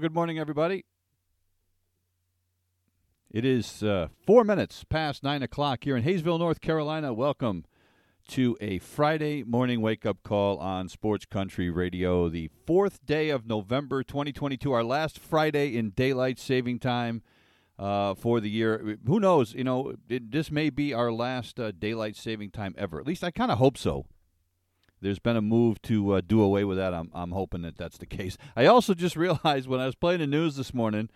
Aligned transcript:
Good 0.00 0.14
morning, 0.14 0.38
everybody. 0.38 0.86
It 3.30 3.44
is 3.44 3.82
uh, 3.82 4.08
four 4.26 4.44
minutes 4.44 4.82
past 4.82 5.22
nine 5.22 5.42
o'clock 5.42 5.84
here 5.84 5.94
in 5.94 6.04
Hayesville, 6.04 6.38
North 6.38 6.62
Carolina. 6.62 7.12
Welcome 7.12 7.66
to 8.28 8.56
a 8.62 8.78
Friday 8.78 9.42
morning 9.42 9.82
wake 9.82 10.06
up 10.06 10.22
call 10.22 10.56
on 10.56 10.88
Sports 10.88 11.26
Country 11.26 11.68
Radio, 11.68 12.30
the 12.30 12.48
fourth 12.66 13.04
day 13.04 13.28
of 13.28 13.46
November 13.46 14.02
2022, 14.02 14.72
our 14.72 14.82
last 14.82 15.18
Friday 15.18 15.76
in 15.76 15.90
daylight 15.90 16.38
saving 16.38 16.78
time 16.78 17.20
uh, 17.78 18.14
for 18.14 18.40
the 18.40 18.48
year. 18.48 18.96
Who 19.06 19.20
knows? 19.20 19.52
You 19.52 19.64
know, 19.64 19.92
it, 20.08 20.30
this 20.32 20.50
may 20.50 20.70
be 20.70 20.94
our 20.94 21.12
last 21.12 21.60
uh, 21.60 21.72
daylight 21.72 22.16
saving 22.16 22.52
time 22.52 22.74
ever. 22.78 22.98
At 22.98 23.06
least 23.06 23.22
I 23.22 23.30
kind 23.30 23.52
of 23.52 23.58
hope 23.58 23.76
so 23.76 24.06
there's 25.00 25.18
been 25.18 25.36
a 25.36 25.42
move 25.42 25.80
to 25.82 26.14
uh, 26.14 26.20
do 26.26 26.42
away 26.42 26.64
with 26.64 26.78
that. 26.78 26.94
I'm, 26.94 27.10
I'm 27.14 27.32
hoping 27.32 27.62
that 27.62 27.76
that's 27.76 27.98
the 27.98 28.06
case. 28.06 28.36
I 28.56 28.66
also 28.66 28.94
just 28.94 29.16
realized 29.26 29.68
when 29.68 29.80
I 29.80 29.86
was 29.86 29.94
playing 29.94 30.20
the 30.20 30.26
news 30.26 30.56
this 30.56 30.74
morning, 30.74 31.08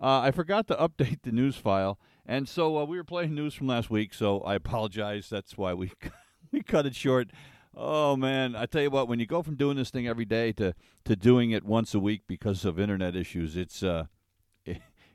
uh, 0.00 0.20
I 0.20 0.30
forgot 0.30 0.66
to 0.68 0.74
update 0.74 1.22
the 1.22 1.32
news 1.32 1.56
file, 1.56 1.98
and 2.26 2.48
so 2.48 2.78
uh, 2.78 2.84
we 2.84 2.96
were 2.96 3.04
playing 3.04 3.34
news 3.34 3.54
from 3.54 3.68
last 3.68 3.90
week. 3.90 4.14
So 4.14 4.40
I 4.40 4.54
apologize. 4.54 5.28
That's 5.28 5.56
why 5.56 5.74
we 5.74 5.92
we 6.52 6.62
cut 6.62 6.86
it 6.86 6.94
short. 6.94 7.30
Oh 7.74 8.16
man, 8.16 8.54
I 8.54 8.66
tell 8.66 8.82
you 8.82 8.90
what, 8.90 9.08
when 9.08 9.18
you 9.18 9.26
go 9.26 9.42
from 9.42 9.54
doing 9.54 9.76
this 9.76 9.90
thing 9.90 10.06
every 10.06 10.24
day 10.24 10.52
to 10.54 10.74
to 11.04 11.16
doing 11.16 11.52
it 11.52 11.64
once 11.64 11.94
a 11.94 12.00
week 12.00 12.22
because 12.26 12.64
of 12.64 12.78
internet 12.78 13.16
issues, 13.16 13.56
it's 13.56 13.82
uh 13.82 14.06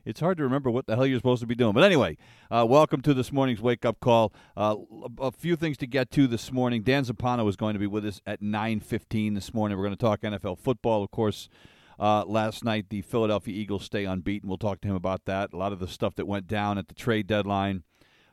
it's 0.08 0.20
hard 0.20 0.38
to 0.38 0.42
remember 0.42 0.70
what 0.70 0.86
the 0.86 0.96
hell 0.96 1.06
you're 1.06 1.18
supposed 1.18 1.42
to 1.42 1.46
be 1.46 1.54
doing. 1.54 1.74
But 1.74 1.84
anyway, 1.84 2.16
uh, 2.50 2.64
welcome 2.66 3.02
to 3.02 3.12
this 3.12 3.30
morning's 3.30 3.60
wake 3.60 3.84
up 3.84 4.00
call. 4.00 4.32
Uh, 4.56 4.76
a 5.20 5.30
few 5.30 5.54
things 5.54 5.76
to 5.78 5.86
get 5.86 6.10
to 6.12 6.26
this 6.26 6.50
morning. 6.50 6.82
Dan 6.82 7.04
Zampano 7.04 7.46
is 7.46 7.56
going 7.56 7.74
to 7.74 7.78
be 7.78 7.86
with 7.86 8.06
us 8.06 8.22
at 8.26 8.40
9:15 8.40 9.34
this 9.34 9.52
morning. 9.52 9.76
We're 9.76 9.84
going 9.84 9.96
to 9.96 10.00
talk 10.00 10.22
NFL 10.22 10.58
football, 10.60 11.02
of 11.02 11.10
course. 11.10 11.50
Uh, 12.00 12.24
last 12.24 12.64
night, 12.64 12.86
the 12.88 13.02
Philadelphia 13.02 13.54
Eagles 13.54 13.84
stay 13.84 14.06
unbeaten. 14.06 14.48
We'll 14.48 14.56
talk 14.56 14.80
to 14.80 14.88
him 14.88 14.94
about 14.94 15.26
that. 15.26 15.52
A 15.52 15.56
lot 15.58 15.72
of 15.72 15.78
the 15.78 15.88
stuff 15.88 16.14
that 16.14 16.26
went 16.26 16.46
down 16.46 16.78
at 16.78 16.88
the 16.88 16.94
trade 16.94 17.26
deadline. 17.26 17.82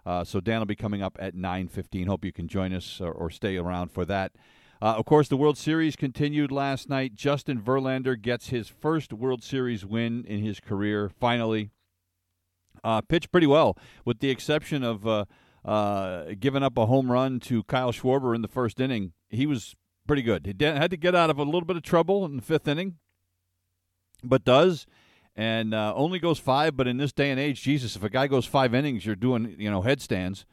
Uh, 0.05 0.23
so 0.23 0.39
Dan 0.39 0.59
will 0.59 0.65
be 0.65 0.77
coming 0.77 1.01
up 1.01 1.17
at 1.19 1.35
9:15. 1.35 2.07
Hope 2.07 2.23
you 2.23 2.31
can 2.31 2.47
join 2.47 2.71
us 2.73 3.01
or, 3.01 3.11
or 3.11 3.29
stay 3.29 3.57
around 3.57 3.91
for 3.91 4.05
that. 4.05 4.31
Uh, 4.81 4.95
of 4.97 5.05
course, 5.05 5.27
the 5.27 5.37
World 5.37 5.57
Series 5.57 5.95
continued 5.95 6.51
last 6.51 6.89
night. 6.89 7.15
Justin 7.15 7.61
Verlander 7.61 8.21
gets 8.21 8.49
his 8.49 8.67
first 8.67 9.13
World 9.13 9.43
Series 9.43 9.85
win 9.85 10.25
in 10.25 10.43
his 10.43 10.59
career, 10.59 11.09
finally. 11.09 11.71
Uh, 12.83 13.01
pitched 13.01 13.31
pretty 13.31 13.47
well, 13.47 13.77
with 14.03 14.19
the 14.19 14.29
exception 14.29 14.83
of 14.83 15.07
uh, 15.07 15.25
uh, 15.63 16.25
giving 16.39 16.61
up 16.61 16.77
a 16.77 16.85
home 16.85 17.11
run 17.11 17.39
to 17.39 17.63
Kyle 17.63 17.91
Schwarber 17.91 18.35
in 18.35 18.41
the 18.41 18.47
first 18.47 18.79
inning. 18.79 19.13
He 19.29 19.45
was 19.45 19.75
pretty 20.05 20.21
good. 20.21 20.45
He 20.45 20.65
had 20.65 20.91
to 20.91 20.97
get 20.97 21.15
out 21.15 21.29
of 21.29 21.39
a 21.39 21.43
little 21.43 21.65
bit 21.65 21.77
of 21.77 21.83
trouble 21.83 22.25
in 22.25 22.35
the 22.35 22.41
fifth 22.41 22.67
inning, 22.67 22.97
but 24.23 24.43
does. 24.43 24.85
And 25.35 25.73
uh, 25.73 25.93
only 25.95 26.19
goes 26.19 26.39
five, 26.39 26.77
but 26.77 26.87
in 26.87 26.97
this 26.97 27.11
day 27.11 27.29
and 27.29 27.39
age, 27.39 27.61
Jesus, 27.61 27.95
if 27.95 28.03
a 28.03 28.09
guy 28.09 28.27
goes 28.27 28.45
five 28.45 28.73
innings, 28.73 29.05
you're 29.05 29.15
doing 29.15 29.55
you 29.57 29.69
know 29.69 29.81
headstands. 29.81 30.45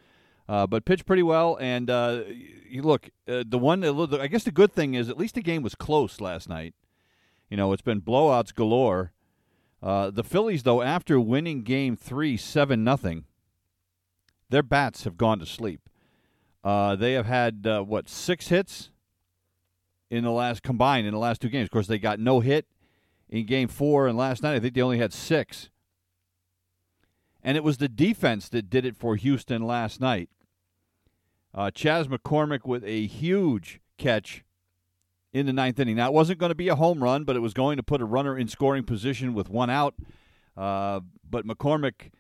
Uh, 0.48 0.66
but 0.66 0.84
pitched 0.84 1.06
pretty 1.06 1.22
well, 1.22 1.56
and 1.60 1.88
uh, 1.88 2.22
you 2.68 2.82
look 2.82 3.10
uh, 3.28 3.44
the 3.46 3.58
one. 3.58 3.84
I 3.84 4.26
guess 4.26 4.44
the 4.44 4.50
good 4.50 4.72
thing 4.72 4.94
is 4.94 5.08
at 5.08 5.16
least 5.16 5.36
the 5.36 5.42
game 5.42 5.62
was 5.62 5.74
close 5.74 6.20
last 6.20 6.48
night. 6.48 6.74
You 7.48 7.56
know, 7.56 7.72
it's 7.72 7.82
been 7.82 8.00
blowouts 8.00 8.54
galore. 8.54 9.12
Uh, 9.82 10.10
the 10.10 10.24
Phillies, 10.24 10.62
though, 10.62 10.82
after 10.82 11.20
winning 11.20 11.62
Game 11.62 11.96
Three 11.96 12.36
seven 12.36 12.82
nothing, 12.82 13.24
their 14.48 14.62
bats 14.62 15.04
have 15.04 15.16
gone 15.16 15.38
to 15.38 15.46
sleep. 15.46 15.88
Uh, 16.64 16.96
they 16.96 17.12
have 17.12 17.26
had 17.26 17.66
uh, 17.66 17.82
what 17.82 18.08
six 18.08 18.48
hits 18.48 18.90
in 20.10 20.24
the 20.24 20.30
last 20.30 20.62
combined 20.62 21.06
in 21.06 21.12
the 21.12 21.18
last 21.18 21.40
two 21.40 21.48
games. 21.48 21.66
Of 21.66 21.70
course, 21.70 21.86
they 21.86 21.98
got 21.98 22.20
no 22.20 22.40
hit 22.40 22.66
in 23.28 23.46
Game 23.46 23.68
Four, 23.68 24.06
and 24.06 24.18
last 24.18 24.42
night 24.42 24.54
I 24.54 24.60
think 24.60 24.74
they 24.74 24.82
only 24.82 24.98
had 24.98 25.12
six. 25.12 25.70
And 27.42 27.56
it 27.56 27.64
was 27.64 27.78
the 27.78 27.88
defense 27.88 28.48
that 28.50 28.70
did 28.70 28.84
it 28.84 28.96
for 28.96 29.16
Houston 29.16 29.62
last 29.62 30.00
night. 30.00 30.28
Uh, 31.54 31.70
Chas 31.70 32.06
McCormick 32.06 32.64
with 32.64 32.84
a 32.84 33.06
huge 33.06 33.80
catch 33.98 34.44
in 35.32 35.46
the 35.46 35.52
ninth 35.52 35.78
inning. 35.78 35.96
Now, 35.96 36.08
it 36.08 36.12
wasn't 36.12 36.38
going 36.38 36.50
to 36.50 36.56
be 36.56 36.68
a 36.68 36.76
home 36.76 37.02
run, 37.02 37.24
but 37.24 37.36
it 37.36 37.40
was 37.40 37.54
going 37.54 37.76
to 37.76 37.82
put 37.82 38.00
a 38.00 38.04
runner 38.04 38.38
in 38.38 38.48
scoring 38.48 38.84
position 38.84 39.34
with 39.34 39.48
one 39.48 39.70
out. 39.70 39.94
Uh, 40.56 41.00
but 41.28 41.46
McCormick 41.46 42.10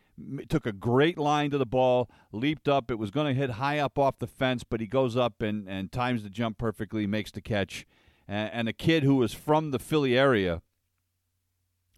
took 0.48 0.66
a 0.66 0.72
great 0.72 1.18
line 1.18 1.50
to 1.50 1.58
the 1.58 1.66
ball, 1.66 2.10
leaped 2.32 2.68
up. 2.68 2.90
It 2.90 2.98
was 2.98 3.10
going 3.10 3.26
to 3.26 3.38
hit 3.38 3.50
high 3.50 3.78
up 3.78 3.98
off 3.98 4.18
the 4.18 4.26
fence, 4.26 4.64
but 4.64 4.80
he 4.80 4.86
goes 4.86 5.16
up 5.16 5.42
and, 5.42 5.68
and 5.68 5.92
times 5.92 6.22
the 6.22 6.30
jump 6.30 6.58
perfectly, 6.58 7.06
makes 7.06 7.30
the 7.30 7.40
catch. 7.40 7.86
And, 8.26 8.50
and 8.52 8.68
a 8.68 8.72
kid 8.72 9.02
who 9.02 9.16
was 9.16 9.32
from 9.32 9.70
the 9.70 9.78
Philly 9.78 10.18
area 10.18 10.62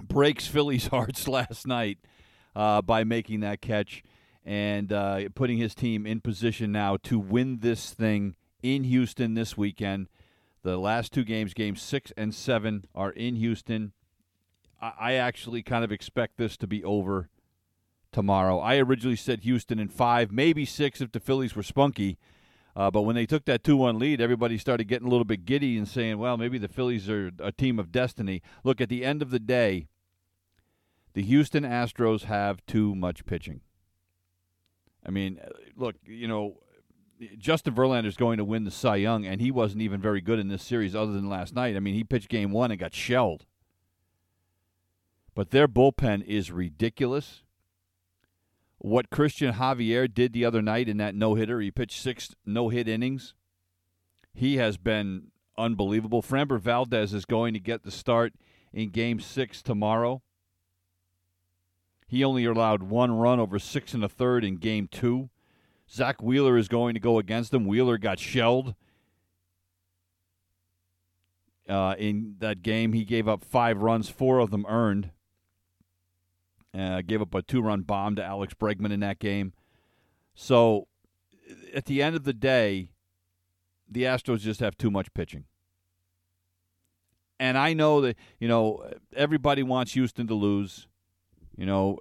breaks 0.03 0.47
Philly's 0.47 0.87
hearts 0.89 1.27
last 1.29 1.67
night 1.67 1.99
uh, 2.55 2.83
by 2.83 3.05
making 3.05 3.41
that 3.41 3.61
catch 3.61 4.03
and 4.45 4.93
uh, 4.93 5.29
putting 5.35 5.59
his 5.59 5.75
team 5.75 6.07
in 6.07 6.21
position 6.21 6.71
now 6.71 6.97
to 7.03 7.19
win 7.19 7.59
this 7.61 7.93
thing 7.93 8.37
in 8.63 8.85
Houston 8.85 9.35
this 9.35 9.57
weekend. 9.57 10.09
The 10.63 10.77
last 10.77 11.13
two 11.13 11.25
games, 11.25 11.55
games 11.55 11.83
six 11.83 12.13
and 12.17 12.35
seven, 12.35 12.87
are 12.95 13.11
in 13.11 13.37
Houston. 13.37 13.93
I, 14.81 14.93
I 14.99 15.13
actually 15.15 15.63
kind 15.63 15.85
of 15.85 15.93
expect 15.93 16.37
this 16.37 16.57
to 16.59 16.67
be 16.67 16.83
over 16.85 17.29
tomorrow. 18.13 18.59
I 18.59 18.77
originally 18.77 19.17
said 19.17 19.41
Houston 19.41 19.79
in 19.79 19.89
five, 19.89 20.31
maybe 20.31 20.65
six 20.65 21.01
if 21.01 21.13
the 21.13 21.21
Phillies 21.21 21.57
were 21.57 21.63
spunky. 21.63 22.19
Uh, 22.77 22.91
but 22.91 23.03
when 23.03 23.15
they 23.15 23.27
took 23.27 23.45
that 23.45 23.63
2 23.63 23.77
1 23.77 23.99
lead, 23.99 24.21
everybody 24.21 24.59
started 24.59 24.85
getting 24.85 25.07
a 25.07 25.11
little 25.11 25.25
bit 25.25 25.45
giddy 25.45 25.79
and 25.79 25.87
saying, 25.87 26.19
well, 26.19 26.37
maybe 26.37 26.59
the 26.59 26.69
Phillies 26.69 27.09
are 27.09 27.31
a 27.39 27.53
team 27.53 27.79
of 27.79 27.93
destiny. 27.93 28.43
Look, 28.65 28.81
at 28.81 28.89
the 28.89 29.05
end 29.05 29.23
of 29.23 29.31
the 29.31 29.39
day, 29.39 29.87
the 31.15 31.23
Houston 31.23 31.65
Astros 31.65 32.25
have 32.25 32.65
too 32.67 32.95
much 32.95 33.25
pitching. 33.25 33.61
I 35.07 35.11
mean, 35.11 35.41
uh, 35.43 35.49
look, 35.77 35.97
you 36.05 36.29
know, 36.29 36.59
Justin 37.39 37.75
Verlander 37.75 38.07
is 38.07 38.17
going 38.17 38.39
to 38.39 38.45
win 38.45 38.65
the 38.65 38.71
Cy 38.71 38.97
Young, 38.97 39.25
and 39.25 39.41
he 39.41 39.51
wasn't 39.51 39.83
even 39.83 40.01
very 40.01 40.21
good 40.21 40.39
in 40.39 40.49
this 40.49 40.63
series 40.63 40.95
other 40.95 41.13
than 41.13 41.29
last 41.29 41.55
night. 41.55 41.77
I 41.77 41.81
mean, 41.81 41.95
he 41.95 42.05
pitched 42.05 42.29
game 42.29 42.51
one 42.51 42.71
and 42.71 42.81
got 42.81 42.95
shelled. 42.95 43.47
But 45.35 45.51
their 45.51 45.69
bullpen 45.69 46.25
is 46.25 46.51
ridiculous. 46.51 47.43
What 48.79 49.11
Cristian 49.11 49.55
Javier 49.55 50.13
did 50.13 50.33
the 50.33 50.45
other 50.45 50.63
night 50.63 50.89
in 50.89 50.97
that 50.99 51.15
no 51.15 51.35
hitter, 51.35 51.61
he 51.61 51.71
pitched 51.71 52.01
six 52.01 52.35
no 52.45 52.69
hit 52.69 52.89
innings. 52.89 53.35
He 54.35 54.57
has 54.57 54.77
been 54.77 55.29
unbelievable. 55.57 56.23
Framber 56.23 56.61
Valdez 56.61 57.15
is 57.15 57.25
going 57.25 57.55
to 57.55 57.61
get 57.61 57.85
the 57.85 57.91
start 57.91 58.35
in 58.73 58.91
game 58.91 59.21
six 59.21 59.63
tomorrow. 59.63 60.23
He 62.15 62.23
only 62.23 62.45
allowed 62.45 62.85
one 62.85 63.11
run 63.11 63.41
over 63.41 63.59
six 63.59 63.93
and 63.93 64.05
a 64.05 64.09
third 64.09 64.45
in 64.45 64.59
game 64.59 64.87
two. 64.87 65.31
Zack 65.91 66.23
Wheeler 66.23 66.57
is 66.57 66.69
going 66.69 66.95
to 66.95 67.01
go 67.01 67.19
against 67.19 67.53
him. 67.53 67.67
Wheeler 67.67 67.99
got 67.99 68.21
shelled 68.21 68.77
uh, 71.69 71.97
in 71.99 72.37
that 72.39 72.63
game. 72.63 72.93
He 72.93 73.05
gave 73.05 73.27
up 73.27 73.43
five 73.43 73.79
runs, 73.79 74.11
four 74.11 74.39
of 74.39 74.53
them 74.53 74.65
earned. 74.69 75.11
Uh, 76.73 77.03
gave 77.05 77.21
up 77.21 77.35
a 77.35 77.43
two 77.43 77.61
run 77.61 77.81
bomb 77.81 78.15
to 78.15 78.23
Alex 78.23 78.55
Bregman 78.55 78.93
in 78.93 79.01
that 79.01 79.19
game. 79.19 79.53
So 80.37 80.87
at 81.75 81.87
the 81.87 82.01
end 82.01 82.15
of 82.15 82.23
the 82.23 82.33
day, 82.33 82.91
the 83.91 84.05
Astros 84.05 84.39
just 84.39 84.61
have 84.61 84.77
too 84.77 84.93
much 84.93 85.13
pitching. 85.15 85.47
And 87.41 87.59
I 87.59 87.73
know 87.73 88.01
that, 88.03 88.17
you 88.39 88.47
know, 88.47 88.89
everybody 89.17 89.65
wants 89.65 89.95
Houston 89.95 90.29
to 90.29 90.35
lose 90.35 90.87
you 91.57 91.67
know, 91.67 91.99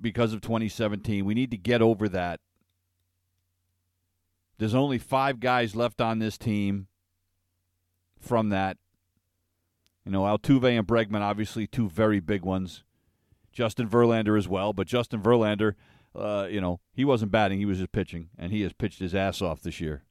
because 0.00 0.32
of 0.32 0.40
2017. 0.40 1.24
We 1.24 1.34
need 1.34 1.50
to 1.50 1.56
get 1.56 1.82
over 1.82 2.08
that. 2.08 2.40
There's 4.58 4.74
only 4.74 4.98
five 4.98 5.40
guys 5.40 5.74
left 5.74 6.00
on 6.00 6.18
this 6.18 6.38
team 6.38 6.86
from 8.20 8.50
that. 8.50 8.76
You 10.04 10.12
know, 10.12 10.22
Altuve 10.22 10.78
and 10.78 10.86
Bregman, 10.86 11.20
obviously 11.22 11.66
two 11.66 11.88
very 11.88 12.20
big 12.20 12.42
ones. 12.42 12.84
Justin 13.52 13.88
Verlander 13.88 14.36
as 14.36 14.46
well. 14.46 14.72
But 14.72 14.86
Justin 14.86 15.22
Verlander, 15.22 15.74
uh, 16.14 16.46
you 16.50 16.60
know, 16.60 16.80
he 16.92 17.04
wasn't 17.04 17.32
batting; 17.32 17.58
he 17.58 17.64
was 17.64 17.78
just 17.78 17.92
pitching, 17.92 18.28
and 18.38 18.52
he 18.52 18.62
has 18.62 18.72
pitched 18.72 18.98
his 18.98 19.14
ass 19.14 19.40
off 19.40 19.62
this 19.62 19.80
year. 19.80 20.02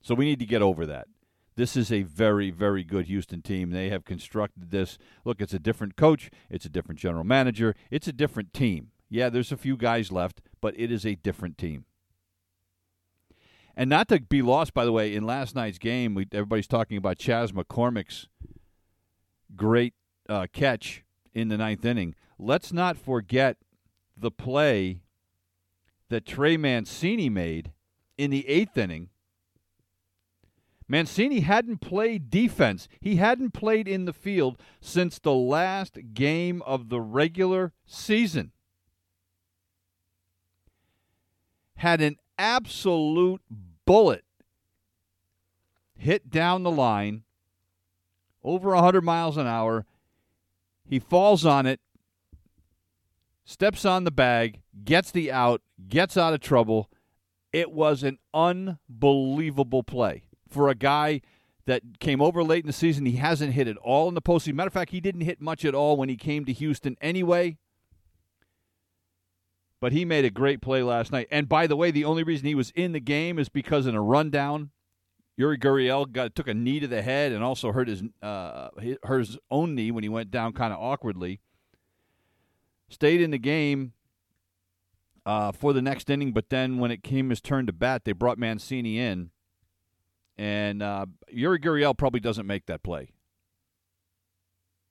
So 0.00 0.14
we 0.14 0.24
need 0.24 0.38
to 0.38 0.46
get 0.46 0.62
over 0.62 0.86
that. 0.86 1.08
This 1.56 1.76
is 1.76 1.92
a 1.92 2.02
very, 2.02 2.50
very 2.50 2.82
good 2.82 3.06
Houston 3.06 3.40
team. 3.40 3.70
They 3.70 3.88
have 3.88 4.04
constructed 4.04 4.70
this. 4.70 4.98
Look, 5.24 5.40
it's 5.40 5.54
a 5.54 5.58
different 5.58 5.96
coach, 5.96 6.30
it's 6.50 6.64
a 6.64 6.68
different 6.68 7.00
general 7.00 7.24
manager, 7.24 7.74
it's 7.90 8.08
a 8.08 8.12
different 8.12 8.52
team. 8.52 8.90
Yeah, 9.08 9.28
there's 9.28 9.52
a 9.52 9.56
few 9.56 9.76
guys 9.76 10.10
left, 10.10 10.40
but 10.60 10.74
it 10.76 10.90
is 10.90 11.06
a 11.06 11.14
different 11.14 11.56
team. 11.56 11.84
And 13.76 13.90
not 13.90 14.08
to 14.08 14.20
be 14.20 14.42
lost, 14.42 14.74
by 14.74 14.84
the 14.84 14.92
way, 14.92 15.14
in 15.14 15.24
last 15.24 15.54
night's 15.54 15.78
game, 15.78 16.14
we, 16.14 16.26
everybody's 16.32 16.66
talking 16.66 16.96
about 16.96 17.18
Chas 17.18 17.52
McCormick's 17.52 18.28
great 19.56 19.94
uh, 20.28 20.46
catch 20.52 21.04
in 21.32 21.48
the 21.48 21.58
ninth 21.58 21.84
inning. 21.84 22.14
Let's 22.38 22.72
not 22.72 22.96
forget 22.96 23.56
the 24.16 24.30
play 24.30 25.00
that 26.08 26.26
Trey 26.26 26.56
Mancini 26.56 27.28
made 27.28 27.72
in 28.16 28.30
the 28.30 28.48
eighth 28.48 28.76
inning 28.76 29.10
Mancini 30.86 31.40
hadn't 31.40 31.78
played 31.78 32.30
defense. 32.30 32.88
He 33.00 33.16
hadn't 33.16 33.52
played 33.52 33.88
in 33.88 34.04
the 34.04 34.12
field 34.12 34.58
since 34.80 35.18
the 35.18 35.32
last 35.32 35.98
game 36.12 36.60
of 36.62 36.90
the 36.90 37.00
regular 37.00 37.72
season. 37.86 38.52
Had 41.76 42.00
an 42.00 42.18
absolute 42.38 43.40
bullet 43.86 44.24
hit 45.96 46.30
down 46.30 46.62
the 46.62 46.70
line 46.70 47.22
over 48.42 48.70
100 48.70 49.02
miles 49.02 49.36
an 49.38 49.46
hour. 49.46 49.86
He 50.84 50.98
falls 50.98 51.46
on 51.46 51.64
it, 51.64 51.80
steps 53.46 53.86
on 53.86 54.04
the 54.04 54.10
bag, 54.10 54.60
gets 54.84 55.10
the 55.10 55.32
out, 55.32 55.62
gets 55.88 56.18
out 56.18 56.34
of 56.34 56.40
trouble. 56.40 56.90
It 57.54 57.72
was 57.72 58.02
an 58.02 58.18
unbelievable 58.34 59.82
play 59.82 60.24
for 60.54 60.68
a 60.68 60.74
guy 60.74 61.20
that 61.66 61.82
came 61.98 62.22
over 62.22 62.42
late 62.42 62.64
in 62.64 62.66
the 62.66 62.72
season. 62.72 63.06
He 63.06 63.16
hasn't 63.16 63.52
hit 63.52 63.68
it 63.68 63.76
all 63.78 64.08
in 64.08 64.14
the 64.14 64.22
postseason. 64.22 64.54
Matter 64.54 64.68
of 64.68 64.72
fact, 64.72 64.92
he 64.92 65.00
didn't 65.00 65.22
hit 65.22 65.40
much 65.40 65.64
at 65.64 65.74
all 65.74 65.96
when 65.96 66.08
he 66.08 66.16
came 66.16 66.44
to 66.44 66.52
Houston 66.52 66.96
anyway. 67.00 67.58
But 69.80 69.92
he 69.92 70.04
made 70.04 70.24
a 70.24 70.30
great 70.30 70.62
play 70.62 70.82
last 70.82 71.12
night. 71.12 71.28
And 71.30 71.48
by 71.48 71.66
the 71.66 71.76
way, 71.76 71.90
the 71.90 72.04
only 72.04 72.22
reason 72.22 72.46
he 72.46 72.54
was 72.54 72.70
in 72.70 72.92
the 72.92 73.00
game 73.00 73.38
is 73.38 73.48
because 73.48 73.86
in 73.86 73.94
a 73.94 74.02
rundown, 74.02 74.70
Yuli 75.38 75.58
Gurriel 75.58 76.10
got 76.10 76.34
took 76.34 76.48
a 76.48 76.54
knee 76.54 76.80
to 76.80 76.86
the 76.86 77.02
head 77.02 77.32
and 77.32 77.42
also 77.42 77.72
hurt 77.72 77.88
his 77.88 78.02
uh, 78.22 78.68
hurt 79.02 79.18
his 79.18 79.38
own 79.50 79.74
knee 79.74 79.90
when 79.90 80.04
he 80.04 80.08
went 80.08 80.30
down 80.30 80.52
kind 80.52 80.72
of 80.72 80.78
awkwardly. 80.80 81.40
Stayed 82.88 83.20
in 83.20 83.30
the 83.30 83.38
game 83.38 83.92
uh, 85.26 85.50
for 85.52 85.72
the 85.72 85.82
next 85.82 86.08
inning, 86.08 86.32
but 86.32 86.50
then 86.50 86.78
when 86.78 86.90
it 86.90 87.02
came 87.02 87.30
his 87.30 87.40
turn 87.40 87.66
to 87.66 87.72
bat, 87.72 88.04
they 88.04 88.12
brought 88.12 88.38
Mancini 88.38 88.98
in 88.98 89.30
and 90.36 90.82
uh, 90.82 91.06
Yuli 91.32 91.58
Gurriel 91.58 91.96
probably 91.96 92.20
doesn't 92.20 92.46
make 92.46 92.66
that 92.66 92.82
play. 92.82 93.10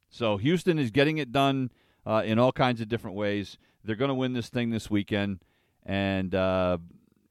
So 0.09 0.37
Houston 0.37 0.77
is 0.77 0.91
getting 0.91 1.17
it 1.17 1.31
done 1.31 1.71
uh, 2.05 2.21
in 2.25 2.39
all 2.39 2.51
kinds 2.51 2.81
of 2.81 2.87
different 2.87 3.17
ways. 3.17 3.57
They're 3.83 3.95
going 3.95 4.09
to 4.09 4.15
win 4.15 4.33
this 4.33 4.49
thing 4.49 4.69
this 4.69 4.89
weekend, 4.89 5.39
and 5.85 6.33
uh, 6.33 6.77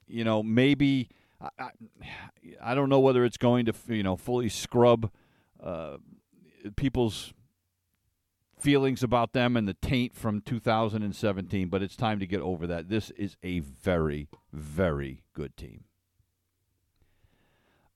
you 0.07 0.23
know 0.23 0.43
maybe 0.43 1.09
I, 1.41 1.49
I, 1.59 1.69
I, 2.61 2.75
don't 2.75 2.89
know 2.89 2.99
whether 2.99 3.23
it's 3.23 3.37
going 3.37 3.65
to 3.65 3.73
you 3.87 4.03
know 4.03 4.15
fully 4.15 4.49
scrub 4.49 5.09
uh, 5.63 5.97
people's 6.75 7.33
feelings 8.59 9.01
about 9.01 9.33
them 9.33 9.57
and 9.57 9.67
the 9.67 9.73
taint 9.75 10.15
from 10.15 10.41
2017, 10.41 11.69
but 11.69 11.81
it's 11.81 11.95
time 11.95 12.19
to 12.19 12.27
get 12.27 12.41
over 12.41 12.67
that. 12.67 12.89
This 12.89 13.09
is 13.11 13.37
a 13.43 13.59
very 13.59 14.27
very 14.51 15.23
good 15.33 15.57
team. 15.57 15.85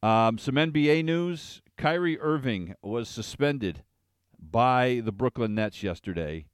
Um, 0.04 0.38
some 0.38 0.56
NBA 0.56 1.04
news 1.04 1.62
Kyrie 1.76 2.20
Irving 2.20 2.76
was 2.82 3.10
suspended 3.10 3.84
by 4.40 5.02
the 5.04 5.12
Brooklyn 5.12 5.56
Nets 5.56 5.82
yesterday, 5.82 6.46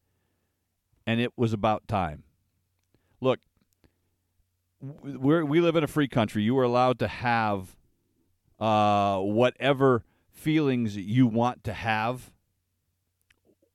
and 1.06 1.20
it 1.20 1.32
was 1.38 1.52
about 1.52 1.88
time. 1.88 2.24
Look, 3.20 3.40
we 4.82 5.44
we 5.44 5.62
live 5.62 5.76
in 5.76 5.84
a 5.84 5.88
free 5.88 6.08
country. 6.08 6.44
You 6.44 6.58
are 6.60 6.64
allowed 6.64 7.00
to 7.00 7.08
have 7.08 7.76
uh, 8.60 9.20
whatever 9.20 10.04
feelings 10.32 10.96
you 10.96 11.28
want 11.28 11.64
to 11.66 11.74
have 11.74 12.32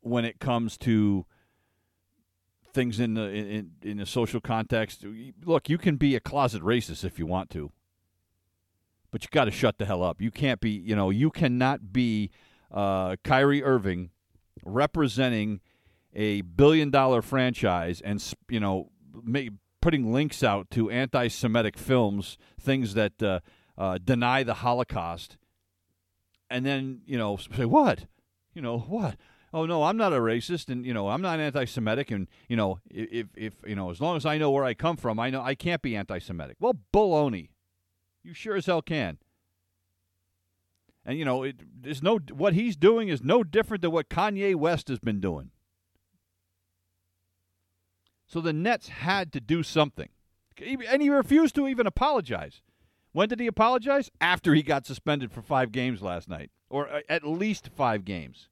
when 0.01 0.25
it 0.25 0.39
comes 0.39 0.79
to 0.79 1.27
things 2.73 3.01
in 3.01 3.15
the 3.15 3.23
in, 3.23 3.71
in 3.83 4.01
a 4.01 4.07
social 4.07 4.41
context. 4.41 5.05
Look, 5.45 5.69
you 5.69 5.77
can 5.77 5.97
be 5.97 6.17
a 6.17 6.21
closet 6.21 6.63
racist 6.63 7.05
if 7.05 7.19
you 7.19 7.27
want 7.27 7.51
to 7.51 7.71
but 9.11 9.23
you 9.23 9.29
got 9.31 9.45
to 9.45 9.51
shut 9.51 9.79
the 9.79 9.87
hell 9.87 10.03
up. 10.03 10.21
You 10.21 10.31
can't 10.31 10.61
be, 10.61 10.71
you 10.71 10.95
know, 10.95 11.11
you 11.11 11.31
cannot 11.31 11.93
be 11.93 12.31
uh, 12.71 13.17
Kyrie 13.25 13.63
Irving 13.63 14.11
representing 14.65 15.61
a 16.15 16.43
billion 16.43 16.91
dollar 16.91 17.23
franchise 17.23 18.01
and, 18.01 18.23
you 18.49 18.61
know, 18.61 18.91
putting 19.81 20.13
links 20.13 20.43
out 20.43 20.71
to 20.73 20.91
anti 20.91 21.29
Semitic 21.29 21.79
films, 21.79 22.37
things 22.61 22.95
that 22.95 23.23
uh, 23.23 23.41
uh, 23.77 23.99
deny 24.03 24.43
the 24.43 24.55
Holocaust, 24.55 25.37
and 26.51 26.65
then, 26.65 27.03
you 27.07 27.19
know, 27.19 27.37
say, 27.37 27.65
what? 27.65 28.07
You 28.55 28.63
know, 28.63 28.79
what? 28.79 29.17
oh 29.53 29.67
no, 29.67 29.85
I'm 29.85 29.97
not 29.97 30.13
a 30.13 30.17
racist, 30.17 30.69
and 30.69 30.85
you 30.85 30.95
know 30.95 31.09
I'm 31.09 31.23
not 31.23 31.41
anti-Semitic, 31.41 32.11
and 32.11 32.29
you 32.49 32.57
know 32.57 32.79
if 32.91 33.27
if 33.37 33.55
you 33.67 33.75
know 33.75 33.91
as 33.91 34.01
long 34.01 34.17
as 34.17 34.27
I 34.27 34.39
know 34.39 34.51
where 34.51 34.65
I 34.65 34.75
come 34.75 34.97
from, 34.97 35.19
I 35.19 35.31
know 35.31 35.43
I 35.43 35.55
can't 35.55 35.83
be 35.83 35.97
anti-Semitic. 35.97 36.57
Well, 36.61 36.79
baloney. 36.93 37.49
You 38.23 38.35
sure 38.35 38.57
as 38.57 38.67
hell 38.67 38.83
can. 38.83 39.19
And 41.05 41.19
you 41.19 41.25
know, 41.25 41.43
it 41.43 41.57
is 41.85 42.03
no 42.03 42.19
what 42.33 42.53
he's 42.53 42.77
doing 42.77 43.09
is 43.09 43.23
no 43.23 43.43
different 43.43 43.83
than 43.83 43.93
what 43.93 44.11
Kanye 44.11 44.55
West 44.55 44.89
has 44.89 44.99
been 44.99 45.21
doing. 45.21 45.51
So 48.27 48.43
the 48.43 48.53
Nets 48.53 48.89
had 48.89 49.33
to 49.33 49.41
do 49.41 49.63
something. 49.63 50.11
And 50.61 51.01
he 51.01 51.09
refused 51.09 51.55
to 51.55 51.67
even 51.67 51.87
apologize. 51.87 52.61
When 53.13 53.29
did 53.29 53.41
he 53.41 53.47
apologize? 53.47 54.11
After 54.21 54.55
he 54.55 54.63
got 54.63 54.87
suspended 54.87 55.33
for 55.33 55.41
5 55.41 55.73
games 55.73 56.03
last 56.03 56.29
night 56.29 56.51
or 56.69 56.89
uh, 56.89 57.01
at 57.09 57.27
least 57.27 57.71
5 57.75 58.05
games. 58.05 58.49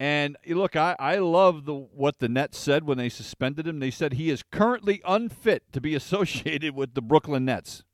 And 0.00 0.36
eh, 0.44 0.54
look, 0.54 0.76
I, 0.76 0.96
I 0.98 1.16
love 1.16 1.64
the 1.64 1.74
what 1.74 2.18
the 2.18 2.28
Nets 2.28 2.58
said 2.58 2.84
when 2.84 2.98
they 2.98 3.08
suspended 3.08 3.66
him. 3.66 3.78
They 3.78 3.90
said 3.90 4.14
he 4.14 4.30
is 4.30 4.42
currently 4.42 5.00
unfit 5.06 5.72
to 5.72 5.80
be 5.80 5.94
associated 5.96 6.74
with 6.74 6.94
the 6.94 7.02
Brooklyn 7.02 7.44
Nets. 7.44 7.84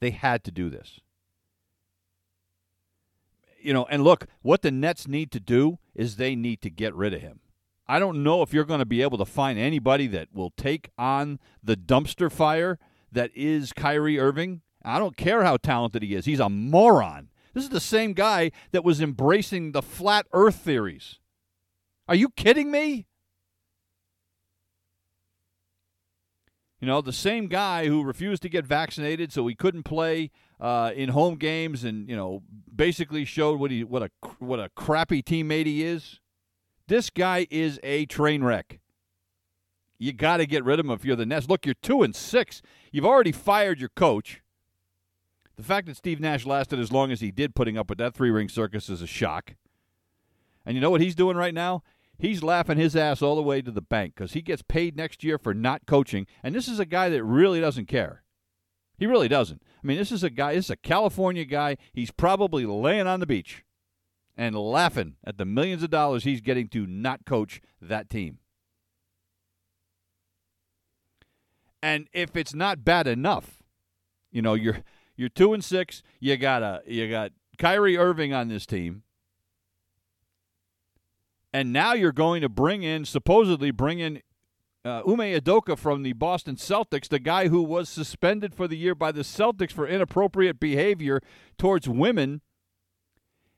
They 0.00 0.10
had 0.10 0.42
to 0.44 0.50
do 0.50 0.68
this. 0.68 1.00
You 3.60 3.72
know, 3.72 3.86
and 3.88 4.02
look, 4.02 4.26
what 4.42 4.62
the 4.62 4.72
Nets 4.72 5.06
need 5.06 5.30
to 5.30 5.38
do 5.38 5.78
is 5.94 6.16
they 6.16 6.34
need 6.34 6.60
to 6.62 6.70
get 6.70 6.92
rid 6.94 7.14
of 7.14 7.20
him. 7.20 7.38
I 7.86 8.00
don't 8.00 8.24
know 8.24 8.42
if 8.42 8.52
you're 8.52 8.64
going 8.64 8.80
to 8.80 8.86
be 8.86 9.02
able 9.02 9.18
to 9.18 9.24
find 9.24 9.58
anybody 9.58 10.08
that 10.08 10.28
will 10.32 10.50
take 10.56 10.90
on 10.98 11.38
the 11.62 11.76
dumpster 11.76 12.30
fire 12.30 12.80
that 13.12 13.30
is 13.34 13.72
Kyrie 13.72 14.18
Irving. 14.18 14.62
I 14.84 14.98
don't 14.98 15.16
care 15.16 15.44
how 15.44 15.56
talented 15.56 16.02
he 16.02 16.14
is. 16.14 16.24
He's 16.24 16.40
a 16.40 16.48
moron. 16.48 17.28
This 17.54 17.64
is 17.64 17.70
the 17.70 17.80
same 17.80 18.12
guy 18.12 18.50
that 18.72 18.84
was 18.84 19.00
embracing 19.00 19.72
the 19.72 19.82
flat 19.82 20.26
earth 20.32 20.56
theories. 20.56 21.18
Are 22.08 22.14
you 22.14 22.30
kidding 22.30 22.70
me? 22.70 23.06
You 26.80 26.88
know, 26.88 27.00
the 27.00 27.12
same 27.12 27.46
guy 27.46 27.86
who 27.86 28.02
refused 28.02 28.42
to 28.42 28.48
get 28.48 28.66
vaccinated 28.66 29.32
so 29.32 29.46
he 29.46 29.54
couldn't 29.54 29.84
play 29.84 30.32
uh, 30.60 30.90
in 30.96 31.10
home 31.10 31.36
games 31.36 31.84
and, 31.84 32.08
you 32.08 32.16
know, 32.16 32.42
basically 32.74 33.24
showed 33.24 33.60
what 33.60 33.70
he 33.70 33.84
what 33.84 34.02
a 34.02 34.10
what 34.40 34.58
a 34.58 34.68
crappy 34.70 35.22
teammate 35.22 35.66
he 35.66 35.84
is. 35.84 36.18
This 36.88 37.08
guy 37.08 37.46
is 37.50 37.78
a 37.84 38.06
train 38.06 38.42
wreck. 38.42 38.80
You 39.98 40.12
got 40.12 40.38
to 40.38 40.46
get 40.46 40.64
rid 40.64 40.80
of 40.80 40.86
him 40.86 40.90
if 40.90 41.04
you're 41.04 41.14
the 41.14 41.24
Nets. 41.24 41.48
Look, 41.48 41.64
you're 41.64 41.76
2 41.80 42.02
and 42.02 42.16
6. 42.16 42.62
You've 42.90 43.06
already 43.06 43.30
fired 43.30 43.78
your 43.78 43.90
coach. 43.90 44.41
The 45.62 45.68
fact 45.68 45.86
that 45.86 45.96
Steve 45.96 46.18
Nash 46.18 46.44
lasted 46.44 46.80
as 46.80 46.90
long 46.90 47.12
as 47.12 47.20
he 47.20 47.30
did 47.30 47.54
putting 47.54 47.78
up 47.78 47.88
with 47.88 47.98
that 47.98 48.14
three 48.14 48.32
ring 48.32 48.48
circus 48.48 48.88
is 48.88 49.00
a 49.00 49.06
shock. 49.06 49.54
And 50.66 50.74
you 50.74 50.80
know 50.80 50.90
what 50.90 51.00
he's 51.00 51.14
doing 51.14 51.36
right 51.36 51.54
now? 51.54 51.84
He's 52.18 52.42
laughing 52.42 52.78
his 52.78 52.96
ass 52.96 53.22
all 53.22 53.36
the 53.36 53.42
way 53.42 53.62
to 53.62 53.70
the 53.70 53.80
bank 53.80 54.16
because 54.16 54.32
he 54.32 54.42
gets 54.42 54.62
paid 54.62 54.96
next 54.96 55.22
year 55.22 55.38
for 55.38 55.54
not 55.54 55.86
coaching. 55.86 56.26
And 56.42 56.52
this 56.52 56.66
is 56.66 56.80
a 56.80 56.84
guy 56.84 57.10
that 57.10 57.22
really 57.22 57.60
doesn't 57.60 57.86
care. 57.86 58.24
He 58.98 59.06
really 59.06 59.28
doesn't. 59.28 59.62
I 59.64 59.86
mean, 59.86 59.98
this 59.98 60.10
is 60.10 60.24
a 60.24 60.30
guy, 60.30 60.54
this 60.54 60.64
is 60.64 60.70
a 60.70 60.76
California 60.76 61.44
guy. 61.44 61.76
He's 61.92 62.10
probably 62.10 62.66
laying 62.66 63.06
on 63.06 63.20
the 63.20 63.26
beach 63.26 63.64
and 64.36 64.56
laughing 64.56 65.14
at 65.22 65.38
the 65.38 65.44
millions 65.44 65.84
of 65.84 65.90
dollars 65.90 66.24
he's 66.24 66.40
getting 66.40 66.66
to 66.70 66.88
not 66.88 67.24
coach 67.24 67.60
that 67.80 68.10
team. 68.10 68.38
And 71.80 72.08
if 72.12 72.34
it's 72.34 72.52
not 72.52 72.84
bad 72.84 73.06
enough, 73.06 73.62
you 74.32 74.42
know, 74.42 74.54
you're 74.54 74.78
you're 75.22 75.28
two 75.28 75.54
and 75.54 75.64
six. 75.64 76.02
You 76.18 76.36
got 76.36 76.62
a 76.62 76.82
you 76.86 77.08
got 77.08 77.30
Kyrie 77.56 77.96
Irving 77.96 78.34
on 78.34 78.48
this 78.48 78.66
team. 78.66 79.04
and 81.52 81.72
now 81.72 81.92
you're 81.92 82.12
going 82.12 82.42
to 82.42 82.48
bring 82.48 82.82
in 82.82 83.04
supposedly 83.04 83.70
bring 83.70 83.98
in 83.98 84.22
uh, 84.84 85.02
Ime 85.06 85.38
Udoka 85.38 85.78
from 85.78 86.02
the 86.02 86.12
Boston 86.12 86.56
Celtics, 86.56 87.08
the 87.08 87.20
guy 87.20 87.46
who 87.48 87.62
was 87.62 87.88
suspended 87.88 88.52
for 88.52 88.66
the 88.66 88.76
year 88.76 88.96
by 88.96 89.12
the 89.12 89.20
Celtics 89.20 89.70
for 89.70 89.86
inappropriate 89.86 90.58
behavior 90.58 91.20
towards 91.56 91.88
women 91.88 92.40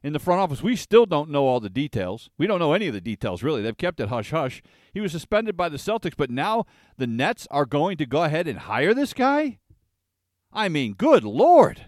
in 0.03 0.13
the 0.13 0.19
front 0.19 0.43
office. 0.43 0.63
We 0.63 0.77
still 0.77 1.07
don't 1.07 1.31
know 1.31 1.47
all 1.47 1.61
the 1.61 1.71
details. 1.71 2.29
We 2.37 2.47
don't 2.47 2.59
know 2.59 2.75
any 2.75 2.89
of 2.89 2.93
the 2.93 3.01
details, 3.01 3.43
really. 3.43 3.63
They've 3.63 3.75
kept 3.75 4.01
it 4.01 4.11
hush 4.11 4.33
hush. 4.33 4.63
He 4.93 5.01
was 5.01 5.13
suspended 5.13 5.57
by 5.57 5.71
the 5.71 5.79
Celtics, 5.79 6.13
but 6.15 6.31
now 6.31 6.67
the 6.99 7.07
Nets 7.07 7.49
are 7.51 7.65
going 7.65 7.97
to 7.97 8.05
go 8.05 8.25
ahead 8.25 8.47
and 8.47 8.59
hire 8.59 8.93
this 8.93 9.15
guy? 9.15 9.61
I 10.55 10.69
mean, 10.69 10.95
good 10.95 11.25
Lord. 11.25 11.87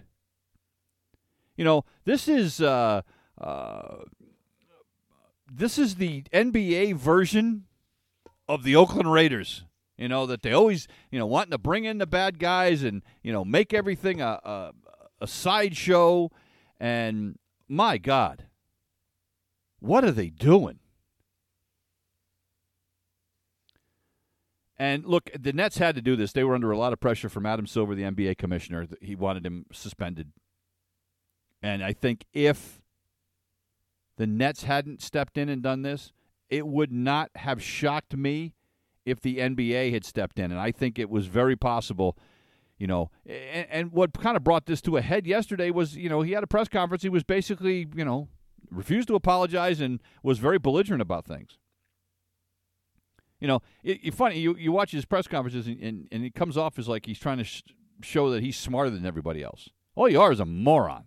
You 1.55 1.65
know, 1.65 1.85
this 2.05 2.27
is. 2.27 2.61
Uh, 2.61 3.01
uh, 3.39 4.03
this 5.51 5.77
is 5.77 5.95
the 5.95 6.23
NBA 6.33 6.95
version 6.95 7.65
of 8.47 8.63
the 8.63 8.75
Oakland 8.75 9.11
Raiders. 9.11 9.63
You 9.97 10.07
know 10.07 10.25
that 10.27 10.43
they 10.43 10.51
always, 10.51 10.87
you 11.09 11.17
know, 11.17 11.25
wanting 11.25 11.51
to 11.51 11.57
bring 11.57 11.85
in 11.85 11.97
the 11.97 12.05
bad 12.05 12.37
guys 12.37 12.83
and 12.83 13.01
you 13.23 13.31
know 13.33 13.43
make 13.43 13.73
everything 13.73 14.21
a 14.21 14.39
a, 14.43 14.71
a 15.21 15.27
sideshow. 15.27 16.29
And 16.79 17.39
my 17.67 17.97
God, 17.97 18.45
what 19.79 20.03
are 20.03 20.11
they 20.11 20.29
doing? 20.29 20.79
And 24.79 25.05
look, 25.05 25.31
the 25.37 25.53
Nets 25.53 25.79
had 25.79 25.95
to 25.95 26.01
do 26.01 26.15
this. 26.15 26.33
They 26.33 26.43
were 26.43 26.53
under 26.53 26.71
a 26.71 26.77
lot 26.77 26.93
of 26.93 26.99
pressure 26.99 27.29
from 27.29 27.45
Adam 27.45 27.65
Silver, 27.65 27.95
the 27.95 28.03
NBA 28.03 28.37
commissioner. 28.37 28.87
He 29.01 29.15
wanted 29.15 29.45
him 29.45 29.65
suspended. 29.71 30.31
And 31.61 31.83
I 31.83 31.93
think 31.93 32.25
if 32.33 32.81
the 34.17 34.27
Nets 34.27 34.63
hadn't 34.63 35.01
stepped 35.01 35.37
in 35.37 35.49
and 35.49 35.63
done 35.63 35.81
this, 35.81 36.11
it 36.49 36.67
would 36.67 36.91
not 36.91 37.31
have 37.35 37.61
shocked 37.61 38.15
me 38.15 38.53
if 39.05 39.19
the 39.19 39.37
NBA 39.37 39.91
had 39.91 40.05
stepped 40.05 40.37
in. 40.37 40.51
And 40.51 40.59
I 40.59 40.71
think 40.71 40.99
it 40.99 41.09
was 41.09 41.27
very 41.27 41.55
possible, 41.55 42.17
you 42.77 42.85
know. 42.85 43.09
And, 43.25 43.67
and 43.71 43.91
what 43.91 44.13
kind 44.13 44.37
of 44.37 44.43
brought 44.43 44.67
this 44.67 44.81
to 44.81 44.97
a 44.97 45.01
head 45.01 45.25
yesterday 45.25 45.71
was, 45.71 45.95
you 45.97 46.09
know, 46.09 46.21
he 46.21 46.33
had 46.33 46.43
a 46.43 46.47
press 46.47 46.67
conference. 46.67 47.03
He 47.03 47.09
was 47.09 47.23
basically, 47.23 47.87
you 47.95 48.05
know, 48.05 48.27
refused 48.69 49.07
to 49.07 49.15
apologize 49.15 49.81
and 49.81 50.01
was 50.21 50.37
very 50.37 50.59
belligerent 50.59 51.01
about 51.01 51.25
things. 51.25 51.57
You 53.39 53.47
know, 53.47 53.61
it, 53.83 53.99
it 54.03 54.13
funny. 54.13 54.39
You 54.39 54.55
you 54.55 54.71
watch 54.71 54.91
his 54.91 55.05
press 55.05 55.27
conferences 55.27 55.67
and, 55.67 55.79
and, 55.81 56.07
and 56.11 56.23
it 56.25 56.33
comes 56.33 56.57
off 56.57 56.79
as 56.79 56.87
like 56.87 57.05
he's 57.05 57.19
trying 57.19 57.37
to 57.37 57.43
sh- 57.43 57.63
show 58.01 58.31
that 58.31 58.41
he's 58.41 58.57
smarter 58.57 58.89
than 58.89 59.05
everybody 59.05 59.43
else. 59.43 59.69
All 59.95 60.09
you 60.09 60.19
are 60.19 60.31
is 60.31 60.39
a 60.39 60.45
moron. 60.45 61.05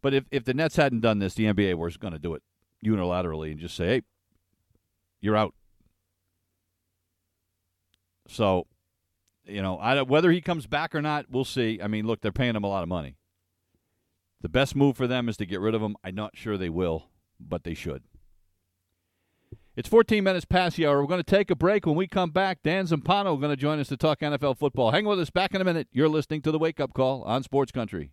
But 0.00 0.14
if 0.14 0.24
if 0.30 0.44
the 0.44 0.54
Nets 0.54 0.76
hadn't 0.76 1.00
done 1.00 1.18
this, 1.18 1.34
the 1.34 1.44
NBA 1.44 1.76
was 1.76 1.96
going 1.96 2.12
to 2.12 2.18
do 2.18 2.34
it 2.34 2.42
unilaterally 2.84 3.50
and 3.50 3.60
just 3.60 3.76
say, 3.76 3.86
"Hey, 3.86 4.02
you're 5.20 5.36
out." 5.36 5.54
So, 8.26 8.66
you 9.44 9.60
know, 9.60 9.76
I, 9.78 10.00
whether 10.02 10.30
he 10.30 10.40
comes 10.40 10.66
back 10.66 10.94
or 10.94 11.02
not, 11.02 11.26
we'll 11.30 11.44
see. 11.44 11.80
I 11.82 11.88
mean, 11.88 12.06
look, 12.06 12.20
they're 12.20 12.32
paying 12.32 12.56
him 12.56 12.64
a 12.64 12.68
lot 12.68 12.82
of 12.82 12.88
money. 12.88 13.16
The 14.40 14.48
best 14.48 14.76
move 14.76 14.96
for 14.96 15.06
them 15.06 15.28
is 15.28 15.36
to 15.38 15.46
get 15.46 15.60
rid 15.60 15.74
of 15.74 15.82
him. 15.82 15.96
I'm 16.04 16.14
not 16.14 16.36
sure 16.36 16.56
they 16.56 16.68
will, 16.68 17.08
but 17.40 17.64
they 17.64 17.74
should. 17.74 18.02
It's 19.76 19.88
14 19.88 20.22
minutes 20.22 20.44
past 20.44 20.76
the 20.76 20.86
hour. 20.86 21.00
We're 21.00 21.08
going 21.08 21.22
to 21.22 21.24
take 21.24 21.50
a 21.50 21.56
break. 21.56 21.84
When 21.84 21.96
we 21.96 22.06
come 22.06 22.30
back, 22.30 22.62
Dan 22.62 22.86
Zampano 22.86 23.34
is 23.34 23.40
going 23.40 23.50
to 23.50 23.56
join 23.56 23.80
us 23.80 23.88
to 23.88 23.96
talk 23.96 24.20
NFL 24.20 24.56
football. 24.56 24.92
Hang 24.92 25.04
with 25.04 25.18
us 25.18 25.30
back 25.30 25.52
in 25.52 25.60
a 25.60 25.64
minute. 25.64 25.88
You're 25.90 26.08
listening 26.08 26.42
to 26.42 26.52
the 26.52 26.60
Wake 26.60 26.78
Up 26.78 26.94
Call 26.94 27.22
on 27.24 27.42
Sports 27.42 27.72
Country. 27.72 28.12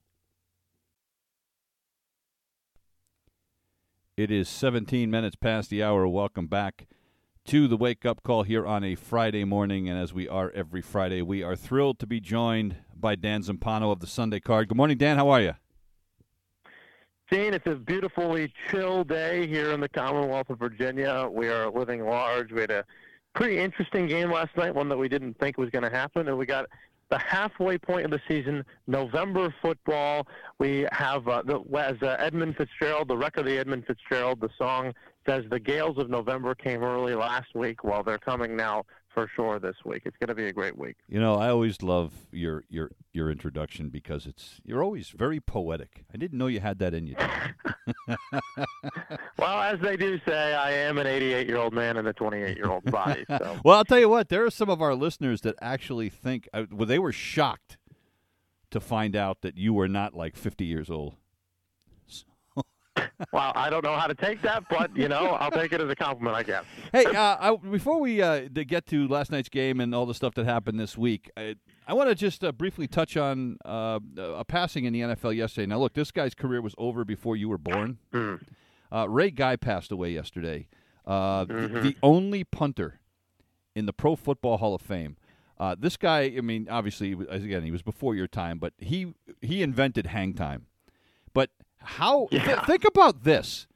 It 4.18 4.32
is 4.32 4.50
17 4.50 5.12
minutes 5.12 5.36
past 5.36 5.70
the 5.70 5.84
hour. 5.84 6.08
Welcome 6.08 6.48
back 6.48 6.88
to 7.46 7.68
the 7.68 7.77
Wake 7.77 8.08
Up 8.08 8.24
Call 8.24 8.41
here 8.41 8.65
on 8.65 8.84
a 8.84 8.96
Friday 8.96 9.44
morning. 9.44 9.88
And 9.88 10.00
as 10.00 10.12
we 10.12 10.27
are 10.27 10.51
every 10.56 10.82
Friday, 10.82 11.22
we 11.22 11.44
are 11.44 11.56
thrilled 11.56 12.00
to 12.00 12.08
be 12.08 12.20
joined 12.20 12.77
by 12.96 13.13
Dan 13.13 13.44
Zampano 13.44 13.91
of 13.91 14.00
the 14.00 14.08
Sunday 14.08 14.39
Card. 14.39 14.68
Good 14.68 14.77
morning, 14.77 14.98
Dan. 14.98 15.18
How 15.18 15.30
are 15.30 15.41
you? 15.41 15.53
Gene, 17.31 17.53
it's 17.53 17.65
a 17.65 17.75
beautifully 17.75 18.51
chill 18.69 19.05
day 19.05 19.47
here 19.47 19.71
in 19.71 19.79
the 19.79 19.88
Commonwealth 19.88 20.50
of 20.50 20.59
Virginia. 20.59 21.29
We 21.31 21.47
are 21.47 21.69
living 21.69 22.03
large. 22.03 22.51
We 22.51 22.59
had 22.59 22.71
a 22.71 22.83
pretty 23.33 23.57
interesting 23.57 24.05
game 24.05 24.29
last 24.29 24.57
night, 24.57 24.75
one 24.75 24.89
that 24.89 24.97
we 24.97 25.07
didn't 25.07 25.39
think 25.39 25.57
was 25.57 25.69
going 25.69 25.83
to 25.83 25.89
happen, 25.89 26.27
and 26.27 26.38
we 26.38 26.45
got 26.45 26.65
the 27.09 27.17
halfway 27.17 27.77
point 27.77 28.03
of 28.03 28.11
the 28.11 28.19
season, 28.27 28.65
November 28.85 29.53
football. 29.61 30.27
We 30.59 30.85
have, 30.91 31.25
uh, 31.29 31.43
the, 31.45 31.61
as 31.77 31.95
uh, 32.01 32.17
Edmund 32.19 32.57
Fitzgerald, 32.57 33.07
the 33.07 33.15
record 33.15 33.41
of 33.41 33.45
the 33.45 33.57
Edmund 33.57 33.85
Fitzgerald, 33.88 34.41
the 34.41 34.50
song 34.57 34.93
says 35.25 35.45
the 35.50 35.59
gales 35.59 35.97
of 36.00 36.09
November 36.09 36.53
came 36.53 36.83
early 36.83 37.15
last 37.15 37.55
week. 37.55 37.85
Well, 37.85 38.03
they're 38.03 38.17
coming 38.17 38.57
now 38.57 38.83
for 39.13 39.30
sure 39.36 39.60
this 39.60 39.75
week. 39.86 40.03
It's 40.06 40.18
going 40.18 40.30
to 40.30 40.36
be 40.36 40.48
a 40.48 40.53
great 40.53 40.77
week. 40.77 40.98
You 41.08 41.20
know, 41.20 41.36
I 41.36 41.50
always 41.50 41.82
love 41.82 42.13
your 42.32 42.63
your 42.70 42.91
your 43.13 43.32
introduction 43.32 43.89
because 43.89 44.25
it's 44.25 44.62
you're 44.63 44.84
always 44.84 45.10
very 45.10 45.39
poetic. 45.39 46.06
I 46.13 46.18
didn't 46.18 46.38
know 46.38 46.48
you 46.48 46.60
had 46.60 46.80
that 46.80 46.94
in 46.94 47.08
you. 47.08 47.15
well, 49.38 49.62
as 49.62 49.80
they 49.80 49.98
do 49.98 50.20
say, 50.25 50.53
I 50.53 50.72
am 50.72 50.98
an 50.98 51.08
88 51.08 51.48
year 51.48 51.58
old 51.58 51.74
man 51.74 51.98
in 51.98 52.08
a 52.08 52.13
28 52.13 52.58
year 52.58 52.70
old 52.70 52.84
body. 52.86 53.25
So. 53.27 53.60
well, 53.65 53.77
I'll 53.77 53.86
tell 53.86 54.00
you 54.00 54.10
what. 54.10 54.30
There 54.30 54.46
are 54.46 54.51
some 54.51 54.70
of 54.70 54.82
our 54.82 54.96
listeners 54.96 55.41
that 55.41 55.56
actually 55.62 56.10
think 56.10 56.48
uh, 56.53 56.65
well, 56.72 56.86
they 56.86 57.00
were 57.00 57.12
shocked 57.12 57.77
to 58.72 58.80
find 58.80 59.15
out 59.15 59.41
that 59.41 59.58
you 59.58 59.74
were 59.74 59.88
not 59.88 60.13
like 60.13 60.36
50 60.38 60.65
years 60.65 60.89
old 60.89 61.15
well, 63.34 63.51
I 63.55 63.70
don't 63.70 63.84
know 63.84 63.96
how 63.96 64.08
to 64.08 64.15
take 64.15 64.41
that, 64.41 64.63
but 64.70 64.96
you 64.96 65.08
know, 65.08 65.27
I'll 65.39 65.51
take 65.51 65.74
it 65.74 65.81
as 65.81 65.89
a 65.89 65.96
compliment, 65.96 66.36
I 66.36 66.43
guess. 66.43 66.63
hey, 66.91 67.05
uh, 67.05 67.38
I, 67.39 67.55
before 67.55 68.00
we 68.00 68.22
uh, 68.22 68.48
get 68.50 68.86
to 68.88 69.08
last 69.08 69.31
night's 69.31 69.50
game 69.50 69.79
and 69.79 69.93
all 69.93 70.05
the 70.05 70.13
stuff 70.13 70.34
that 70.36 70.46
happened 70.46 70.79
this 70.79 70.98
week, 70.98 71.29
I, 71.38 71.55
I 71.88 71.93
want 71.93 72.10
to 72.10 72.15
just 72.15 72.43
uh, 72.43 72.51
briefly 72.51 72.88
touch 72.88 73.17
on 73.17 73.58
uh, 73.65 74.00
a 74.17 74.46
passing 74.46 74.86
in 74.86 74.93
the 74.93 75.01
NFL 75.01 75.36
yesterday. 75.36 75.67
Now, 75.67 75.79
look, 75.79 75.93
this 75.93 76.12
guy's 76.12 76.34
career 76.34 76.62
was 76.62 76.75
over 76.77 77.05
before 77.05 77.36
you 77.36 77.50
were 77.50 77.58
born. 77.58 77.98
Mm. 78.13 78.41
Ray 79.08 79.31
Guy 79.31 79.55
passed 79.55 79.91
away 79.91 80.12
yesterday. 80.12 80.67
Uh, 81.05 81.46
mm-hmm. 81.46 81.74
The, 81.74 81.81
the, 81.81 81.98
only 82.03 82.43
punter 82.43 83.00
in 83.75 83.86
the 83.86 83.93
Pro 83.93 84.15
Football 84.15 84.58
Hall 84.58 84.75
of 84.75 84.81
Fame. 84.81 85.17
Uh, 85.58 85.75
this 85.77 85.98
guy, 85.98 86.34
I 86.38 86.41
mean, 86.41 86.67
obviously, 86.70 87.13
again, 87.29 87.63
he 87.63 87.72
was 87.72 87.81
before 87.81 88.15
your 88.15 88.27
time, 88.27 88.58
but 88.58 88.74
he 88.77 89.13
he 89.41 89.62
invented 89.62 90.08
hang 90.08 90.34
time. 90.34 90.65
How? 91.83 92.27
Yeah. 92.31 92.45
Th- 92.45 92.59
think 92.65 92.85
about 92.85 93.23
this. 93.23 93.67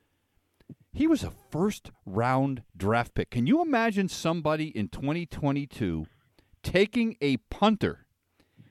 He 0.94 1.08
was 1.08 1.24
a 1.24 1.32
first 1.52 1.92
round 2.06 2.64
draft 2.76 3.14
pick. 3.14 3.30
Can 3.30 3.48
you 3.48 3.62
imagine 3.62 4.08
somebody 4.08 4.68
in 4.68 4.88
2022 4.88 6.06
taking 6.64 7.18
a 7.22 7.38
punter? 7.38 8.06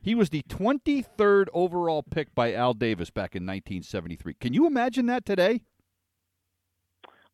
He 0.00 0.14
was 0.14 0.30
the 0.30 0.42
23rd 0.48 1.46
overall 1.52 2.02
pick 2.02 2.34
by 2.34 2.52
Al 2.54 2.74
Davis 2.74 3.10
back 3.10 3.34
in 3.34 3.42
1973. 3.44 4.34
Can 4.34 4.52
you 4.52 4.66
imagine 4.66 5.06
that 5.06 5.24
today? 5.24 5.62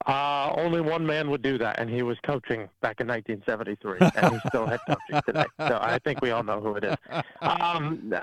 Uh, 0.07 0.53
only 0.57 0.81
one 0.81 1.05
man 1.07 1.29
would 1.31 1.43
do 1.43 1.59
that, 1.59 1.79
and 1.79 1.91
he 1.91 2.03
was 2.03 2.17
coaching 2.23 2.69
back 2.81 3.01
in 3.01 3.07
1973, 3.07 3.99
and 4.17 4.33
he's 4.33 4.41
still 4.49 4.67
head 4.67 4.81
coaching 4.87 5.21
today. 5.27 5.45
So 5.59 5.79
I 5.81 5.99
think 5.99 6.23
we 6.23 6.31
all 6.31 6.43
know 6.43 6.61
who 6.61 6.75
it 6.77 6.85
is. 6.85 6.97
Um, 7.43 8.15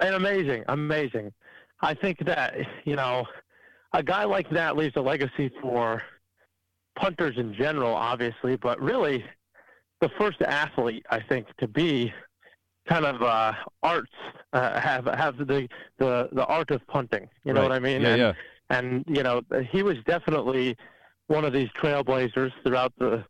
and 0.00 0.14
amazing, 0.14 0.64
amazing. 0.68 1.32
I 1.80 1.94
think 1.94 2.18
that 2.26 2.56
you 2.84 2.96
know, 2.96 3.24
a 3.92 4.02
guy 4.02 4.24
like 4.24 4.50
that 4.50 4.76
leaves 4.76 4.94
a 4.96 5.00
legacy 5.00 5.50
for 5.60 6.02
punters 6.96 7.36
in 7.36 7.54
general, 7.54 7.94
obviously, 7.94 8.56
but 8.56 8.80
really 8.80 9.24
the 10.00 10.10
first 10.18 10.40
athlete 10.42 11.04
I 11.10 11.20
think 11.20 11.46
to 11.58 11.68
be 11.68 12.12
kind 12.88 13.04
of 13.04 13.22
uh, 13.22 13.52
arts 13.82 14.12
uh, 14.52 14.80
have 14.80 15.06
have 15.06 15.36
the, 15.38 15.68
the 15.98 16.28
the 16.32 16.44
art 16.46 16.70
of 16.70 16.86
punting. 16.86 17.28
You 17.44 17.52
know 17.52 17.60
right. 17.60 17.70
what 17.70 17.76
I 17.76 17.80
mean? 17.80 18.02
Yeah, 18.02 18.08
and, 18.08 18.18
yeah. 18.18 18.32
And 18.70 19.04
you 19.06 19.22
know, 19.22 19.42
he 19.70 19.82
was 19.82 19.96
definitely 20.06 20.76
one 21.28 21.44
of 21.44 21.52
these 21.52 21.68
trailblazers 21.80 22.52
throughout 22.62 22.92
the 22.98 23.24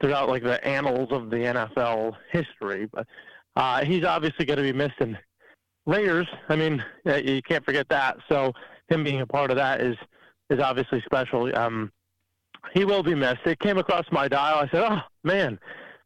throughout 0.00 0.28
like 0.28 0.42
the 0.42 0.64
annals 0.66 1.08
of 1.10 1.30
the 1.30 1.36
NFL 1.36 2.14
history. 2.30 2.88
But 2.92 3.06
uh, 3.56 3.84
he's 3.84 4.04
obviously 4.04 4.44
going 4.44 4.58
to 4.58 4.62
be 4.62 4.72
missed 4.72 5.00
in 5.00 5.16
Raiders. 5.86 6.26
I 6.48 6.56
mean, 6.56 6.82
you 7.04 7.42
can't 7.42 7.64
forget 7.64 7.88
that. 7.90 8.16
So 8.28 8.52
him 8.88 9.04
being 9.04 9.20
a 9.20 9.26
part 9.26 9.50
of 9.50 9.56
that 9.56 9.80
is 9.80 9.96
is 10.50 10.60
obviously 10.60 11.02
special. 11.04 11.56
Um, 11.56 11.90
he 12.72 12.84
will 12.84 13.02
be 13.02 13.14
missed. 13.14 13.40
It 13.46 13.58
came 13.58 13.78
across 13.78 14.04
my 14.10 14.28
dial. 14.28 14.58
I 14.58 14.68
said, 14.70 14.84
"Oh 14.90 15.00
man, 15.22 15.58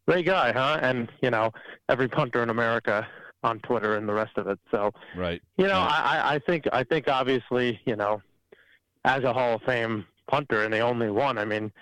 great 0.06 0.26
guy, 0.26 0.52
huh?" 0.52 0.78
And 0.82 1.10
you 1.22 1.30
know, 1.30 1.52
every 1.88 2.08
punter 2.08 2.42
in 2.42 2.50
America 2.50 3.06
on 3.44 3.60
Twitter 3.60 3.96
and 3.96 4.08
the 4.08 4.12
rest 4.12 4.36
of 4.36 4.48
it. 4.48 4.58
So, 4.70 4.90
right. 5.16 5.40
You 5.56 5.66
know, 5.66 5.78
right. 5.78 6.22
I, 6.24 6.34
I 6.34 6.38
think 6.40 6.64
I 6.72 6.82
think 6.84 7.08
obviously, 7.08 7.80
you 7.86 7.96
know, 7.96 8.20
as 9.04 9.22
a 9.24 9.32
Hall 9.32 9.54
of 9.54 9.62
Fame 9.62 10.04
punter 10.28 10.64
and 10.64 10.72
the 10.72 10.80
only 10.80 11.10
one. 11.10 11.38
I 11.38 11.44
mean, 11.44 11.72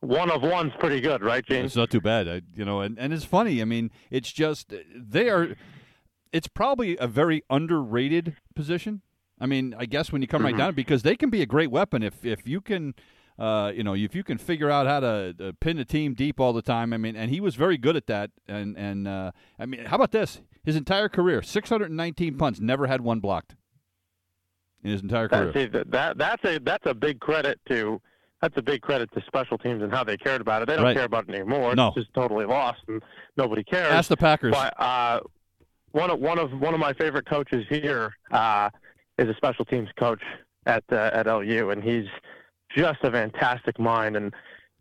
one 0.00 0.30
of 0.30 0.42
one's 0.42 0.72
pretty 0.78 1.00
good, 1.00 1.22
right, 1.22 1.44
James? 1.44 1.66
It's 1.66 1.76
not 1.76 1.90
too 1.90 2.00
bad, 2.00 2.28
I, 2.28 2.42
you 2.54 2.64
know. 2.64 2.80
And 2.80 2.98
and 2.98 3.12
it's 3.12 3.24
funny. 3.24 3.60
I 3.60 3.64
mean, 3.64 3.90
it's 4.10 4.32
just 4.32 4.72
they 4.94 5.28
are. 5.28 5.56
It's 6.36 6.48
probably 6.48 6.96
a 6.98 7.06
very 7.06 7.42
underrated 7.48 8.36
position. 8.54 9.02
I 9.40 9.46
mean, 9.46 9.74
I 9.78 9.86
guess 9.86 10.12
when 10.12 10.22
you 10.22 10.28
come 10.28 10.40
mm-hmm. 10.40 10.52
right 10.52 10.56
down, 10.58 10.74
because 10.74 11.02
they 11.02 11.16
can 11.16 11.30
be 11.30 11.42
a 11.42 11.46
great 11.46 11.70
weapon 11.70 12.02
if 12.02 12.24
if 12.24 12.46
you 12.46 12.60
can 12.60 12.94
uh, 13.38 13.70
you 13.74 13.84
know, 13.84 13.94
if 13.94 14.14
you 14.14 14.24
can 14.24 14.38
figure 14.38 14.70
out 14.70 14.86
how 14.86 15.00
to 15.00 15.34
uh, 15.40 15.52
pin 15.60 15.76
the 15.76 15.84
team 15.84 16.14
deep 16.14 16.40
all 16.40 16.52
the 16.52 16.62
time, 16.62 16.92
I 16.92 16.96
mean, 16.96 17.16
and 17.16 17.30
he 17.30 17.40
was 17.40 17.54
very 17.54 17.76
good 17.76 17.96
at 17.96 18.06
that. 18.06 18.30
And 18.48 18.76
and 18.78 19.06
uh, 19.06 19.32
I 19.58 19.66
mean, 19.66 19.84
how 19.84 19.96
about 19.96 20.12
this? 20.12 20.40
His 20.64 20.76
entire 20.76 21.08
career, 21.08 21.42
619 21.42 22.36
punts, 22.38 22.60
never 22.60 22.86
had 22.86 23.02
one 23.02 23.20
blocked 23.20 23.54
in 24.82 24.90
his 24.90 25.02
entire 25.02 25.28
career. 25.28 25.52
See, 25.52 25.66
that 25.66 26.18
that's 26.18 26.44
a 26.44 26.58
that's 26.60 26.86
a 26.86 26.94
big 26.94 27.20
credit 27.20 27.60
to 27.68 28.00
that's 28.40 28.56
a 28.56 28.62
big 28.62 28.80
credit 28.80 29.10
to 29.12 29.22
special 29.26 29.58
teams 29.58 29.82
and 29.82 29.92
how 29.92 30.04
they 30.04 30.16
cared 30.16 30.40
about 30.40 30.62
it. 30.62 30.68
They 30.68 30.76
don't 30.76 30.84
Right. 30.84 30.96
care 30.96 31.04
about 31.04 31.28
it 31.28 31.34
anymore. 31.34 31.74
No. 31.74 31.88
It's 31.88 31.96
just 31.96 32.14
totally 32.14 32.44
lost 32.44 32.80
and 32.88 33.02
nobody 33.36 33.64
cares. 33.64 33.92
Ask 33.92 34.08
the 34.08 34.16
Packers. 34.16 34.52
But 34.52 34.78
uh, 34.80 35.20
one 35.96 36.10
of 36.10 36.20
one 36.20 36.38
of 36.38 36.52
one 36.60 36.74
of 36.74 36.80
my 36.80 36.92
favorite 36.92 37.26
coaches 37.26 37.64
here 37.68 38.14
uh, 38.30 38.68
is 39.18 39.28
a 39.28 39.34
special 39.34 39.64
teams 39.64 39.88
coach 39.98 40.22
at 40.66 40.84
uh, 40.92 41.10
at 41.12 41.26
LU, 41.26 41.70
and 41.70 41.82
he's 41.82 42.06
just 42.76 42.98
a 43.02 43.10
fantastic 43.10 43.78
mind. 43.78 44.14
And 44.16 44.34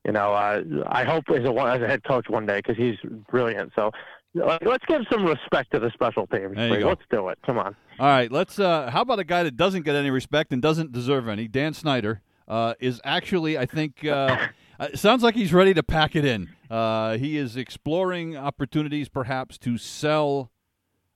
you 0.05 0.11
know, 0.11 0.33
uh, 0.33 0.61
I 0.87 1.05
hope 1.05 1.23
as 1.29 1.45
a 1.45 1.53
as 1.53 1.81
a 1.81 1.87
head 1.87 2.03
coach 2.03 2.29
one 2.29 2.45
day 2.45 2.57
because 2.57 2.77
he's 2.77 2.97
brilliant. 3.29 3.71
So. 3.75 3.91
Let's 4.37 4.83
give 4.85 5.03
some 5.09 5.23
respect 5.23 5.71
to 5.71 5.79
the 5.79 5.89
special 5.91 6.27
teams. 6.27 6.57
There 6.57 6.67
you 6.67 6.79
go. 6.81 6.89
Let's 6.89 7.03
do 7.09 7.29
it. 7.29 7.39
Come 7.45 7.57
on. 7.57 7.73
All 7.97 8.07
right, 8.07 8.29
let's. 8.29 8.59
Uh, 8.59 8.89
how 8.91 8.99
about 8.99 9.17
a 9.17 9.23
guy 9.23 9.43
that 9.43 9.55
doesn't 9.55 9.83
get 9.83 9.95
any 9.95 10.11
respect 10.11 10.51
and 10.51 10.61
doesn't 10.61 10.91
deserve 10.91 11.29
any? 11.29 11.47
Dan 11.47 11.73
Snyder 11.73 12.21
uh, 12.45 12.73
is 12.81 12.99
actually, 13.05 13.57
I 13.57 13.65
think, 13.65 14.03
uh, 14.03 14.47
uh, 14.81 14.89
sounds 14.93 15.23
like 15.23 15.35
he's 15.35 15.53
ready 15.53 15.73
to 15.73 15.83
pack 15.83 16.17
it 16.17 16.25
in. 16.25 16.49
Uh, 16.69 17.15
he 17.15 17.37
is 17.37 17.55
exploring 17.55 18.35
opportunities, 18.35 19.07
perhaps, 19.07 19.57
to 19.59 19.77
sell 19.77 20.51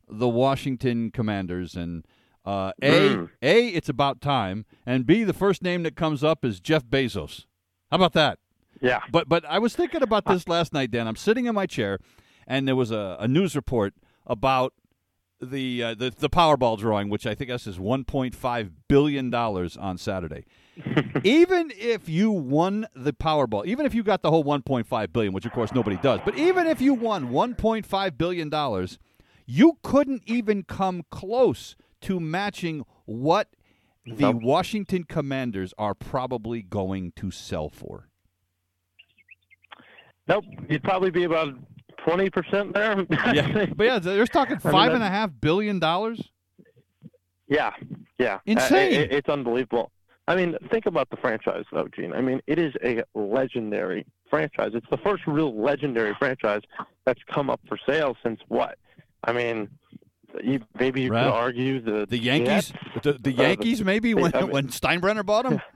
the 0.09 0.27
Washington 0.27 1.11
Commanders. 1.11 1.75
And 1.75 2.05
uh, 2.45 2.71
a, 2.81 3.09
Mm. 3.09 3.29
a, 3.41 3.67
it's 3.67 3.89
about 3.89 4.21
time, 4.21 4.65
and 4.85 5.05
b, 5.05 5.23
the 5.23 5.33
first 5.33 5.61
name 5.61 5.83
that 5.83 5.95
comes 5.95 6.23
up 6.23 6.43
is 6.45 6.59
Jeff 6.59 6.85
Bezos. 6.85 7.45
How 7.91 7.95
about 7.97 8.13
that? 8.13 8.39
Yeah. 8.81 9.01
But 9.11 9.27
but 9.27 9.43
I 9.45 9.59
was 9.59 9.75
thinking 9.75 10.01
about 10.01 10.25
this 10.25 10.47
last 10.47 10.73
night, 10.73 10.89
Dan. 10.91 11.07
I'm 11.07 11.15
sitting 11.17 11.45
in 11.45 11.53
my 11.55 11.65
chair, 11.65 11.99
and 12.47 12.67
there 12.67 12.75
was 12.75 12.91
a, 12.91 13.17
a 13.19 13.27
news 13.27 13.55
report 13.55 13.93
about 14.25 14.73
the 15.41 15.83
uh, 15.83 15.93
the 15.95 16.11
the 16.17 16.29
Powerball 16.29 16.77
drawing, 16.77 17.09
which 17.09 17.27
I 17.27 17.35
think 17.35 17.49
us 17.51 17.67
is 17.67 17.77
1.5 17.77 18.71
billion 18.87 19.29
dollars 19.29 19.75
on 19.77 19.97
Saturday. 19.97 20.45
even 21.23 21.71
if 21.77 22.07
you 22.07 22.31
won 22.31 22.87
the 22.95 23.11
Powerball, 23.13 23.65
even 23.65 23.85
if 23.85 23.93
you 23.93 24.01
got 24.01 24.21
the 24.21 24.29
whole 24.31 24.45
1.5 24.45 25.11
billion, 25.13 25.33
which 25.33 25.45
of 25.45 25.51
course 25.51 25.73
nobody 25.73 25.97
does, 25.97 26.21
but 26.23 26.37
even 26.37 26.67
if 26.67 26.79
you 26.81 26.93
won 26.93 27.29
1.5 27.31 28.17
billion 28.17 28.49
dollars, 28.49 28.97
you 29.51 29.79
couldn't 29.81 30.21
even 30.27 30.61
come 30.61 31.03
close 31.09 31.75
to 32.01 32.19
matching 32.19 32.85
what 33.05 33.47
the 34.05 34.31
Nope. 34.31 34.43
Washington 34.43 35.03
Commanders 35.05 35.73
are 35.79 35.95
probably 35.95 36.61
going 36.61 37.13
to 37.15 37.31
sell 37.31 37.67
for. 37.67 38.09
Nope. 40.27 40.45
You'd 40.69 40.83
probably 40.83 41.09
be 41.09 41.23
about 41.23 41.55
twenty 42.05 42.29
percent 42.29 42.73
there. 42.75 43.05
Yeah, 43.33 43.65
but 43.75 43.83
yeah, 43.83 43.97
they're 43.99 44.27
talking 44.27 44.59
I 44.63 44.71
mean, 44.71 44.91
and 44.95 45.03
a 45.03 45.09
half 45.09 45.31
billion 45.41 45.79
dollars. 45.79 46.21
Yeah, 47.47 47.71
yeah. 48.19 48.35
Uh, 48.35 48.39
Insane. 48.45 48.93
it- 48.93 49.11
it's 49.11 49.29
unbelievable. 49.29 49.91
I 50.27 50.35
mean, 50.35 50.55
think 50.69 50.85
about 50.85 51.09
the 51.09 51.17
franchise, 51.17 51.65
though, 51.71 51.87
Gene. 51.95 52.13
I 52.13 52.21
mean, 52.21 52.39
it 52.45 52.59
is 52.59 52.71
a 52.83 53.01
legendary 53.15 54.05
franchise. 54.29 54.73
It's 54.75 54.85
the 54.91 54.97
first 54.97 55.23
real 55.25 55.59
legendary 55.59 56.13
franchise 56.19 56.61
that's 57.03 57.21
come 57.33 57.49
up 57.49 57.59
for 57.67 57.79
sale 57.87 58.15
since 58.23 58.39
what? 58.47 58.77
I 59.23 59.33
mean, 59.33 59.69
you, 60.43 60.61
maybe 60.79 61.01
you 61.01 61.11
Right. 61.11 61.23
could 61.23 61.33
argue 61.33 61.79
the 61.81 62.05
The 62.05 62.17
Yankees, 62.17 62.71
Jets. 62.71 63.03
the, 63.03 63.13
the 63.13 63.37
Uh, 63.37 63.41
Yankees, 63.47 63.83
maybe 63.83 64.13
when 64.13 64.33
I 64.35 64.41
mean- 64.41 64.51
when 64.51 64.67
Steinbrenner 64.67 65.25
bought 65.25 65.45
them. 65.49 65.61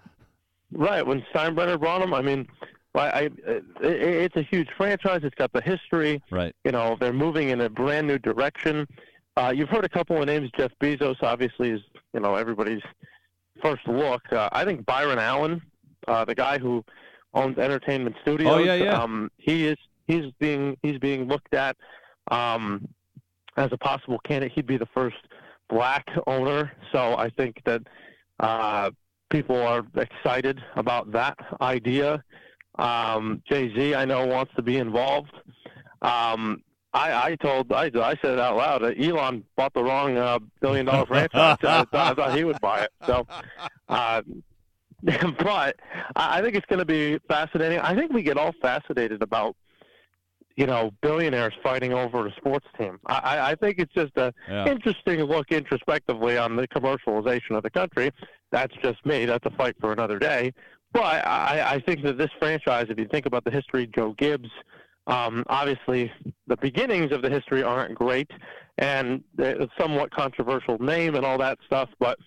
Right 0.75 1.05
when 1.05 1.21
Steinbrenner 1.31 1.79
bought 1.79 1.99
them. 2.01 2.15
I 2.15 2.23
mean, 2.23 2.47
I, 2.95 2.99
I, 2.99 3.21
it, 3.21 3.63
it's 3.81 4.35
a 4.35 4.41
huge 4.41 4.69
franchise. 4.75 5.19
It's 5.23 5.35
got 5.35 5.53
the 5.53 5.61
history. 5.61 6.19
Right. 6.31 6.55
you 6.63 6.71
know 6.71 6.97
they're 6.99 7.13
moving 7.13 7.49
in 7.49 7.61
a 7.61 7.69
brand 7.69 8.07
new 8.07 8.17
direction. 8.17 8.87
Uh, 9.37 9.53
you've 9.55 9.69
heard 9.69 9.85
a 9.85 9.89
couple 9.89 10.17
of 10.19 10.25
names. 10.25 10.49
Jeff 10.57 10.71
Bezos 10.81 11.17
obviously 11.21 11.69
is 11.69 11.81
you 12.13 12.21
know 12.21 12.33
everybody's 12.33 12.81
first 13.61 13.87
look. 13.87 14.21
Uh, 14.33 14.49
I 14.51 14.65
think 14.65 14.83
Byron 14.87 15.19
Allen, 15.19 15.61
uh, 16.07 16.25
the 16.25 16.33
guy 16.33 16.57
who 16.57 16.83
owns 17.35 17.59
Entertainment 17.59 18.15
Studios. 18.23 18.51
Oh, 18.51 18.57
yeah, 18.57 18.73
yeah. 18.73 18.99
Um, 18.99 19.29
he 19.37 19.67
is 19.67 19.77
he's 20.07 20.25
being 20.39 20.75
he's 20.81 20.97
being 20.97 21.27
looked 21.27 21.53
at 21.53 21.77
um, 22.31 22.87
as 23.57 23.69
a 23.71 23.77
possible 23.77 24.19
candidate. 24.19 24.53
He'd 24.53 24.67
be 24.67 24.77
the 24.77 24.87
first 24.93 25.17
black 25.69 26.07
owner. 26.27 26.71
So 26.91 27.15
I 27.17 27.29
think 27.29 27.61
that 27.65 27.81
uh, 28.39 28.91
people 29.29 29.55
are 29.57 29.83
excited 29.95 30.61
about 30.75 31.11
that 31.11 31.37
idea. 31.61 32.23
Um, 32.75 33.41
Jay 33.47 33.73
Z, 33.75 33.95
I 33.95 34.05
know, 34.05 34.25
wants 34.25 34.53
to 34.55 34.61
be 34.61 34.77
involved. 34.77 35.31
Um, 36.01 36.61
I, 36.93 37.31
I 37.31 37.35
told, 37.35 37.71
I, 37.71 37.85
I 37.85 38.15
said 38.21 38.33
it 38.33 38.39
out 38.39 38.55
loud. 38.55 38.83
Elon 38.99 39.43
bought 39.55 39.73
the 39.73 39.83
wrong 39.83 40.15
uh, 40.17 40.39
billion 40.61 40.85
dollar 40.85 41.05
franchise. 41.07 41.57
I, 41.63 41.85
thought, 41.85 41.87
I 41.93 42.13
thought 42.13 42.37
he 42.37 42.43
would 42.43 42.61
buy 42.61 42.81
it. 42.83 42.91
So, 43.07 43.25
uh, 43.89 44.21
but 45.39 45.75
I 46.15 46.41
think 46.41 46.55
it's 46.55 46.65
going 46.67 46.79
to 46.79 46.85
be 46.85 47.19
fascinating. 47.27 47.79
I 47.79 47.95
think 47.95 48.13
we 48.13 48.21
get 48.21 48.37
all 48.37 48.53
fascinated 48.61 49.21
about, 49.23 49.55
you 50.55 50.65
know, 50.67 50.91
billionaires 51.01 51.53
fighting 51.63 51.93
over 51.93 52.27
a 52.27 52.31
sports 52.35 52.67
team. 52.77 52.99
I, 53.07 53.51
I- 53.51 53.55
think 53.55 53.79
it's 53.79 53.93
just 53.93 54.11
a 54.17 54.33
Yeah. 54.49 54.67
interesting 54.69 55.21
look 55.23 55.51
introspectively 55.51 56.37
on 56.37 56.55
the 56.55 56.67
commercialization 56.67 57.51
of 57.57 57.63
the 57.63 57.69
country. 57.69 58.11
That's 58.51 58.73
just 58.83 59.03
me. 59.05 59.25
That's 59.25 59.45
a 59.45 59.51
fight 59.51 59.75
for 59.79 59.91
another 59.93 60.19
day. 60.19 60.53
But 60.91 61.25
I, 61.25 61.73
I 61.75 61.79
think 61.79 62.03
that 62.03 62.17
this 62.19 62.29
franchise, 62.37 62.85
if 62.89 62.99
you 62.99 63.07
think 63.07 63.25
about 63.25 63.43
the 63.45 63.51
history, 63.51 63.87
Joe 63.95 64.13
Gibbs, 64.17 64.49
um, 65.07 65.43
obviously 65.47 66.11
the 66.47 66.55
beginnings 66.57 67.11
of 67.11 67.23
the 67.23 67.29
history 67.31 67.63
aren't 67.63 67.95
great, 67.95 68.29
and 68.77 69.23
it's 69.39 69.59
a 69.63 69.81
somewhat 69.81 70.11
controversial 70.11 70.77
name 70.79 71.15
and 71.15 71.25
all 71.25 71.37
that 71.39 71.57
stuff. 71.65 71.89
But 71.99 72.17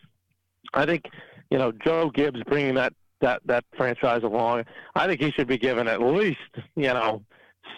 I 0.75 0.85
think 0.85 1.05
you 1.51 1.59
know 1.59 1.71
Joe 1.85 2.11
Gibbs 2.11 2.41
bringing 2.49 2.75
that 2.75 2.93
that 3.21 3.41
that 3.47 3.65
franchise 3.77 4.25
along, 4.25 4.65
I 4.97 5.07
think 5.07 5.21
he 5.23 5.31
should 5.31 5.47
be 5.49 5.59
given 5.59 5.87
at 5.89 6.03
least 6.03 6.39
you 6.75 6.83
know 6.93 7.23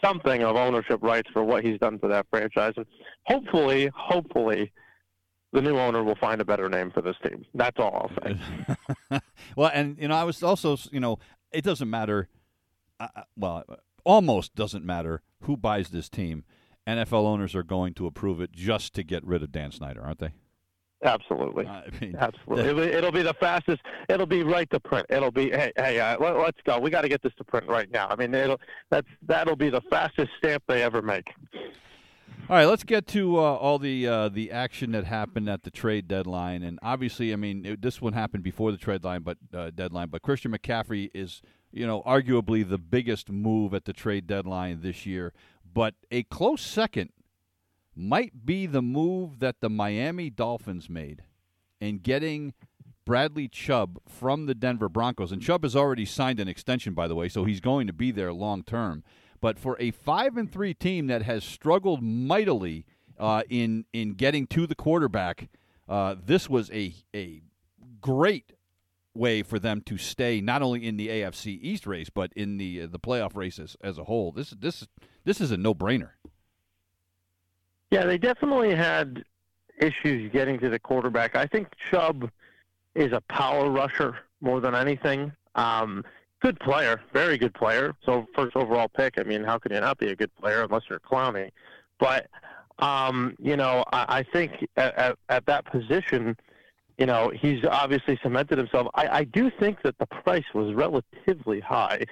something 0.02 0.42
of 0.42 0.56
ownership 0.56 1.02
rights 1.02 1.28
for 1.32 1.44
what 1.44 1.64
he's 1.64 1.78
done 1.78 1.98
for 1.98 2.08
that 2.08 2.26
franchise, 2.30 2.74
and 2.76 2.86
hopefully, 3.24 3.90
hopefully. 3.94 4.72
The 5.50 5.62
new 5.62 5.78
owner 5.78 6.04
will 6.04 6.14
find 6.16 6.42
a 6.42 6.44
better 6.44 6.68
name 6.68 6.90
for 6.90 7.00
this 7.00 7.16
team. 7.22 7.46
That's 7.54 7.78
all 7.78 8.10
I'll 8.10 8.22
say. 8.22 9.20
well, 9.56 9.70
and 9.72 9.96
you 9.98 10.06
know, 10.08 10.14
I 10.14 10.24
was 10.24 10.42
also, 10.42 10.76
you 10.92 11.00
know, 11.00 11.18
it 11.52 11.64
doesn't 11.64 11.88
matter. 11.88 12.28
Uh, 13.00 13.08
uh, 13.16 13.22
well, 13.34 13.64
almost 14.04 14.54
doesn't 14.54 14.84
matter 14.84 15.22
who 15.42 15.56
buys 15.56 15.88
this 15.88 16.10
team. 16.10 16.44
NFL 16.86 17.24
owners 17.24 17.54
are 17.54 17.62
going 17.62 17.94
to 17.94 18.06
approve 18.06 18.40
it 18.40 18.52
just 18.52 18.94
to 18.94 19.02
get 19.02 19.24
rid 19.24 19.42
of 19.42 19.52
Dan 19.52 19.72
Snyder, 19.72 20.02
aren't 20.02 20.18
they? 20.18 20.32
Absolutely. 21.02 21.66
I 21.66 21.84
mean, 22.00 22.16
Absolutely, 22.18 22.68
it'll, 22.68 22.82
be- 22.84 22.90
it'll 22.90 23.12
be 23.12 23.22
the 23.22 23.34
fastest. 23.34 23.82
It'll 24.08 24.26
be 24.26 24.42
right 24.42 24.68
to 24.70 24.80
print. 24.80 25.06
It'll 25.08 25.30
be 25.30 25.50
hey, 25.50 25.72
hey, 25.76 26.00
uh, 26.00 26.16
let, 26.18 26.36
let's 26.38 26.58
go. 26.64 26.78
We 26.80 26.90
got 26.90 27.02
to 27.02 27.08
get 27.08 27.22
this 27.22 27.32
to 27.38 27.44
print 27.44 27.68
right 27.68 27.90
now. 27.90 28.08
I 28.10 28.16
mean, 28.16 28.34
it'll 28.34 28.60
that's 28.90 29.06
that'll 29.26 29.56
be 29.56 29.70
the 29.70 29.80
fastest 29.82 30.30
stamp 30.38 30.64
they 30.66 30.82
ever 30.82 31.00
make. 31.00 31.32
All 32.50 32.56
right, 32.56 32.64
let's 32.64 32.82
get 32.82 33.06
to 33.08 33.36
uh, 33.36 33.40
all 33.40 33.78
the 33.78 34.08
uh, 34.08 34.28
the 34.30 34.50
action 34.50 34.92
that 34.92 35.04
happened 35.04 35.48
at 35.50 35.64
the 35.64 35.70
trade 35.70 36.08
deadline, 36.08 36.62
and 36.62 36.78
obviously, 36.82 37.32
I 37.32 37.36
mean, 37.36 37.64
it, 37.66 37.82
this 37.82 38.00
one 38.00 38.14
happened 38.14 38.42
before 38.42 38.72
the 38.72 38.78
trade 38.78 39.04
line, 39.04 39.22
but 39.22 39.36
uh, 39.54 39.70
deadline. 39.70 40.08
But 40.08 40.22
Christian 40.22 40.52
McCaffrey 40.52 41.10
is, 41.12 41.42
you 41.70 41.86
know, 41.86 42.02
arguably 42.02 42.66
the 42.66 42.78
biggest 42.78 43.30
move 43.30 43.74
at 43.74 43.84
the 43.84 43.92
trade 43.92 44.26
deadline 44.26 44.80
this 44.80 45.04
year. 45.04 45.34
But 45.74 45.94
a 46.10 46.22
close 46.24 46.62
second 46.62 47.10
might 47.98 48.46
be 48.46 48.66
the 48.66 48.82
move 48.82 49.40
that 49.40 49.60
the 49.60 49.68
Miami 49.68 50.30
Dolphins 50.30 50.88
made 50.88 51.24
in 51.80 51.98
getting 51.98 52.54
Bradley 53.04 53.48
Chubb 53.48 53.98
from 54.06 54.46
the 54.46 54.54
Denver 54.54 54.88
Broncos. 54.88 55.32
And 55.32 55.42
Chubb 55.42 55.62
has 55.62 55.74
already 55.74 56.04
signed 56.04 56.40
an 56.40 56.46
extension, 56.48 56.94
by 56.94 57.08
the 57.08 57.14
way, 57.14 57.28
so 57.28 57.44
he's 57.44 57.60
going 57.60 57.86
to 57.86 57.92
be 57.92 58.10
there 58.10 58.32
long 58.32 58.62
term. 58.62 59.02
But 59.40 59.58
for 59.58 59.76
a 59.80 59.90
five 59.90 60.36
and 60.36 60.50
three 60.50 60.74
team 60.74 61.06
that 61.06 61.22
has 61.22 61.42
struggled 61.42 62.02
mightily 62.02 62.84
uh, 63.18 63.42
in 63.48 63.84
in 63.92 64.14
getting 64.14 64.46
to 64.48 64.66
the 64.66 64.74
quarterback, 64.74 65.48
uh, 65.88 66.16
this 66.22 66.48
was 66.48 66.70
a 66.70 66.94
a 67.14 67.42
great 68.00 68.52
way 69.14 69.42
for 69.42 69.58
them 69.58 69.80
to 69.80 69.96
stay 69.96 70.40
not 70.40 70.62
only 70.62 70.86
in 70.86 70.96
the 70.96 71.08
AFC 71.08 71.58
East 71.60 71.86
race 71.86 72.10
but 72.10 72.32
in 72.34 72.58
the 72.58 72.82
uh, 72.82 72.86
the 72.88 72.98
playoff 73.00 73.34
races 73.34 73.76
as 73.82 73.98
a 73.98 74.04
whole. 74.04 74.32
This 74.32 74.50
this 74.50 74.86
this 75.24 75.40
is 75.40 75.50
a 75.50 75.56
no 75.56 75.74
brainer. 75.74 76.10
Yeah, 77.90 78.04
they 78.04 78.18
definitely 78.18 78.74
had 78.74 79.24
issues 79.80 80.30
getting 80.32 80.58
to 80.60 80.68
the 80.68 80.78
quarterback. 80.78 81.36
I 81.36 81.46
think 81.46 81.68
Chubb 81.90 82.30
is 82.94 83.12
a 83.12 83.20
power 83.22 83.70
rusher 83.70 84.18
more 84.40 84.60
than 84.60 84.74
anything. 84.74 85.32
Um, 85.54 86.04
good 86.40 86.58
player, 86.60 87.00
very 87.12 87.38
good 87.38 87.54
player. 87.54 87.94
So 88.04 88.26
first 88.34 88.56
overall 88.56 88.88
pick. 88.88 89.14
I 89.18 89.22
mean, 89.22 89.42
how 89.42 89.58
could 89.58 89.72
you 89.72 89.80
not 89.80 89.98
be 89.98 90.10
a 90.10 90.16
good 90.16 90.34
player 90.36 90.62
unless 90.62 90.82
you're 90.88 90.98
clowning? 90.98 91.50
But 91.98 92.28
um, 92.78 93.34
you 93.40 93.56
know, 93.56 93.84
I, 93.92 94.18
I 94.18 94.22
think 94.22 94.52
at, 94.76 94.94
at, 94.96 95.18
at 95.28 95.46
that 95.46 95.64
position, 95.66 96.36
you 96.98 97.06
know, 97.06 97.32
he's 97.34 97.64
obviously 97.64 98.18
cemented 98.22 98.58
himself. 98.58 98.88
I, 98.94 99.08
I 99.08 99.24
do 99.24 99.50
think 99.58 99.82
that 99.82 99.98
the 99.98 100.06
price 100.06 100.44
was 100.54 100.74
relatively 100.74 101.60
high 101.60 102.04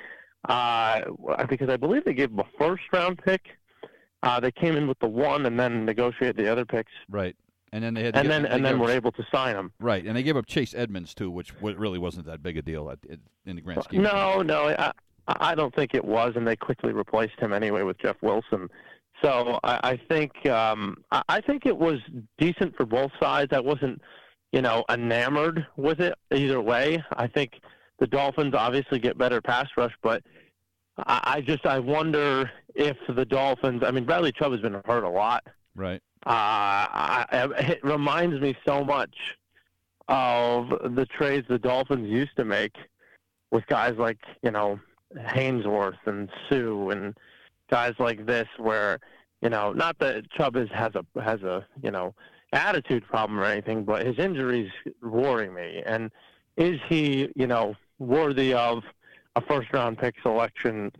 uh, 0.48 1.02
because 1.48 1.68
I 1.68 1.76
believe 1.76 2.04
they 2.04 2.14
gave 2.14 2.30
him 2.30 2.40
a 2.40 2.46
first 2.58 2.84
round 2.92 3.18
pick. 3.18 3.42
Uh, 4.22 4.40
they 4.40 4.52
came 4.52 4.76
in 4.76 4.86
with 4.88 4.98
the 4.98 5.08
one 5.08 5.46
and 5.46 5.58
then 5.58 5.84
negotiated 5.84 6.36
the 6.36 6.50
other 6.50 6.64
picks. 6.64 6.92
Right. 7.08 7.36
And 7.72 7.82
then 7.82 7.94
they 7.94 8.04
had, 8.04 8.16
and 8.16 8.28
get, 8.28 8.30
then 8.30 8.46
and 8.46 8.64
then 8.64 8.78
were 8.78 8.90
able 8.90 9.12
to 9.12 9.26
sign 9.30 9.56
him. 9.56 9.72
Right, 9.80 10.06
and 10.06 10.16
they 10.16 10.22
gave 10.22 10.36
up 10.36 10.46
Chase 10.46 10.72
Edmonds 10.74 11.14
too, 11.14 11.30
which 11.30 11.52
really 11.60 11.98
wasn't 11.98 12.26
that 12.26 12.42
big 12.42 12.56
a 12.56 12.62
deal 12.62 12.88
at, 12.88 12.98
in 13.44 13.56
the 13.56 13.60
grand 13.60 13.82
scheme. 13.82 14.02
No, 14.02 14.40
no, 14.40 14.68
I, 14.68 14.92
I 15.26 15.54
don't 15.54 15.74
think 15.74 15.92
it 15.92 16.04
was, 16.04 16.34
and 16.36 16.46
they 16.46 16.56
quickly 16.56 16.92
replaced 16.92 17.38
him 17.38 17.52
anyway 17.52 17.82
with 17.82 17.98
Jeff 17.98 18.16
Wilson. 18.22 18.70
So 19.20 19.58
I, 19.64 19.80
I 19.82 20.00
think 20.08 20.46
um, 20.46 20.98
I 21.10 21.40
think 21.40 21.66
it 21.66 21.76
was 21.76 21.98
decent 22.38 22.76
for 22.76 22.86
both 22.86 23.10
sides. 23.20 23.52
I 23.52 23.60
wasn't, 23.60 24.00
you 24.52 24.62
know, 24.62 24.84
enamored 24.88 25.66
with 25.76 26.00
it 26.00 26.14
either 26.32 26.62
way. 26.62 27.02
I 27.16 27.26
think 27.26 27.60
the 27.98 28.06
Dolphins 28.06 28.54
obviously 28.54 29.00
get 29.00 29.18
better 29.18 29.42
pass 29.42 29.66
rush, 29.76 29.94
but 30.02 30.22
I, 30.98 31.20
I 31.24 31.40
just 31.40 31.66
I 31.66 31.78
wonder 31.78 32.50
if 32.74 32.96
the 33.08 33.24
Dolphins. 33.24 33.82
I 33.84 33.90
mean, 33.90 34.04
Bradley 34.04 34.32
Chubb 34.32 34.52
has 34.52 34.60
been 34.60 34.80
hurt 34.84 35.04
a 35.04 35.08
lot. 35.08 35.44
Right. 35.74 36.00
Uh, 36.26 36.30
I, 36.30 37.26
it 37.58 37.84
reminds 37.84 38.40
me 38.40 38.56
so 38.66 38.84
much 38.84 39.14
of 40.08 40.68
the 40.94 41.06
trades 41.06 41.46
the 41.48 41.58
Dolphins 41.58 42.08
used 42.08 42.36
to 42.36 42.44
make 42.44 42.74
with 43.50 43.66
guys 43.66 43.94
like 43.98 44.18
you 44.42 44.50
know 44.50 44.80
Haynesworth 45.14 45.98
and 46.06 46.30
Suh 46.48 46.90
and 46.90 47.16
guys 47.70 47.94
like 47.98 48.26
this, 48.26 48.48
where 48.58 48.98
you 49.42 49.50
know, 49.50 49.72
not 49.72 49.98
that 49.98 50.30
Chubb 50.30 50.56
is, 50.56 50.68
has 50.72 50.92
a 50.94 51.04
has 51.20 51.42
a 51.42 51.66
you 51.82 51.90
know 51.90 52.14
attitude 52.52 53.06
problem 53.06 53.38
or 53.38 53.44
anything, 53.44 53.84
but 53.84 54.06
his 54.06 54.18
injuries 54.18 54.70
worry 55.02 55.50
me. 55.50 55.82
And 55.84 56.10
is 56.56 56.80
he 56.88 57.28
you 57.36 57.46
know 57.46 57.74
worthy 57.98 58.54
of 58.54 58.82
a 59.36 59.40
first 59.42 59.72
round 59.72 59.98
pick 59.98 60.14
selection? 60.22 60.90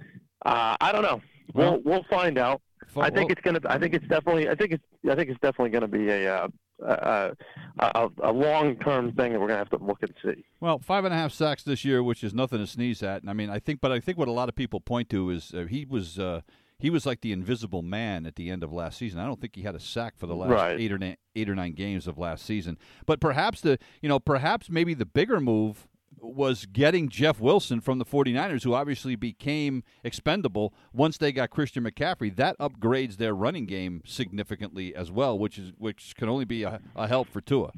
Uh, 0.45 0.77
I 0.81 0.93
don't 0.93 1.03
know. 1.03 1.21
We'll 1.55 1.81
we'll 1.85 2.05
find 2.09 2.39
out. 2.39 2.61
I 2.97 3.11
think 3.11 3.31
it's 3.33 3.41
gonna. 3.41 3.61
I 3.67 3.79
think 3.79 3.95
it's 3.95 4.07
definitely. 4.07 4.49
I 4.49 4.55
think 4.55 4.73
it's. 4.73 4.85
I 5.11 5.15
think 5.15 5.31
it's 5.31 5.41
definitely 5.41 5.71
gonna 5.71 5.89
be 5.89 6.09
a. 6.09 6.35
Uh, 6.35 6.49
a, 6.79 7.35
a, 7.79 8.09
a 8.23 8.33
long-term 8.33 9.13
thing 9.13 9.33
that 9.33 9.41
we're 9.41 9.49
going 9.49 9.59
to 9.59 9.71
have 9.71 9.71
to 9.71 9.83
look 9.83 10.03
and 10.03 10.13
see. 10.23 10.45
Well, 10.61 10.79
five 10.79 11.07
and 11.07 11.15
a 11.15 11.17
half 11.17 11.33
sacks 11.33 11.63
this 11.63 11.87
year, 11.87 12.03
which 12.03 12.23
is 12.23 12.35
nothing 12.35 12.59
to 12.59 12.67
sneeze 12.67 13.03
at. 13.03 13.23
And 13.23 13.31
I 13.31 13.33
mean, 13.33 13.49
I 13.49 13.59
think, 13.59 13.81
but 13.81 13.93
I 13.93 13.99
think 13.99 14.19
what 14.19 14.29
a 14.29 14.33
lot 14.33 14.51
of 14.51 14.55
people 14.55 14.81
point 14.81 15.09
to 15.09 15.31
is 15.31 15.55
uh, 15.55 15.65
he 15.71 15.87
was 15.87 16.19
uh, 16.19 16.43
he 16.79 16.91
was 16.91 17.07
like 17.07 17.23
the 17.23 17.33
invisible 17.33 17.83
man 17.83 18.27
at 18.27 18.37
the 18.37 18.51
end 18.51 18.63
of 18.63 18.73
last 18.73 18.99
season. 18.99 19.19
I 19.19 19.27
don't 19.27 19.41
think 19.41 19.57
he 19.57 19.63
had 19.63 19.75
a 19.75 19.81
sack 19.81 20.19
for 20.19 20.27
the 20.27 20.37
last 20.37 20.51
right. 20.51 20.79
eight 20.79 20.93
or 20.93 20.99
na- 20.99 21.15
eight 21.35 21.49
or 21.49 21.55
nine 21.55 21.73
games 21.73 22.07
of 22.07 22.19
last 22.19 22.45
season. 22.45 22.77
But 23.07 23.21
perhaps 23.21 23.61
the 23.61 23.79
you 24.03 24.09
know 24.09 24.19
perhaps 24.19 24.69
maybe 24.69 24.93
the 24.93 25.07
bigger 25.07 25.41
move 25.41 25.89
was 26.21 26.67
getting 26.67 27.09
Jeff 27.09 27.41
Wilson 27.41 27.81
from 27.81 27.99
the 27.99 28.05
49ers, 28.05 28.65
who 28.65 28.75
obviously 28.75 29.17
became 29.17 29.83
expendable 30.05 30.75
once 30.93 31.19
they 31.19 31.33
got 31.33 31.51
Christian 31.51 31.85
McCaffrey. 31.85 32.35
That 32.35 32.59
upgrades 32.59 33.17
their 33.17 33.35
running 33.35 33.67
game 33.67 34.03
significantly 34.05 34.95
as 34.95 35.11
well, 35.11 35.39
which 35.39 35.59
is 35.59 35.73
which 35.79 36.15
can 36.17 36.29
only 36.29 36.45
be 36.45 36.63
a, 36.63 36.81
a 36.95 37.07
help 37.09 37.29
for 37.29 37.41
Tua. 37.41 37.73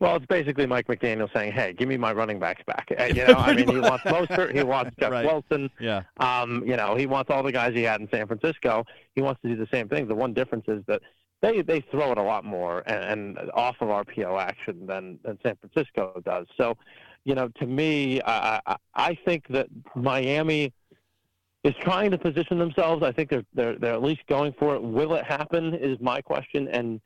Well, 0.00 0.14
it's 0.14 0.26
basically 0.26 0.64
Mike 0.64 0.86
McDaniel 0.86 1.32
saying, 1.34 1.52
"Hey, 1.52 1.72
give 1.72 1.88
me 1.88 1.96
my 1.96 2.12
running 2.12 2.38
backs 2.38 2.62
back." 2.66 2.88
You 3.08 3.26
know, 3.26 3.34
I 3.34 3.54
mean, 3.54 3.68
he 3.68 3.80
wants 3.80 4.04
Mostert, 4.04 4.54
he 4.54 4.62
wants 4.62 4.94
Jeff 5.00 5.10
right. 5.10 5.24
Wilson. 5.24 5.70
Yeah. 5.80 6.02
Um, 6.18 6.62
you 6.64 6.76
know, 6.76 6.94
he 6.94 7.06
wants 7.06 7.30
all 7.30 7.42
the 7.42 7.50
guys 7.50 7.74
he 7.74 7.82
had 7.82 8.00
in 8.00 8.08
San 8.10 8.26
Francisco. 8.26 8.84
He 9.14 9.22
wants 9.22 9.40
to 9.42 9.48
do 9.48 9.56
the 9.56 9.66
same 9.72 9.88
thing. 9.88 10.06
The 10.06 10.14
one 10.14 10.34
difference 10.34 10.66
is 10.68 10.84
that 10.86 11.02
they 11.40 11.62
they 11.62 11.80
throw 11.80 12.12
it 12.12 12.18
a 12.18 12.22
lot 12.22 12.44
more 12.44 12.82
and, 12.86 13.38
and 13.38 13.50
off 13.54 13.76
of 13.80 13.88
RPO 13.88 14.40
action 14.40 14.86
than 14.86 15.18
than 15.24 15.38
San 15.42 15.56
Francisco 15.56 16.20
does. 16.24 16.46
So, 16.56 16.76
you 17.28 17.34
know, 17.34 17.48
to 17.60 17.66
me, 17.66 18.22
I, 18.22 18.58
I, 18.66 18.76
I 18.94 19.18
think 19.26 19.44
that 19.50 19.66
Miami 19.94 20.72
is 21.62 21.74
trying 21.82 22.10
to 22.10 22.16
position 22.16 22.58
themselves. 22.58 23.02
I 23.02 23.12
think 23.12 23.28
they're 23.28 23.44
they're 23.52 23.78
they're 23.78 23.92
at 23.92 24.02
least 24.02 24.22
going 24.30 24.54
for 24.58 24.74
it. 24.74 24.82
Will 24.82 25.12
it 25.14 25.24
happen? 25.24 25.74
Is 25.74 25.98
my 26.00 26.22
question. 26.22 26.68
And 26.68 27.02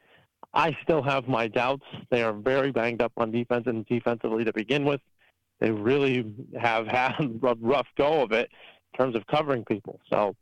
I 0.55 0.77
still 0.85 1.03
have 1.03 1.27
my 1.27 1.49
doubts. 1.49 1.83
They 2.11 2.23
are 2.23 2.33
very 2.33 2.71
banged 2.71 3.03
up 3.03 3.11
on 3.17 3.33
defense 3.33 3.65
and 3.67 3.85
defensively 3.87 4.45
to 4.45 4.53
begin 4.53 4.85
with. 4.85 5.01
They 5.59 5.73
really 5.73 6.33
have 6.57 6.87
had 6.87 7.15
a 7.43 7.57
rough 7.61 7.89
go 7.99 8.23
of 8.23 8.31
it 8.31 8.49
in 8.93 8.99
terms 8.99 9.17
of 9.17 9.27
covering 9.27 9.65
people. 9.65 9.99
So 10.09 10.37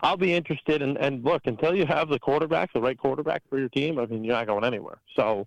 I'll 0.00 0.18
be 0.18 0.34
interested. 0.34 0.82
And, 0.82 0.98
and 0.98 1.24
look, 1.24 1.42
until 1.46 1.74
you 1.74 1.86
have 1.86 2.10
the 2.10 2.18
quarterback, 2.18 2.70
the 2.74 2.82
right 2.82 2.98
quarterback 2.98 3.44
for 3.48 3.58
your 3.58 3.70
team, 3.70 3.98
I 3.98 4.04
mean, 4.04 4.24
you're 4.24 4.34
not 4.34 4.46
going 4.46 4.64
anywhere. 4.64 5.00
So 5.16 5.46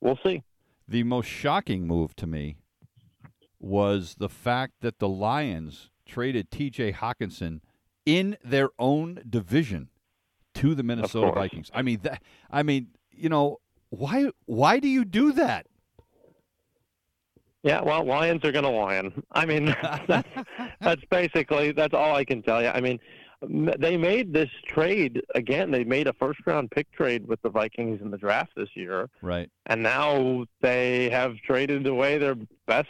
we'll 0.00 0.20
see. 0.24 0.40
The 0.86 1.02
most 1.02 1.26
shocking 1.26 1.86
move 1.88 2.14
to 2.16 2.28
me 2.28 2.58
was 3.64 4.16
the 4.18 4.28
fact 4.28 4.74
that 4.80 4.98
the 4.98 5.08
Lions 5.08 5.90
traded 6.06 6.50
T.J. 6.50 6.92
Hockenson 6.92 7.60
in 8.04 8.36
their 8.44 8.70
own 8.78 9.22
division 9.28 9.88
to 10.54 10.74
the 10.74 10.82
Minnesota 10.82 11.32
Vikings. 11.32 11.70
I 11.74 11.82
mean 11.82 12.00
that. 12.02 12.22
I 12.50 12.62
mean 12.62 12.88
you 13.16 13.28
know, 13.28 13.60
why 13.90 14.30
why 14.46 14.78
do 14.78 14.88
you 14.88 15.04
do 15.04 15.32
that? 15.32 15.66
Yeah, 17.62 17.80
well, 17.80 18.04
lions 18.04 18.44
are 18.44 18.52
going 18.52 18.64
to 18.64 18.70
lion. 18.70 19.22
I 19.32 19.46
mean, 19.46 19.66
that's, 20.06 20.28
that's 20.80 21.02
basically 21.10 21.72
that's 21.72 21.94
all 21.94 22.14
I 22.14 22.24
can 22.24 22.42
tell 22.42 22.62
you. 22.62 22.68
I 22.68 22.80
mean, 22.80 23.00
they 23.40 23.96
made 23.96 24.32
this 24.34 24.50
trade 24.66 25.22
again. 25.34 25.70
They 25.70 25.84
made 25.84 26.06
a 26.06 26.12
first 26.12 26.40
round 26.46 26.70
pick 26.70 26.90
trade 26.92 27.26
with 27.26 27.40
the 27.42 27.48
Vikings 27.48 28.02
in 28.02 28.10
the 28.10 28.18
draft 28.18 28.52
this 28.54 28.68
year, 28.74 29.08
right? 29.22 29.50
And 29.66 29.82
now 29.82 30.44
they 30.60 31.08
have 31.10 31.36
traded 31.38 31.86
away 31.86 32.18
their 32.18 32.36
best 32.66 32.88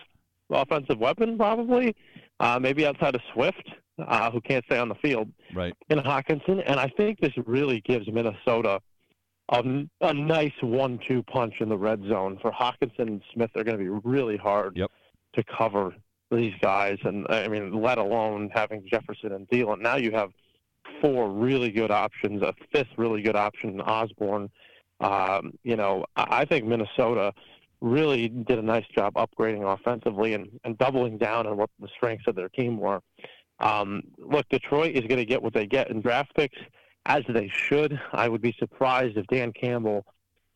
offensive 0.55 0.99
weapon, 0.99 1.37
probably, 1.37 1.95
uh, 2.41 2.59
maybe 2.61 2.87
outside 2.87 3.15
of 3.15 3.21
Swift, 3.33 3.69
uh, 3.99 4.31
who 4.31 4.41
can't 4.41 4.65
stay 4.67 4.79
on 4.79 4.89
the 4.89 4.95
field, 4.97 5.31
right? 5.55 5.75
In 5.91 5.99
Hockenson, 5.99 6.63
and 6.67 6.81
I 6.81 6.89
think 6.97 7.21
this 7.21 7.33
really 7.47 7.81
gives 7.83 8.07
Minnesota 8.09 8.81
a, 9.51 9.63
a 10.01 10.15
nice 10.15 10.53
one-two 10.63 11.23
punch 11.25 11.55
in 11.61 11.69
the 11.69 11.77
red 11.77 12.03
zone 12.09 12.39
for 12.41 12.51
Hockenson 12.51 13.01
and 13.01 13.23
Smith. 13.33 13.51
They're 13.55 13.65
going 13.65 13.79
to 13.79 13.85
be 13.85 13.91
really 14.09 14.37
hard 14.37 14.77
yep. 14.77 14.91
to 15.35 15.45
cover 15.45 15.95
these 16.31 16.55
guys, 16.61 16.99
and 17.05 17.27
I 17.29 17.49
mean, 17.49 17.81
let 17.81 17.99
alone 17.99 18.51
having 18.53 18.85
Jefferson 18.91 19.33
and 19.33 19.49
Thielen. 19.49 19.81
Now 19.81 19.97
you 19.97 20.11
have 20.13 20.31
four 21.01 21.31
really 21.31 21.71
good 21.71 21.91
options, 21.91 22.43
a 22.43 22.55
fifth 22.73 22.89
really 22.97 23.23
good 23.23 23.37
option, 23.37 23.81
Osborn. 23.81 24.51
Um, 25.01 25.53
you 25.63 25.77
know, 25.77 26.05
I 26.17 26.45
think 26.45 26.65
Minnesota 26.65 27.33
really 27.85 28.29
did 28.29 28.59
a 28.59 28.63
nice 28.63 28.87
job 28.95 29.15
upgrading 29.15 29.63
offensively 29.71 30.35
and, 30.35 30.49
and 30.65 30.79
doubling 30.79 31.19
down 31.19 31.47
on 31.47 31.57
what 31.57 31.71
the 31.79 31.89
strengths 31.95 32.27
of 32.27 32.35
their 32.35 32.49
team 32.49 32.79
were. 32.79 33.01
Um, 33.61 34.03
look, 34.19 34.49
Detroit 34.49 34.95
is 34.95 35.03
going 35.03 35.19
to 35.19 35.25
get 35.25 35.43
what 35.43 35.53
they 35.53 35.67
get 35.67 35.91
in 35.91 36.01
draft 36.01 36.35
picks 36.35 36.59
as 37.07 37.23
they 37.29 37.49
should. 37.49 38.01
I 38.13 38.29
would 38.29 38.41
be 38.41 38.55
surprised 38.59 39.17
if 39.19 39.27
Dan 39.27 39.53
Campbell 39.53 40.05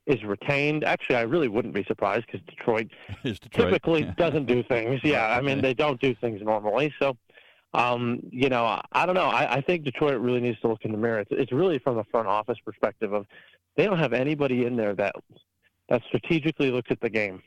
is 0.06 0.24
retained. 0.24 0.84
Actually, 0.84 1.16
I 1.16 1.22
really 1.22 1.48
wouldn't 1.48 1.74
be 1.74 1.84
surprised 1.84 2.26
because 2.26 2.40
Detroit, 2.48 2.88
Detroit, 3.22 3.50
typically 3.52 4.02
doesn't 4.16 4.46
do 4.46 4.62
things. 4.62 5.00
Yeah, 5.04 5.26
I 5.26 5.42
mean 5.42 5.60
they 5.60 5.74
don't 5.74 6.00
do 6.00 6.14
things 6.14 6.40
normally. 6.42 6.92
So, 6.98 7.16
um, 7.74 8.20
you 8.30 8.48
know, 8.48 8.80
I 8.92 9.04
don't 9.04 9.14
know. 9.14 9.28
I, 9.28 9.56
I 9.56 9.60
think 9.60 9.84
Detroit 9.84 10.18
really 10.20 10.40
needs 10.40 10.58
to 10.60 10.68
look 10.68 10.80
in 10.82 10.92
the 10.92 10.98
mirror. 10.98 11.20
It's, 11.20 11.30
it's 11.30 11.52
really 11.52 11.78
from 11.78 11.96
the 11.96 12.04
front 12.04 12.26
office 12.26 12.58
perspective 12.64 13.12
of 13.12 13.26
they 13.76 13.84
don't 13.84 13.98
have 13.98 14.14
anybody 14.14 14.64
in 14.64 14.76
there 14.76 14.94
that 14.94 15.14
that 15.88 16.02
strategically 16.08 16.70
looks 16.70 16.90
at 16.90 17.00
the 17.00 17.10
game. 17.10 17.42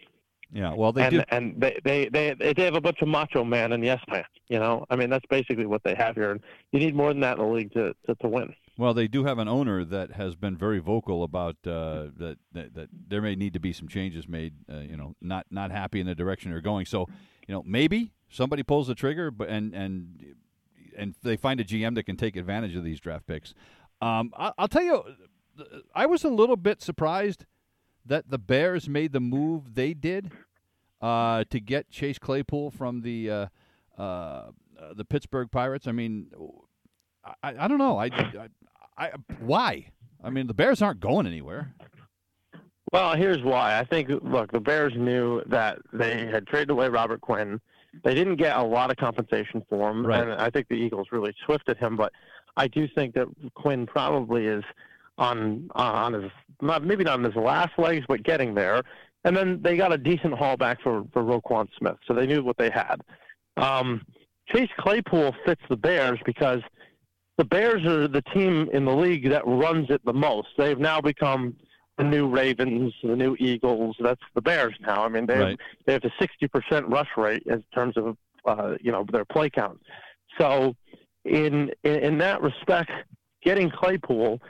Yeah, 0.54 0.74
well, 0.74 0.92
they 0.92 1.04
and, 1.04 1.16
do, 1.16 1.24
and 1.30 1.62
they, 1.62 1.80
they 1.86 2.10
they 2.10 2.54
they 2.54 2.64
have 2.64 2.76
a 2.76 2.82
bunch 2.82 3.02
of 3.02 3.08
macho 3.08 3.44
man 3.44 3.72
and 3.72 3.84
yes 3.84 4.02
man. 4.10 4.26
You 4.50 4.60
know, 4.60 4.86
I 4.90 4.98
mean 4.98 5.10
that's 5.10 5.26
basically 5.30 5.66
what 5.66 5.82
they 5.84 5.96
have 5.96 6.16
here, 6.16 6.32
and 6.32 6.42
you 6.74 6.80
need 6.80 6.94
more 6.94 7.10
than 7.14 7.22
that 7.22 7.38
in 7.38 7.44
the 7.44 7.50
league 7.50 7.72
to 7.74 7.94
to, 8.08 8.16
to 8.16 8.28
win. 8.28 8.54
Well, 8.78 8.94
they 8.94 9.08
do 9.08 9.24
have 9.24 9.38
an 9.38 9.48
owner 9.48 9.86
that 9.86 10.14
has 10.14 10.36
been 10.36 10.58
very 10.58 10.80
vocal 10.80 11.24
about 11.24 11.56
uh, 11.66 12.08
that, 12.18 12.38
that, 12.54 12.74
that 12.74 12.90
there 13.08 13.22
may 13.22 13.36
need 13.36 13.54
to 13.54 13.60
be 13.60 13.74
some 13.74 13.88
changes 13.88 14.28
made. 14.28 14.54
Uh, 14.72 14.80
you 14.80 14.98
know, 14.98 15.16
not 15.22 15.46
not 15.52 15.72
happy 15.72 16.02
in 16.02 16.08
the 16.08 16.16
direction 16.16 16.52
they're 16.52 16.62
going. 16.62 16.86
So, 16.86 17.08
you 17.48 17.54
know, 17.54 17.64
maybe 17.66 18.12
somebody 18.30 18.64
pulls 18.64 18.88
the 18.88 18.96
trigger, 18.96 19.32
but 19.32 19.48
and 19.48 19.74
and 19.74 20.36
and 20.98 21.16
they 21.24 21.38
find 21.38 21.60
a 21.62 21.64
GM 21.64 21.96
that 21.96 22.04
can 22.04 22.18
take 22.18 22.36
advantage 22.36 22.76
of 22.76 22.84
these 22.84 23.00
draft 23.00 23.26
picks. 23.26 23.54
Um, 24.02 24.34
I, 24.36 24.52
will 24.58 24.68
tell 24.68 24.84
you, 24.84 25.04
I 25.94 26.08
was 26.08 26.24
a 26.24 26.30
little 26.30 26.58
bit 26.58 26.82
surprised 26.82 27.46
that 28.06 28.30
the 28.30 28.38
Bears 28.38 28.90
made 28.90 29.14
the 29.14 29.20
move 29.20 29.76
they 29.76 29.94
did 29.94 30.32
uh, 31.02 31.44
to 31.50 31.60
get 31.60 31.90
Chase 31.90 32.20
Claypool 32.20 32.72
from 32.72 33.02
the 33.02 33.30
uh, 33.30 33.46
uh 33.98 34.52
the 34.96 35.06
Pittsburgh 35.06 35.50
Pirates. 35.52 35.88
I 35.88 35.92
mean. 35.92 36.28
I, 37.44 37.54
I 37.60 37.68
don't 37.68 37.78
know. 37.78 37.98
I, 37.98 38.06
I, 38.06 38.50
I 38.98 39.12
why? 39.40 39.88
I 40.24 40.30
mean, 40.30 40.48
the 40.48 40.54
Bears 40.54 40.82
aren't 40.82 41.00
going 41.00 41.28
anywhere. 41.28 41.74
Well, 42.92 43.16
here's 43.16 43.42
why. 43.42 43.80
I 43.80 43.86
think 43.86 44.10
look, 44.22 44.52
the 44.52 44.60
Bears 44.60 44.94
knew 44.96 45.42
that 45.48 45.80
they 45.94 46.28
had 46.28 46.46
traded 46.48 46.72
away 46.72 46.90
Robert 46.90 47.22
Quinn. 47.22 47.60
They 48.04 48.14
didn't 48.14 48.36
get 48.36 48.58
a 48.58 48.64
lot 48.64 48.92
of 48.92 48.98
compensation 48.98 49.64
for 49.70 49.90
him, 49.90 50.06
right. 50.06 50.24
and 50.24 50.34
I 50.34 50.50
think 50.50 50.68
the 50.68 50.76
Eagles 50.76 51.08
really 51.12 51.34
swifted 51.46 51.78
him. 51.78 51.96
But 51.96 52.12
I 52.58 52.68
do 52.68 52.88
think 52.94 53.16
that 53.16 53.28
Quinn 53.54 53.86
probably 53.86 54.46
is 54.46 54.64
on 55.18 55.70
on 55.74 56.14
his 56.14 56.32
not 56.62 56.84
maybe 56.84 57.04
not 57.04 57.19
in 57.19 57.26
his 57.26 57.36
last 57.36 57.78
legs, 57.78 58.06
but 58.08 58.24
getting 58.24 58.54
there. 58.54 58.84
and 59.24 59.36
then 59.38 59.62
they 59.62 59.78
got 59.78 59.93
a 59.93 59.97
decent 59.97 60.34
haul 60.34 60.58
back 60.58 60.82
for 60.82 61.04
for 61.13 61.21
Roquan 61.24 61.67
Smith, 61.78 61.97
so 62.08 62.13
they 62.13 62.26
knew 62.28 62.43
what 62.43 62.58
they 62.58 62.69
had. 62.69 63.02
Um, 63.58 64.06
Chase 64.54 64.69
Claypool 64.80 65.36
fits 65.45 65.62
the 65.69 65.76
Bears 65.78 66.19
because 66.26 66.62
the 67.38 67.45
Bears 67.45 67.86
are 67.86 68.08
the 68.08 68.21
team 68.34 68.69
in 68.74 68.86
the 68.86 68.93
league 68.95 69.30
that 69.30 69.45
runs 69.45 69.89
it 69.89 70.02
the 70.06 70.13
most. 70.13 70.50
They've 70.58 70.80
now 70.80 71.00
become 71.02 71.56
the 71.97 72.04
new 72.04 72.28
Ravens, 72.28 72.93
the 73.04 73.15
new 73.15 73.36
Eagles. 73.39 73.95
That's 74.00 74.21
the 74.36 74.41
Bears 74.41 74.74
now. 74.82 75.04
I 75.06 75.10
mean, 75.10 75.26
they 75.28 75.38
Right. 75.38 75.50
have, 75.50 75.60
they 75.86 75.93
have 75.93 76.04
a 76.04 76.12
sixty 76.19 76.47
percent 76.47 76.88
rush 76.88 77.10
rate 77.17 77.43
in 77.45 77.63
terms 77.74 77.95
of 77.97 78.17
uh, 78.45 78.76
you 78.82 78.91
know 78.91 79.06
their 79.12 79.26
play 79.26 79.50
count. 79.50 79.80
So 80.39 80.76
in, 81.26 81.71
in 81.84 81.95
in 82.08 82.17
that 82.19 82.41
respect, 82.41 82.91
getting 83.43 83.69
Claypool 83.69 84.41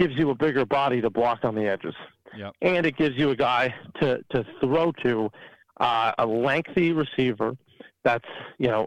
gives 0.00 0.16
you 0.16 0.30
a 0.30 0.34
bigger 0.34 0.64
body 0.64 1.00
to 1.02 1.10
block 1.10 1.44
on 1.44 1.54
the 1.54 1.66
edges, 1.66 1.94
Yep. 2.36 2.54
and 2.62 2.86
it 2.86 2.96
gives 2.96 3.16
you 3.16 3.30
a 3.30 3.36
guy 3.36 3.74
to 4.00 4.24
to 4.30 4.44
throw 4.60 4.92
to, 5.04 5.30
uh, 5.78 6.12
a 6.18 6.26
lengthy 6.26 6.92
receiver 6.92 7.56
that's 8.02 8.28
you 8.58 8.68
know 8.68 8.86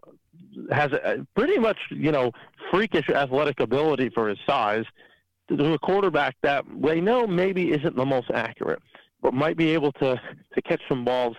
has 0.72 0.92
a, 0.92 1.26
pretty 1.36 1.60
much 1.60 1.78
you 1.92 2.12
know 2.12 2.32
freakish 2.72 3.10
athletic 3.10 3.60
ability 3.60 4.10
for 4.10 4.28
his 4.28 4.40
size 4.48 4.86
to 5.50 5.74
a 5.74 5.80
quarterback 5.80 6.36
that 6.42 6.66
they 6.82 7.00
know 7.00 7.28
maybe 7.28 7.72
isn't 7.72 7.96
the 7.96 8.06
most 8.06 8.32
accurate, 8.32 8.82
but 9.22 9.34
might 9.34 9.56
be 9.58 9.70
able 9.70 9.92
to 9.94 10.20
to 10.56 10.62
catch 10.64 10.82
some 10.90 11.06
balls 11.06 11.36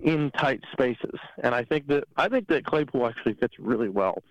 in 0.00 0.30
tight 0.32 0.60
spaces. 0.72 1.18
And 1.42 1.54
I 1.54 1.64
think 1.64 1.86
that 1.86 2.04
I 2.16 2.28
think 2.28 2.48
that 2.48 2.66
Claypool 2.66 3.06
actually 3.06 3.34
fits 3.34 3.54
really 3.58 3.88
well 3.88 4.22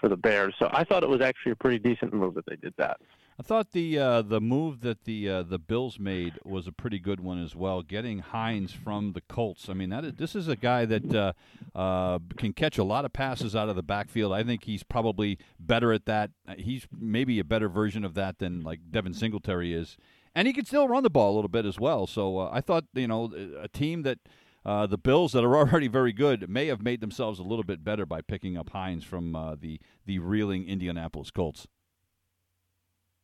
for 0.00 0.08
the 0.08 0.16
Bears. 0.16 0.54
So 0.58 0.68
I 0.72 0.84
thought 0.84 1.02
it 1.02 1.08
was 1.08 1.20
actually 1.22 1.52
a 1.52 1.56
pretty 1.56 1.78
decent 1.78 2.12
move 2.12 2.34
that 2.34 2.44
they 2.46 2.56
did 2.56 2.74
that. 2.76 2.98
I 3.38 3.42
thought 3.42 3.72
the 3.72 3.98
uh, 3.98 4.22
the 4.22 4.40
move 4.40 4.80
that 4.80 5.04
the 5.04 5.28
uh, 5.28 5.42
the 5.42 5.58
Bills 5.58 5.98
made 5.98 6.38
was 6.42 6.66
a 6.66 6.72
pretty 6.72 6.98
good 6.98 7.20
one 7.20 7.42
as 7.42 7.54
well. 7.54 7.82
Getting 7.82 8.20
Hines 8.20 8.72
from 8.72 9.12
the 9.12 9.20
Colts. 9.20 9.68
I 9.68 9.74
mean, 9.74 9.90
that 9.90 10.06
is, 10.06 10.14
this 10.14 10.34
is 10.34 10.48
a 10.48 10.56
guy 10.56 10.86
that 10.86 11.14
uh, 11.14 11.32
uh, 11.78 12.18
can 12.38 12.54
catch 12.54 12.78
a 12.78 12.84
lot 12.84 13.04
of 13.04 13.12
passes 13.12 13.54
out 13.54 13.68
of 13.68 13.76
the 13.76 13.82
backfield. 13.82 14.32
I 14.32 14.42
think 14.42 14.64
he's 14.64 14.82
probably 14.82 15.38
better 15.60 15.92
at 15.92 16.06
that. 16.06 16.30
He's 16.56 16.86
maybe 16.98 17.38
a 17.38 17.44
better 17.44 17.68
version 17.68 18.04
of 18.06 18.14
that 18.14 18.38
than 18.38 18.62
like 18.62 18.80
Devin 18.90 19.12
Singletary 19.12 19.74
is, 19.74 19.98
and 20.34 20.46
he 20.46 20.54
can 20.54 20.64
still 20.64 20.88
run 20.88 21.02
the 21.02 21.10
ball 21.10 21.34
a 21.34 21.36
little 21.36 21.50
bit 21.50 21.66
as 21.66 21.78
well. 21.78 22.06
So 22.06 22.38
uh, 22.38 22.50
I 22.50 22.62
thought 22.62 22.84
you 22.94 23.08
know 23.08 23.32
a 23.60 23.68
team 23.68 24.02
that. 24.02 24.18
Uh, 24.64 24.84
the 24.84 24.98
Bills 24.98 25.30
that 25.30 25.44
are 25.44 25.56
already 25.56 25.86
very 25.86 26.12
good 26.12 26.50
may 26.50 26.66
have 26.66 26.82
made 26.82 27.00
themselves 27.00 27.38
a 27.38 27.44
little 27.44 27.62
bit 27.62 27.84
better 27.84 28.04
by 28.04 28.20
picking 28.20 28.56
up 28.56 28.70
Hines 28.70 29.04
from 29.04 29.36
uh, 29.36 29.54
the 29.54 29.80
the 30.06 30.18
reeling 30.18 30.66
Indianapolis 30.66 31.30
Colts. 31.30 31.68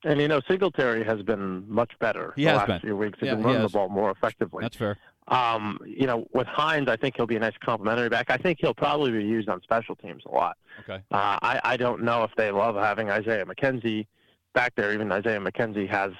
And 0.04 0.20
you 0.20 0.28
know, 0.28 0.40
Singletary 0.48 1.04
has 1.04 1.22
been 1.22 1.64
much 1.70 1.92
better 2.00 2.32
He 2.36 2.44
the 2.44 2.54
last 2.54 2.66
been. 2.66 2.80
few 2.80 2.96
weeks. 2.96 3.18
He's 3.20 3.26
Yeah, 3.28 3.34
been 3.34 3.40
he 3.40 3.46
running 3.46 3.62
has. 3.62 3.72
the 3.72 3.78
ball 3.78 3.88
more 3.88 4.10
effectively. 4.10 4.62
That's 4.62 4.76
fair. 4.76 4.98
Um, 5.28 5.78
you 5.86 6.06
know, 6.06 6.26
with 6.32 6.48
Hines, 6.48 6.88
I 6.88 6.96
think 6.96 7.14
he'll 7.16 7.26
be 7.28 7.36
a 7.36 7.40
nice 7.40 7.56
complimentary 7.64 8.08
back. 8.08 8.28
I 8.28 8.36
think 8.36 8.58
he'll 8.60 8.74
probably 8.74 9.12
be 9.12 9.24
used 9.24 9.48
on 9.48 9.62
special 9.62 9.94
teams 9.94 10.24
a 10.26 10.30
lot. 10.34 10.56
Okay. 10.80 11.00
Uh, 11.12 11.38
I, 11.40 11.60
I 11.62 11.76
don't 11.76 12.02
know 12.02 12.24
if 12.24 12.32
they 12.36 12.50
love 12.50 12.74
having 12.74 13.08
Isaiah 13.10 13.44
McKenzie 13.44 14.06
back 14.52 14.74
there. 14.74 14.92
Even 14.92 15.12
Isaiah 15.12 15.38
McKenzie 15.38 15.88
has 15.88 16.10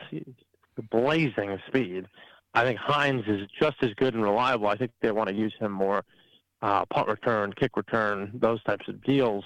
blazing 0.90 1.58
speed. 1.66 2.06
I 2.54 2.64
think 2.64 2.78
Hines 2.78 3.24
is 3.26 3.48
just 3.58 3.76
as 3.82 3.90
good 3.94 4.14
and 4.14 4.22
reliable. 4.22 4.68
I 4.68 4.76
think 4.76 4.92
they 5.00 5.10
want 5.10 5.28
to 5.30 5.34
use 5.34 5.54
him 5.58 5.72
more 5.72 6.04
uh, 6.60 6.84
punt 6.86 7.08
return, 7.08 7.52
kick 7.54 7.76
return, 7.76 8.30
those 8.34 8.62
types 8.62 8.86
of 8.88 9.02
deals. 9.02 9.44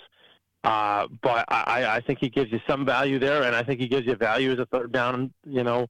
Uh, 0.64 1.06
but 1.22 1.44
I, 1.48 1.96
I 1.96 2.00
think 2.00 2.18
he 2.20 2.28
gives 2.28 2.50
you 2.50 2.60
some 2.68 2.84
value 2.84 3.18
there, 3.18 3.44
and 3.44 3.54
I 3.54 3.62
think 3.62 3.80
he 3.80 3.86
gives 3.86 4.06
you 4.06 4.16
value 4.16 4.52
as 4.52 4.58
a 4.58 4.66
third 4.66 4.90
down, 4.92 5.32
you 5.44 5.62
know, 5.62 5.86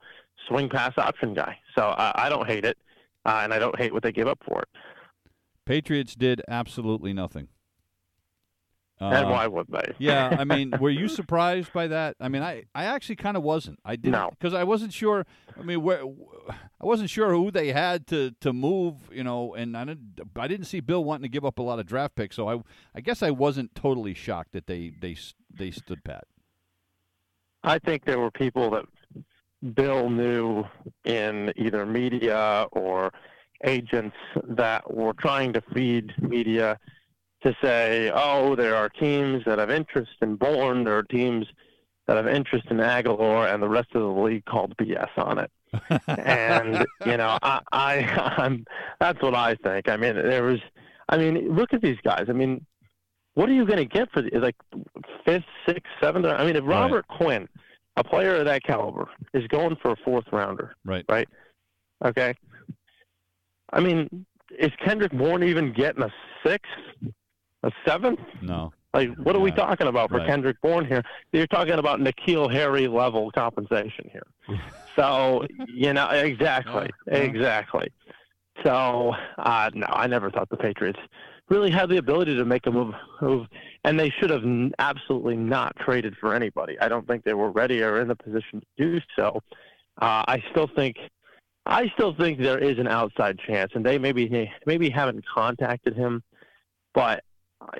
swing 0.48 0.68
pass 0.68 0.92
option 0.98 1.32
guy. 1.32 1.58
So 1.74 1.82
I, 1.82 2.26
I 2.26 2.28
don't 2.28 2.46
hate 2.46 2.64
it, 2.64 2.76
uh, 3.24 3.40
and 3.42 3.54
I 3.54 3.58
don't 3.58 3.76
hate 3.78 3.92
what 3.92 4.02
they 4.02 4.12
give 4.12 4.28
up 4.28 4.38
for 4.46 4.62
it. 4.62 4.68
Patriots 5.64 6.14
did 6.14 6.42
absolutely 6.46 7.12
nothing. 7.12 7.48
And 8.98 9.26
Uh, 9.26 9.30
why 9.30 9.46
would 9.46 9.66
they? 9.68 9.94
yeah, 9.98 10.36
I 10.38 10.44
mean, 10.52 10.72
were 10.80 10.90
you 10.90 11.08
surprised 11.08 11.72
by 11.72 11.86
that? 11.88 12.16
I 12.20 12.28
mean, 12.28 12.42
I, 12.42 12.64
I 12.74 12.84
actually 12.86 13.16
kind 13.16 13.36
of 13.36 13.42
wasn't. 13.42 13.78
I 13.84 13.96
didn't 13.96 14.12
No. 14.12 14.30
because 14.30 14.54
I 14.54 14.64
wasn't 14.64 14.92
sure. 14.92 15.26
I 15.58 15.62
mean, 15.62 15.82
where 15.82 16.02
I 16.02 16.84
wasn't 16.86 17.10
sure 17.10 17.30
who 17.32 17.50
they 17.50 17.72
had 17.72 18.06
to, 18.08 18.32
to 18.40 18.52
move. 18.52 18.94
You 19.12 19.24
know, 19.24 19.54
and 19.54 19.76
I 19.76 19.84
didn't 19.84 20.20
I 20.36 20.48
didn't 20.48 20.66
see 20.66 20.80
Bill 20.80 21.04
wanting 21.04 21.22
to 21.24 21.28
give 21.28 21.44
up 21.44 21.58
a 21.58 21.62
lot 21.62 21.78
of 21.78 21.86
draft 21.86 22.14
picks. 22.16 22.36
So 22.36 22.48
I 22.48 22.60
I 22.94 23.00
guess 23.00 23.22
I 23.22 23.30
wasn't 23.30 23.74
totally 23.74 24.14
shocked 24.14 24.52
that 24.52 24.66
they 24.66 24.92
they 25.00 25.16
they 25.52 25.70
stood 25.70 26.02
pat. 26.04 26.24
I 27.64 27.78
think 27.78 28.04
there 28.04 28.18
were 28.18 28.30
people 28.30 28.70
that 28.70 28.84
Bill 29.74 30.08
knew 30.08 30.64
in 31.04 31.52
either 31.56 31.84
media 31.84 32.66
or 32.72 33.12
agents 33.64 34.16
that 34.44 34.92
were 34.92 35.14
trying 35.14 35.52
to 35.54 35.60
feed 35.74 36.12
media 36.20 36.78
to 37.46 37.56
say, 37.62 38.10
oh, 38.14 38.54
there 38.56 38.74
are 38.74 38.88
teams 38.88 39.44
that 39.46 39.58
have 39.58 39.70
interest 39.70 40.12
in 40.20 40.36
Bourne, 40.36 40.84
there 40.84 40.98
are 40.98 41.02
teams 41.02 41.46
that 42.06 42.16
have 42.16 42.26
interest 42.26 42.66
in 42.70 42.78
Agholor, 42.78 43.52
and 43.52 43.62
the 43.62 43.68
rest 43.68 43.88
of 43.94 44.02
the 44.02 44.20
league 44.22 44.44
called 44.44 44.76
BS 44.76 45.08
on 45.16 45.38
it. 45.38 45.50
and 46.08 46.86
you 47.04 47.16
know, 47.16 47.38
I, 47.42 47.60
I, 47.72 48.34
I'm, 48.38 48.64
that's 49.00 49.20
what 49.22 49.34
I 49.34 49.54
think. 49.56 49.88
I 49.88 49.96
mean, 49.96 50.14
there 50.14 50.44
was, 50.44 50.60
I 51.08 51.16
mean, 51.18 51.54
look 51.54 51.72
at 51.72 51.82
these 51.82 51.98
guys. 52.04 52.26
I 52.28 52.32
mean, 52.32 52.64
what 53.34 53.48
are 53.48 53.52
you 53.52 53.66
going 53.66 53.78
to 53.78 53.84
get 53.84 54.10
for 54.12 54.22
the, 54.22 54.30
like 54.38 54.56
fifth, 55.24 55.44
sixth, 55.66 55.86
seventh? 56.00 56.26
I 56.26 56.44
mean, 56.44 56.56
if 56.56 56.64
Right. 56.64 56.80
Robert 56.82 57.06
Quinn, 57.08 57.48
a 57.96 58.04
player 58.04 58.36
of 58.36 58.44
that 58.46 58.62
caliber, 58.62 59.08
is 59.34 59.46
going 59.48 59.76
for 59.76 59.90
a 59.92 59.96
fourth 60.04 60.24
rounder, 60.32 60.74
Right. 60.84 61.04
right? 61.08 61.28
Okay. 62.04 62.34
I 63.72 63.80
mean, 63.80 64.24
is 64.58 64.70
Kendrick 64.84 65.12
Bourne 65.12 65.42
even 65.42 65.72
getting 65.72 66.02
a 66.02 66.12
sixth, 66.44 66.70
a 67.66 67.72
seventh? 67.84 68.20
No. 68.42 68.72
Like, 68.94 69.10
what 69.16 69.36
are 69.36 69.40
we 69.40 69.50
talking 69.50 69.88
about 69.88 70.08
for 70.08 70.18
right. 70.18 70.26
Kendrick 70.26 70.56
Bourne 70.62 70.86
here? 70.86 71.02
You're 71.32 71.46
talking 71.46 71.74
about 71.74 72.00
N'Keal 72.00 72.50
Harry 72.50 72.88
level 72.88 73.30
compensation 73.30 74.08
here. 74.10 74.26
so, 74.96 75.46
you 75.68 75.92
know, 75.92 76.08
exactly, 76.08 76.88
Yeah, 77.06 77.18
yeah. 77.18 77.24
exactly. 77.24 77.92
So, 78.64 79.12
uh, 79.36 79.70
no, 79.74 79.86
I 79.90 80.06
never 80.06 80.30
thought 80.30 80.48
the 80.48 80.56
Patriots 80.56 80.98
really 81.50 81.70
had 81.70 81.90
the 81.90 81.98
ability 81.98 82.36
to 82.36 82.44
make 82.46 82.66
a 82.66 82.70
move, 82.70 82.94
move 83.20 83.46
and 83.84 84.00
they 84.00 84.10
should 84.18 84.30
have 84.30 84.42
n- 84.44 84.72
absolutely 84.78 85.36
not 85.36 85.76
traded 85.76 86.16
for 86.18 86.34
anybody. 86.34 86.78
I 86.80 86.88
don't 86.88 87.06
think 87.06 87.22
they 87.22 87.34
were 87.34 87.50
ready 87.50 87.82
or 87.82 88.00
in 88.00 88.08
the 88.08 88.16
position 88.16 88.60
to 88.60 88.66
do 88.78 89.00
so. 89.14 89.42
Uh, 90.00 90.24
I 90.26 90.42
still 90.50 90.68
think, 90.74 90.96
I 91.66 91.88
still 91.94 92.14
think 92.14 92.40
there 92.40 92.58
is 92.58 92.78
an 92.78 92.88
outside 92.88 93.38
chance, 93.46 93.72
and 93.74 93.84
they 93.84 93.98
maybe 93.98 94.50
maybe 94.64 94.88
haven't 94.88 95.24
contacted 95.26 95.94
him, 95.94 96.22
but 96.94 97.22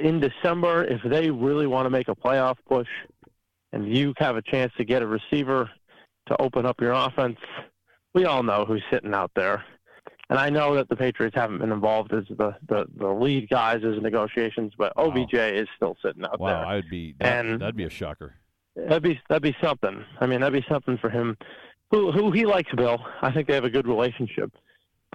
in 0.01 0.21
December, 0.21 0.85
if 0.85 1.01
they 1.05 1.31
really 1.31 1.67
want 1.67 1.87
to 1.87 1.91
make 1.91 2.09
a 2.09 2.15
playoff 2.15 2.57
push, 2.69 2.89
and 3.73 3.95
you 3.95 4.15
have 4.19 4.37
a 4.37 4.43
chance 4.43 4.73
to 4.79 4.85
get 4.85 5.03
a 5.03 5.07
receiver 5.07 5.71
to 6.29 6.41
open 6.41 6.67
up 6.67 6.81
your 6.81 6.93
offense, 6.93 7.39
we 8.15 8.25
all 8.25 8.43
know 8.43 8.65
who's 8.65 8.83
sitting 8.91 9.15
out 9.15 9.31
there. 9.37 9.65
And 10.29 10.39
I 10.41 10.51
know 10.51 10.75
that 10.75 10.89
the 10.89 10.97
Patriots 10.97 11.37
haven't 11.37 11.59
been 11.59 11.71
involved 11.71 12.13
as 12.13 12.25
the, 12.29 12.55
the, 12.69 12.87
the 12.97 13.07
lead 13.09 13.49
guys 13.49 13.85
as 13.85 14.03
negotiations, 14.03 14.73
but 14.77 14.93
OBJ 14.97 15.35
is 15.35 15.69
still 15.77 15.97
sitting 16.05 16.25
out 16.25 16.41
Wow, 16.41 16.49
there. 16.49 16.67
I 16.67 16.75
would 16.77 16.91
be 16.91 17.15
that, 17.21 17.47
And- 17.47 17.61
that'd 17.61 17.77
be 17.77 17.85
a 17.85 17.91
shocker. 17.91 18.35
That'd 18.75 19.03
be 19.05 19.19
that'd 19.31 19.43
be 19.43 19.57
something. 19.63 20.05
I 20.21 20.27
mean, 20.27 20.41
that'd 20.43 20.53
be 20.63 20.67
something 20.69 20.99
for 20.99 21.09
him. 21.09 21.39
Who 21.91 22.13
who 22.13 22.31
he 22.31 22.45
likes 22.45 22.71
Bill. 22.77 22.99
I 23.23 23.33
think 23.33 23.49
they 23.49 23.55
have 23.55 23.65
a 23.65 23.71
good 23.71 23.87
relationship. 23.87 24.53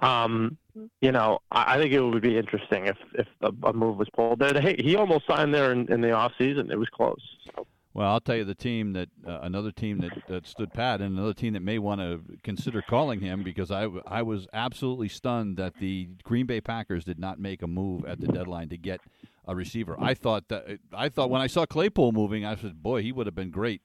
Um, 0.00 0.56
you 1.00 1.12
know, 1.12 1.38
I, 1.50 1.74
I 1.74 1.78
think 1.78 1.92
it 1.92 2.00
would 2.00 2.22
be 2.22 2.36
interesting 2.36 2.86
if 2.86 2.96
if 3.14 3.28
a, 3.40 3.52
a 3.68 3.72
move 3.72 3.98
was 3.98 4.08
pulled 4.10 4.38
there. 4.40 4.58
Hey, 4.60 4.76
he 4.78 4.96
almost 4.96 5.26
signed 5.26 5.54
there 5.54 5.72
in, 5.72 5.90
in 5.92 6.00
the 6.00 6.12
off 6.12 6.32
season. 6.38 6.70
It 6.70 6.78
was 6.78 6.88
close. 6.88 7.20
So, 7.54 7.66
Well, 7.94 8.08
I'll 8.10 8.20
tell 8.20 8.36
you 8.36 8.44
the 8.44 8.54
team 8.54 8.94
that 8.94 9.10
uh, 9.26 9.40
another 9.42 9.70
team 9.70 9.98
that, 9.98 10.12
that 10.28 10.46
stood 10.46 10.72
pat, 10.72 11.00
and 11.00 11.16
another 11.16 11.34
team 11.34 11.52
that 11.52 11.62
may 11.62 11.78
want 11.78 12.00
to 12.00 12.20
consider 12.42 12.82
calling 12.82 13.20
him 13.20 13.42
because 13.42 13.70
I 13.70 13.88
I 14.06 14.22
was 14.22 14.48
absolutely 14.52 15.08
stunned 15.08 15.56
that 15.58 15.74
the 15.78 16.08
Green 16.24 16.46
Bay 16.46 16.60
Packers 16.60 17.04
did 17.04 17.18
not 17.18 17.38
make 17.38 17.62
a 17.62 17.68
move 17.68 18.04
at 18.06 18.20
the 18.20 18.28
deadline 18.28 18.70
to 18.70 18.78
get 18.78 19.00
a 19.46 19.54
receiver. 19.54 19.96
I 20.00 20.14
thought 20.14 20.48
that 20.48 20.78
I 20.92 21.10
thought 21.10 21.30
when 21.30 21.42
I 21.42 21.46
saw 21.48 21.66
Claypool 21.66 22.12
moving, 22.12 22.44
I 22.44 22.56
said, 22.56 22.82
boy, 22.82 23.02
he 23.02 23.12
would 23.12 23.26
have 23.26 23.34
been 23.34 23.50
great 23.50 23.82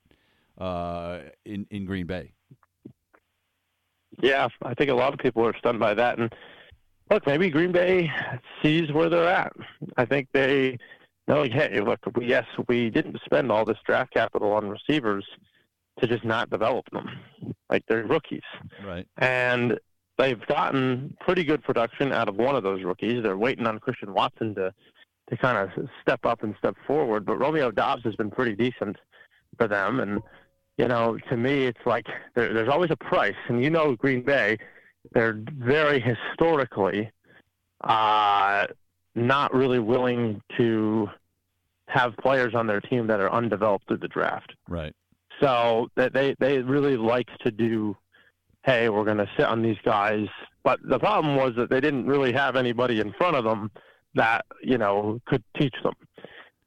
uh, 0.57 1.19
in 1.45 1.67
in 1.69 1.85
Green 1.85 2.07
Bay. 2.07 2.33
Yeah, 4.21 4.47
I 4.63 4.73
think 4.73 4.89
a 4.89 4.95
lot 4.95 5.13
of 5.13 5.19
people 5.19 5.45
are 5.45 5.57
stunned 5.57 5.79
by 5.79 5.93
that. 5.93 6.19
And 6.19 6.33
look, 7.11 7.25
maybe 7.27 7.49
Green 7.49 7.71
Bay 7.71 8.11
sees 8.61 8.91
where 8.91 9.09
they're 9.09 9.27
at. 9.27 9.53
I 9.97 10.05
think 10.05 10.29
they 10.33 10.77
know, 11.27 11.43
hey, 11.43 11.79
look, 11.81 11.99
we, 12.15 12.25
yes, 12.25 12.45
we 12.67 12.89
didn't 12.89 13.19
spend 13.25 13.51
all 13.51 13.65
this 13.65 13.77
draft 13.85 14.13
capital 14.13 14.53
on 14.53 14.69
receivers 14.69 15.25
to 15.99 16.07
just 16.07 16.23
not 16.23 16.49
develop 16.49 16.85
them. 16.91 17.07
Like 17.69 17.83
they're 17.87 18.05
rookies. 18.05 18.41
Right. 18.85 19.07
and 19.17 19.77
they've 20.17 20.43
gotten 20.47 21.15
pretty 21.19 21.43
good 21.43 21.63
production 21.63 22.11
out 22.11 22.27
of 22.27 22.35
one 22.35 22.55
of 22.55 22.63
those 22.63 22.83
rookies. 22.83 23.21
They're 23.23 23.37
waiting 23.37 23.67
on 23.67 23.79
Christian 23.79 24.13
Watson 24.13 24.55
to 24.55 24.73
to 25.29 25.35
kind 25.35 25.57
of 25.57 25.89
step 26.01 26.25
up 26.25 26.43
and 26.43 26.55
step 26.57 26.73
forward, 26.85 27.25
but 27.25 27.37
Romeo 27.37 27.69
Doubs 27.69 28.01
has 28.05 28.15
been 28.15 28.31
pretty 28.31 28.55
decent 28.55 28.95
for 29.57 29.67
them. 29.67 29.99
And 29.99 30.21
you 30.77 30.87
know, 30.87 31.17
to 31.29 31.37
me, 31.37 31.65
it's 31.65 31.85
like 31.85 32.05
there, 32.35 32.53
there's 32.53 32.69
always 32.69 32.91
a 32.91 32.95
price, 32.95 33.35
and 33.47 33.63
you 33.63 33.69
know, 33.69 33.95
Green 33.95 34.21
Bay, 34.21 34.57
they're 35.11 35.39
very 35.57 35.99
historically 35.99 37.11
uh, 37.81 38.67
not 39.15 39.53
really 39.53 39.79
willing 39.79 40.41
to 40.57 41.09
have 41.87 42.15
players 42.17 42.53
on 42.53 42.67
their 42.67 42.81
team 42.81 43.07
that 43.07 43.19
are 43.19 43.31
undeveloped 43.31 43.87
through 43.87 43.97
the 43.97 44.07
draft. 44.07 44.53
Right. 44.67 44.93
So 45.41 45.87
that 45.95 46.13
they 46.13 46.35
they 46.39 46.59
really 46.59 46.97
like 46.97 47.27
to 47.43 47.51
do. 47.51 47.95
Hey, 48.63 48.89
we're 48.89 49.05
going 49.05 49.17
to 49.17 49.29
sit 49.37 49.45
on 49.45 49.61
these 49.61 49.77
guys. 49.85 50.27
But 50.63 50.79
the 50.83 50.99
problem 50.99 51.37
was 51.37 51.53
that 51.55 51.69
they 51.69 51.79
didn't 51.79 52.05
really 52.05 52.33
have 52.33 52.57
anybody 52.57 52.99
in 52.99 53.13
front 53.13 53.37
of 53.37 53.45
them 53.45 53.71
that 54.15 54.45
you 54.61 54.77
know 54.77 55.21
could 55.25 55.43
teach 55.57 55.75
them, 55.83 55.93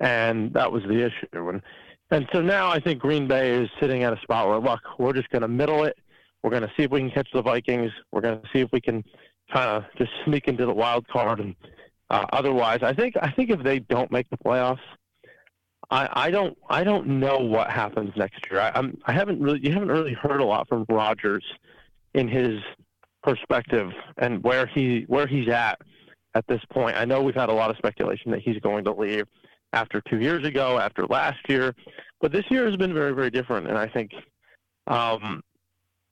and 0.01 0.53
that 0.55 0.73
was 0.73 0.83
the 0.85 1.05
issue. 1.05 1.49
And 1.49 1.62
and 2.11 2.29
so 2.33 2.40
now 2.40 2.68
I 2.68 2.81
think 2.81 3.01
Green 3.01 3.29
Bay 3.29 3.51
is 3.51 3.68
sitting 3.81 4.03
at 4.03 4.12
a 4.12 4.20
spot 4.20 4.49
where 4.49 4.59
look, 4.59 4.81
we're 4.99 5.12
just 5.12 5.31
going 5.31 5.42
to 5.42 5.49
middle 5.49 5.85
it. 5.85 5.96
We're 6.42 6.51
going 6.51 6.62
to 6.62 6.73
see 6.77 6.85
if 6.85 6.90
we 6.90 7.01
can 7.01 7.11
catch 7.11 7.29
the 7.33 7.42
Vikings. 7.42 7.92
We're 8.12 8.23
going 8.23 8.40
to 8.40 8.49
see 8.53 8.61
if 8.61 8.70
we 8.73 8.81
can 8.81 9.05
kind 9.53 9.68
of 9.68 9.85
just 9.99 10.11
sneak 10.25 10.49
into 10.49 10.66
the 10.66 10.73
wild 10.73 11.07
card. 11.09 11.40
And 11.40 11.55
uh, 12.09 12.27
otherwise, 12.33 12.81
I 12.83 12.94
think 12.94 13.14
I 13.20 13.31
think 13.31 13.51
if 13.51 13.62
they 13.62 13.79
don't 13.79 14.11
make 14.11 14.29
the 14.31 14.38
playoffs, 14.38 14.81
I, 15.90 16.09
I 16.12 16.31
don't 16.31 16.57
I 16.68 16.85
don't 16.85 17.07
know 17.07 17.38
what 17.38 17.70
happens 17.70 18.12
next 18.16 18.51
year. 18.51 18.61
I, 18.61 18.73
I'm 18.75 18.99
I 19.07 19.12
haven't 19.12 19.40
really 19.40 19.61
you 19.62 19.73
haven't 19.73 19.90
really 19.90 20.14
heard 20.14 20.40
a 20.40 20.44
lot 20.44 20.68
from 20.68 20.87
Rodgers 20.88 21.44
in 22.14 22.29
his 22.29 22.61
perspective 23.23 23.90
and 24.18 24.42
where 24.42 24.66
he 24.66 25.05
where 25.09 25.27
he's 25.27 25.49
at 25.49 25.81
at 26.35 26.46
this 26.46 26.62
point. 26.73 26.96
I 26.96 27.05
know 27.05 27.23
we've 27.23 27.35
had 27.35 27.49
a 27.49 27.55
lot 27.55 27.70
of 27.70 27.77
speculation 27.77 28.31
that 28.31 28.40
he's 28.40 28.59
going 28.59 28.85
to 28.85 28.92
leave 28.92 29.27
after 29.73 30.03
two 30.09 30.21
years 30.21 30.45
ago, 30.45 30.79
after 30.79 31.07
last 31.07 31.39
year, 31.49 31.75
but 32.21 32.33
this 32.33 32.45
year 32.51 32.67
has 32.67 32.77
been 32.77 32.95
very 32.95 33.13
very 33.13 33.31
different, 33.31 33.69
and 33.69 33.79
I 33.79 33.89
think 33.89 34.13
um, 34.87 35.43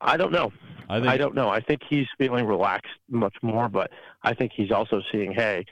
I 0.01 0.17
don't 0.17 0.31
know. 0.31 0.51
I, 0.89 0.99
think, 0.99 1.07
I 1.11 1.17
don't 1.17 1.35
know. 1.35 1.49
I 1.49 1.61
think 1.61 1.81
he's 1.87 2.07
feeling 2.17 2.45
relaxed 2.45 2.91
much 3.09 3.35
more, 3.43 3.69
but 3.69 3.91
I 4.23 4.33
think 4.33 4.51
he's 4.55 4.71
also 4.71 5.01
seeing, 5.11 5.33
hey, 5.33 5.65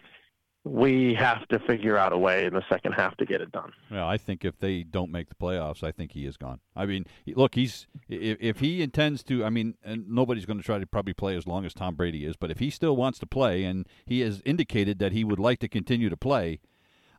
we 0.63 1.15
have 1.15 1.47
to 1.47 1.59
figure 1.59 1.97
out 1.97 2.13
a 2.13 2.17
way 2.17 2.45
in 2.45 2.53
the 2.53 2.63
second 2.69 2.91
half 2.91 3.15
to 3.17 3.25
get 3.25 3.41
it 3.41 3.51
done. 3.51 3.71
Yeah, 3.89 4.05
I 4.05 4.17
think 4.17 4.43
if 4.43 4.59
they 4.59 4.83
don't 4.83 5.11
make 5.11 5.29
the 5.29 5.35
playoffs, 5.35 5.81
I 5.83 5.91
think 5.91 6.11
he 6.11 6.25
is 6.25 6.37
gone. 6.37 6.59
I 6.75 6.85
mean, 6.85 7.05
look, 7.25 7.55
he's 7.55 7.87
if, 8.09 8.37
if 8.39 8.59
he 8.59 8.81
intends 8.81 9.23
to, 9.23 9.45
I 9.45 9.49
mean, 9.49 9.75
and 9.83 10.07
nobody's 10.09 10.45
going 10.45 10.57
to 10.57 10.63
try 10.63 10.77
to 10.77 10.85
probably 10.85 11.13
play 11.13 11.35
as 11.35 11.47
long 11.47 11.65
as 11.65 11.73
Tom 11.73 11.95
Brady 11.95 12.25
is, 12.25 12.35
but 12.35 12.51
if 12.51 12.59
he 12.59 12.69
still 12.69 12.95
wants 12.95 13.17
to 13.19 13.25
play 13.25 13.63
and 13.63 13.87
he 14.05 14.19
has 14.21 14.41
indicated 14.45 14.99
that 14.99 15.13
he 15.13 15.23
would 15.23 15.39
like 15.39 15.59
to 15.59 15.67
continue 15.67 16.09
to 16.09 16.17
play, 16.17 16.59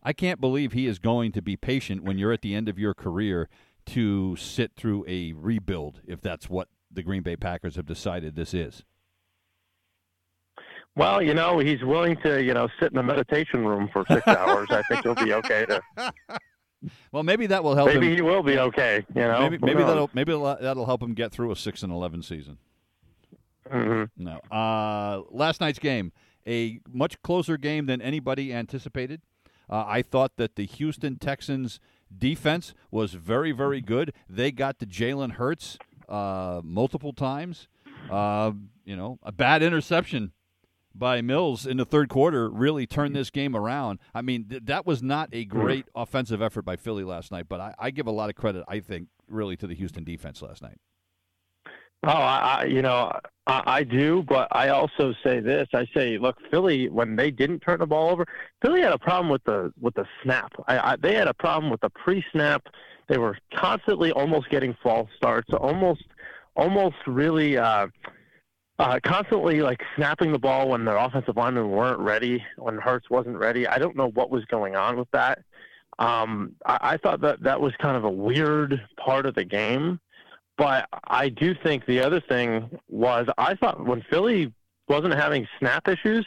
I 0.08 0.14
can't 0.14 0.40
believe 0.40 0.72
he 0.72 0.86
is 0.86 0.98
going 0.98 1.32
to 1.32 1.42
be 1.42 1.54
patient 1.54 2.02
when 2.02 2.16
you're 2.16 2.32
at 2.32 2.40
the 2.40 2.54
end 2.54 2.66
of 2.66 2.78
your 2.78 2.94
career 2.94 3.46
to 3.88 4.36
sit 4.36 4.72
through 4.74 5.04
a 5.06 5.34
rebuild 5.34 6.00
if 6.06 6.22
that's 6.22 6.48
what 6.48 6.68
the 6.90 7.02
Green 7.02 7.22
Bay 7.22 7.36
Packers 7.36 7.76
have 7.76 7.84
decided 7.84 8.34
this 8.34 8.54
is. 8.54 8.84
Well, 10.96 11.20
you 11.20 11.34
know, 11.34 11.58
he's 11.58 11.82
willing 11.82 12.16
to, 12.22 12.42
you 12.42 12.54
know, 12.54 12.68
sit 12.80 12.90
in 12.90 12.96
a 12.96 13.02
meditation 13.02 13.66
room 13.66 13.90
for 13.92 14.06
six 14.10 14.26
hours. 14.26 14.68
I 14.70 14.80
think 14.88 15.02
he'll 15.02 15.14
be 15.14 15.34
okay 15.34 15.66
to. 15.66 15.82
Well, 17.10 17.24
maybe 17.24 17.48
that 17.48 17.64
will 17.64 17.74
help. 17.74 17.88
Maybe 17.88 18.06
him. 18.06 18.14
he 18.14 18.22
will 18.22 18.44
be 18.44 18.56
okay. 18.56 19.04
You 19.12 19.22
know, 19.22 19.40
maybe, 19.40 19.58
maybe 19.60 19.82
that'll 19.82 20.10
maybe 20.14 20.30
that'll 20.30 20.86
help 20.86 21.02
him 21.02 21.12
get 21.12 21.32
through 21.32 21.50
a 21.50 21.56
six 21.56 21.82
and 21.82 21.92
eleven 21.92 22.22
season. 22.22 22.58
Mm-hmm. 23.68 24.24
No. 24.24 24.38
Uh, 24.56 25.22
last 25.32 25.60
night's 25.60 25.80
game, 25.80 26.12
a 26.46 26.78
much 26.88 27.20
closer 27.22 27.56
game 27.56 27.86
than 27.86 28.00
anybody 28.00 28.54
anticipated. 28.54 29.22
Uh, 29.70 29.84
I 29.86 30.02
thought 30.02 30.36
that 30.36 30.56
the 30.56 30.66
Houston 30.66 31.16
Texans 31.16 31.80
defense 32.16 32.74
was 32.90 33.14
very, 33.14 33.52
very 33.52 33.80
good. 33.80 34.12
They 34.28 34.50
got 34.50 34.78
to 34.78 34.86
Jalen 34.86 35.32
Hurts 35.32 35.78
uh, 36.08 36.60
multiple 36.64 37.12
times. 37.12 37.68
Uh, 38.10 38.52
you 38.84 38.96
know, 38.96 39.18
a 39.22 39.32
bad 39.32 39.62
interception 39.62 40.32
by 40.94 41.20
Mills 41.20 41.66
in 41.66 41.76
the 41.76 41.84
third 41.84 42.08
quarter 42.08 42.48
really 42.48 42.86
turned 42.86 43.14
this 43.14 43.30
game 43.30 43.54
around. 43.54 43.98
I 44.14 44.22
mean, 44.22 44.46
th- 44.48 44.62
that 44.64 44.86
was 44.86 45.02
not 45.02 45.28
a 45.32 45.44
great 45.44 45.86
offensive 45.94 46.40
effort 46.42 46.62
by 46.62 46.76
Philly 46.76 47.04
last 47.04 47.30
night, 47.30 47.46
but 47.48 47.60
I, 47.60 47.74
I 47.78 47.90
give 47.90 48.06
a 48.06 48.10
lot 48.10 48.30
of 48.30 48.36
credit, 48.36 48.64
I 48.66 48.80
think, 48.80 49.08
really 49.28 49.56
to 49.58 49.66
the 49.66 49.74
Houston 49.74 50.04
defense 50.04 50.42
last 50.42 50.62
night. 50.62 50.78
Oh, 52.04 52.10
I, 52.10 52.64
you 52.64 52.80
know, 52.80 53.12
I, 53.46 53.62
I 53.66 53.82
do, 53.84 54.22
but 54.28 54.48
I 54.52 54.68
also 54.68 55.14
say 55.24 55.40
this. 55.40 55.68
I 55.74 55.86
say, 55.94 56.16
look, 56.18 56.36
Philly 56.50 56.88
when 56.88 57.16
they 57.16 57.30
didn't 57.30 57.60
turn 57.60 57.80
the 57.80 57.86
ball 57.86 58.10
over, 58.10 58.26
Philly 58.62 58.82
had 58.82 58.92
a 58.92 58.98
problem 58.98 59.28
with 59.28 59.42
the 59.44 59.72
with 59.80 59.94
the 59.94 60.06
snap. 60.22 60.52
I, 60.68 60.92
I, 60.92 60.96
they 60.96 61.14
had 61.14 61.28
a 61.28 61.34
problem 61.34 61.70
with 61.70 61.80
the 61.80 61.90
pre-snap. 61.90 62.66
They 63.08 63.18
were 63.18 63.36
constantly 63.54 64.12
almost 64.12 64.48
getting 64.50 64.76
false 64.82 65.08
starts, 65.16 65.52
almost, 65.52 66.04
almost 66.56 66.96
really. 67.06 67.56
Uh, 67.56 67.88
uh, 68.78 69.00
constantly 69.02 69.60
like 69.60 69.82
snapping 69.96 70.30
the 70.30 70.38
ball 70.38 70.68
when 70.68 70.84
their 70.84 70.96
offensive 70.96 71.36
linemen 71.36 71.68
weren't 71.68 71.98
ready, 71.98 72.44
when 72.58 72.78
Hurts 72.78 73.10
wasn't 73.10 73.36
ready. 73.36 73.66
I 73.66 73.76
don't 73.78 73.96
know 73.96 74.10
what 74.10 74.30
was 74.30 74.44
going 74.44 74.76
on 74.76 74.96
with 74.96 75.10
that. 75.10 75.40
Um, 75.98 76.54
I, 76.64 76.78
I 76.80 76.96
thought 76.96 77.20
that 77.22 77.42
that 77.42 77.60
was 77.60 77.72
kind 77.80 77.96
of 77.96 78.04
a 78.04 78.10
weird 78.10 78.80
part 78.96 79.26
of 79.26 79.34
the 79.34 79.44
game. 79.44 79.98
But 80.58 80.88
I 81.06 81.28
do 81.30 81.54
think 81.54 81.86
the 81.86 82.00
other 82.00 82.20
thing 82.20 82.78
was 82.88 83.28
I 83.38 83.54
thought 83.54 83.82
when 83.86 84.02
Philly 84.10 84.52
wasn't 84.88 85.14
having 85.14 85.46
snap 85.58 85.88
issues, 85.88 86.26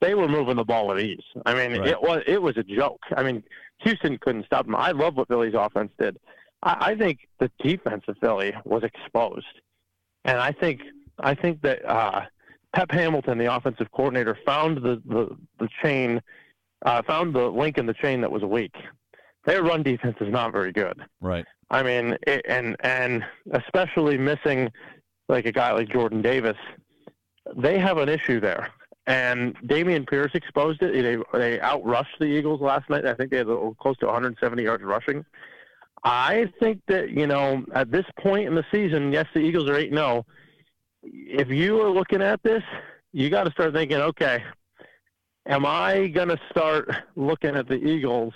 they 0.00 0.14
were 0.14 0.28
moving 0.28 0.56
the 0.56 0.64
ball 0.64 0.92
at 0.92 1.00
ease. 1.00 1.18
I 1.44 1.52
mean, 1.54 1.80
Right. 1.80 1.88
it 1.90 2.00
was 2.00 2.22
it 2.26 2.40
was 2.40 2.56
a 2.56 2.62
joke. 2.62 3.00
I 3.16 3.22
mean, 3.24 3.42
Houston 3.80 4.18
couldn't 4.18 4.46
stop 4.46 4.66
them. 4.66 4.76
I 4.76 4.92
love 4.92 5.16
what 5.16 5.28
Philly's 5.28 5.54
offense 5.54 5.90
did. 5.98 6.16
I, 6.62 6.92
I 6.92 6.94
think 6.96 7.28
the 7.40 7.50
defense 7.62 8.04
of 8.06 8.16
Philly 8.18 8.54
was 8.64 8.84
exposed, 8.84 9.46
and 10.24 10.38
I 10.38 10.52
think 10.52 10.80
I 11.18 11.34
think 11.34 11.60
that 11.62 11.84
uh, 11.84 12.22
Pep 12.74 12.90
Hamilton, 12.92 13.36
the 13.38 13.52
offensive 13.54 13.90
coordinator, 13.90 14.38
found 14.46 14.76
the 14.78 15.02
the, 15.04 15.36
the 15.58 15.68
chain, 15.82 16.22
uh, 16.86 17.02
found 17.02 17.34
the 17.34 17.48
link 17.48 17.78
in 17.78 17.86
the 17.86 17.94
chain 17.94 18.20
that 18.20 18.30
was 18.30 18.42
weak. 18.44 18.74
Their 19.44 19.64
run 19.64 19.82
defense 19.82 20.16
is 20.20 20.30
not 20.32 20.52
very 20.52 20.70
good. 20.72 21.00
Right. 21.20 21.44
I 21.72 21.82
mean, 21.82 22.16
it, 22.26 22.42
and 22.46 22.76
and 22.80 23.24
especially 23.52 24.18
missing 24.18 24.70
like 25.28 25.46
a 25.46 25.52
guy 25.52 25.72
like 25.72 25.88
Jordan 25.88 26.20
Davis, 26.20 26.56
they 27.56 27.78
have 27.78 27.96
an 27.96 28.10
issue 28.10 28.40
there. 28.40 28.68
And 29.06 29.56
Dameon 29.62 30.06
Pierce 30.06 30.30
exposed 30.34 30.82
it. 30.82 30.92
They 30.92 31.16
they 31.38 31.58
outrushed 31.58 32.18
the 32.20 32.26
Eagles 32.26 32.60
last 32.60 32.88
night. 32.90 33.06
I 33.06 33.14
think 33.14 33.30
they 33.30 33.38
had 33.38 33.48
close 33.80 33.96
to 33.98 34.06
170 34.06 34.62
yards 34.62 34.84
rushing. 34.84 35.24
I 36.04 36.52
think 36.60 36.82
that 36.88 37.10
you 37.10 37.26
know 37.26 37.64
at 37.74 37.90
this 37.90 38.06
point 38.20 38.46
in 38.46 38.54
the 38.54 38.66
season, 38.70 39.10
yes, 39.10 39.26
the 39.32 39.40
Eagles 39.40 39.68
are 39.68 39.76
eight 39.76 39.90
zero. 39.90 40.24
Oh. 40.24 40.26
If 41.04 41.48
you 41.48 41.80
are 41.80 41.90
looking 41.90 42.22
at 42.22 42.42
this, 42.42 42.62
you 43.12 43.30
got 43.30 43.44
to 43.44 43.50
start 43.50 43.72
thinking, 43.72 43.96
okay, 43.96 44.44
am 45.48 45.66
I 45.66 46.08
going 46.08 46.28
to 46.28 46.38
start 46.50 46.88
looking 47.16 47.56
at 47.56 47.66
the 47.66 47.74
Eagles 47.74 48.34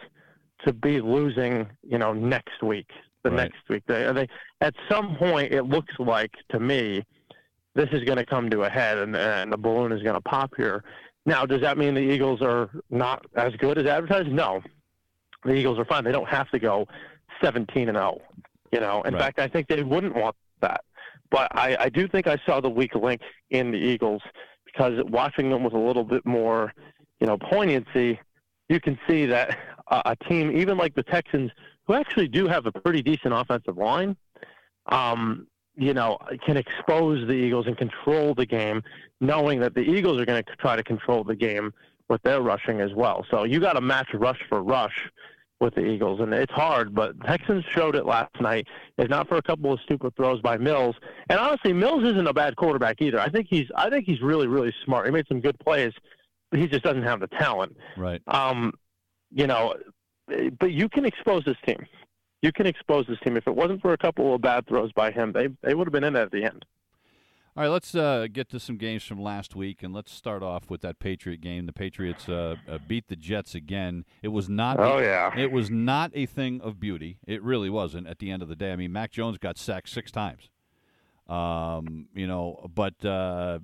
to 0.64 0.72
be 0.72 1.00
losing, 1.00 1.68
you 1.86 1.98
know, 1.98 2.12
next 2.12 2.62
week, 2.62 2.90
the 3.30 3.36
Right. 3.36 3.50
next 3.52 3.68
week? 3.68 3.82
They, 3.86 4.10
they, 4.12 4.28
at 4.60 4.74
some 4.88 5.16
point, 5.16 5.52
it 5.52 5.64
looks 5.64 5.94
like 5.98 6.32
to 6.50 6.60
me 6.60 7.04
this 7.74 7.88
is 7.92 8.04
going 8.04 8.16
to 8.16 8.24
come 8.24 8.48
to 8.50 8.62
a 8.62 8.70
head 8.70 8.96
and, 8.98 9.14
and 9.16 9.52
the 9.52 9.56
balloon 9.56 9.92
is 9.92 10.02
going 10.02 10.14
to 10.14 10.20
pop 10.20 10.52
here. 10.56 10.82
Now, 11.26 11.44
does 11.44 11.60
that 11.60 11.76
mean 11.76 11.94
the 11.94 12.00
Eagles 12.00 12.40
are 12.40 12.70
not 12.90 13.26
as 13.36 13.52
good 13.56 13.78
as 13.78 13.86
advertised? 13.86 14.28
No. 14.28 14.62
The 15.44 15.52
Eagles 15.54 15.78
are 15.78 15.84
fine. 15.84 16.04
They 16.04 16.12
don't 16.12 16.28
have 16.28 16.48
to 16.50 16.58
go 16.58 16.86
17 17.42 17.88
and 17.88 17.98
0. 17.98 18.20
You 18.72 18.80
know, 18.80 19.02
in 19.02 19.14
Right. 19.14 19.22
fact, 19.22 19.38
I 19.38 19.48
think 19.48 19.68
they 19.68 19.82
wouldn't 19.82 20.14
want 20.14 20.34
that. 20.60 20.82
But 21.30 21.54
I, 21.56 21.76
I 21.80 21.88
do 21.88 22.08
think 22.08 22.26
I 22.28 22.38
saw 22.46 22.60
the 22.60 22.70
weak 22.70 22.94
link 22.94 23.20
in 23.50 23.70
the 23.72 23.78
Eagles 23.78 24.22
because 24.64 24.94
watching 25.08 25.50
them 25.50 25.62
with 25.64 25.74
a 25.74 25.78
little 25.78 26.04
bit 26.04 26.24
more, 26.24 26.72
you 27.20 27.26
know, 27.26 27.36
poignancy, 27.38 28.18
you 28.68 28.80
can 28.80 28.98
see 29.08 29.26
that 29.26 29.58
a, 29.90 30.02
a 30.12 30.16
team, 30.28 30.56
even 30.56 30.78
like 30.78 30.94
the 30.94 31.02
Texans, 31.02 31.50
who 31.86 31.94
actually 31.94 32.28
do 32.28 32.46
have 32.46 32.66
a 32.66 32.72
pretty 32.72 33.02
decent 33.02 33.32
offensive 33.32 33.76
line, 33.76 34.16
um, 34.86 35.46
you 35.76 35.94
know, 35.94 36.18
can 36.44 36.56
expose 36.56 37.26
the 37.26 37.34
Eagles 37.34 37.66
and 37.66 37.76
control 37.76 38.34
the 38.34 38.46
game, 38.46 38.82
knowing 39.20 39.60
that 39.60 39.74
the 39.74 39.82
Eagles 39.82 40.20
are 40.20 40.24
going 40.24 40.42
to 40.42 40.56
try 40.56 40.76
to 40.76 40.82
control 40.82 41.22
the 41.24 41.36
game 41.36 41.72
with 42.08 42.22
their 42.22 42.40
rushing 42.40 42.80
as 42.80 42.92
well. 42.94 43.26
So 43.30 43.44
you 43.44 43.60
got 43.60 43.74
to 43.74 43.80
match 43.80 44.08
rush 44.14 44.40
for 44.48 44.62
rush 44.62 45.10
with 45.60 45.74
the 45.74 45.84
Eagles, 45.84 46.20
and 46.20 46.32
it's 46.32 46.52
hard. 46.52 46.94
But 46.94 47.18
Texans 47.24 47.64
showed 47.72 47.96
it 47.96 48.06
last 48.06 48.40
night. 48.40 48.66
If 48.98 49.08
not 49.08 49.28
for 49.28 49.36
a 49.36 49.42
couple 49.42 49.72
of 49.72 49.80
stupid 49.80 50.14
throws 50.16 50.40
by 50.40 50.56
Mills, 50.56 50.96
and 51.28 51.38
honestly, 51.38 51.72
Mills 51.72 52.04
isn't 52.04 52.26
a 52.26 52.32
bad 52.32 52.56
quarterback 52.56 53.00
either. 53.00 53.18
I 53.20 53.28
think 53.28 53.46
he's 53.48 53.66
I 53.74 53.90
think 53.90 54.04
he's 54.06 54.20
really 54.20 54.46
really 54.46 54.72
smart. 54.84 55.06
He 55.06 55.12
made 55.12 55.26
some 55.28 55.40
good 55.40 55.58
plays, 55.58 55.92
but 56.50 56.60
he 56.60 56.66
just 56.66 56.84
doesn't 56.84 57.02
have 57.02 57.20
the 57.20 57.28
talent. 57.28 57.76
Right. 57.96 58.22
Um, 58.26 58.72
you 59.32 59.46
know, 59.46 59.74
but 60.26 60.72
you 60.72 60.88
can 60.88 61.04
expose 61.04 61.44
this 61.44 61.56
team. 61.66 61.86
You 62.42 62.52
can 62.52 62.66
expose 62.66 63.06
this 63.06 63.18
team. 63.20 63.36
If 63.36 63.46
it 63.46 63.54
wasn't 63.54 63.80
for 63.80 63.92
a 63.92 63.98
couple 63.98 64.34
of 64.34 64.40
bad 64.40 64.66
throws 64.66 64.92
by 64.92 65.10
him, 65.10 65.32
they 65.32 65.48
they 65.62 65.74
would 65.74 65.86
have 65.86 65.92
been 65.92 66.04
in 66.04 66.16
at 66.16 66.30
the 66.30 66.44
end. 66.44 66.64
All 67.56 67.62
right, 67.62 67.70
let's 67.70 67.94
uh, 67.94 68.26
get 68.30 68.50
to 68.50 68.60
some 68.60 68.76
games 68.76 69.02
from 69.02 69.18
last 69.18 69.56
week, 69.56 69.82
and 69.82 69.94
let's 69.94 70.12
start 70.12 70.42
off 70.42 70.68
with 70.68 70.82
that 70.82 70.98
Patriot 70.98 71.40
game. 71.40 71.64
The 71.64 71.72
Patriots 71.72 72.28
uh, 72.28 72.56
uh, 72.68 72.76
beat 72.86 73.08
the 73.08 73.16
Jets 73.16 73.54
again. 73.54 74.04
It 74.22 74.28
was 74.28 74.50
not. 74.50 74.78
Oh 74.78 74.98
a, 74.98 75.02
yeah. 75.02 75.34
It 75.34 75.50
was 75.50 75.70
not 75.70 76.10
a 76.14 76.26
thing 76.26 76.60
of 76.60 76.78
beauty. 76.78 77.16
It 77.26 77.42
really 77.42 77.70
wasn't. 77.70 78.08
At 78.08 78.18
the 78.18 78.30
end 78.30 78.42
of 78.42 78.48
the 78.48 78.56
day, 78.56 78.72
I 78.72 78.76
mean, 78.76 78.92
Mac 78.92 79.10
Jones 79.10 79.38
got 79.38 79.56
sacked 79.56 79.88
six 79.88 80.10
times. 80.10 80.50
Um, 81.28 82.08
you 82.14 82.26
know, 82.26 82.68
but 82.74 83.02
uh, 83.02 83.60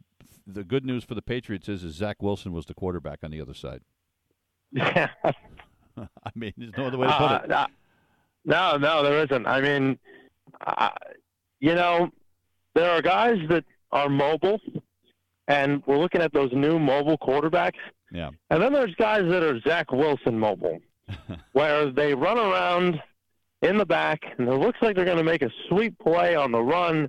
the 0.47 0.65
good 0.65 0.87
news 0.87 1.05
for 1.05 1.15
the 1.15 1.21
Patriots 1.21 1.69
is, 1.69 1.85
is 1.85 1.95
Zach 1.95 2.23
Wilson 2.23 2.53
was 2.53 2.65
the 2.65 2.75
quarterback 2.75 3.19
on 3.23 3.31
the 3.31 3.41
other 3.41 3.55
side. 3.55 3.83
Yeah. 4.75 5.11
I 6.37 6.39
mean, 6.39 6.53
there's 6.57 6.73
no 6.77 6.87
other 6.87 6.99
way 6.99 7.07
to 7.07 7.13
put 7.13 7.45
it. 7.45 7.53
Uh, 7.53 7.67
no, 8.45 8.77
no, 8.77 9.03
there 9.03 9.25
isn't. 9.25 9.47
I 9.47 9.61
mean, 9.61 9.99
uh, 10.67 10.91
you 11.61 11.75
know, 11.75 12.11
there 12.75 12.91
are 12.91 13.03
guys 13.03 13.39
that 13.49 13.65
are 13.93 14.09
mobile, 14.09 14.61
and 15.49 15.83
we're 15.87 15.99
looking 15.99 16.23
at 16.23 16.33
those 16.33 16.51
new 16.53 16.79
mobile 16.79 17.19
quarterbacks. 17.19 17.79
Yeah. 18.11 18.31
And 18.51 18.63
then 18.63 18.73
there's 18.73 18.95
guys 18.97 19.23
that 19.29 19.43
are 19.43 19.61
Zach 19.61 19.93
Wilson 19.93 20.39
mobile, 20.39 20.81
where 21.53 21.91
they 21.91 22.15
run 22.15 22.39
around 22.39 23.01
in 23.63 23.79
the 23.79 23.87
back, 23.87 24.23
and 24.39 24.49
it 24.49 24.55
looks 24.55 24.79
like 24.83 24.97
they're 24.97 25.05
going 25.05 25.19
to 25.19 25.25
make 25.25 25.43
a 25.43 25.51
sweet 25.69 25.97
play 25.99 26.35
on 26.35 26.51
the 26.51 26.63
run, 26.63 27.09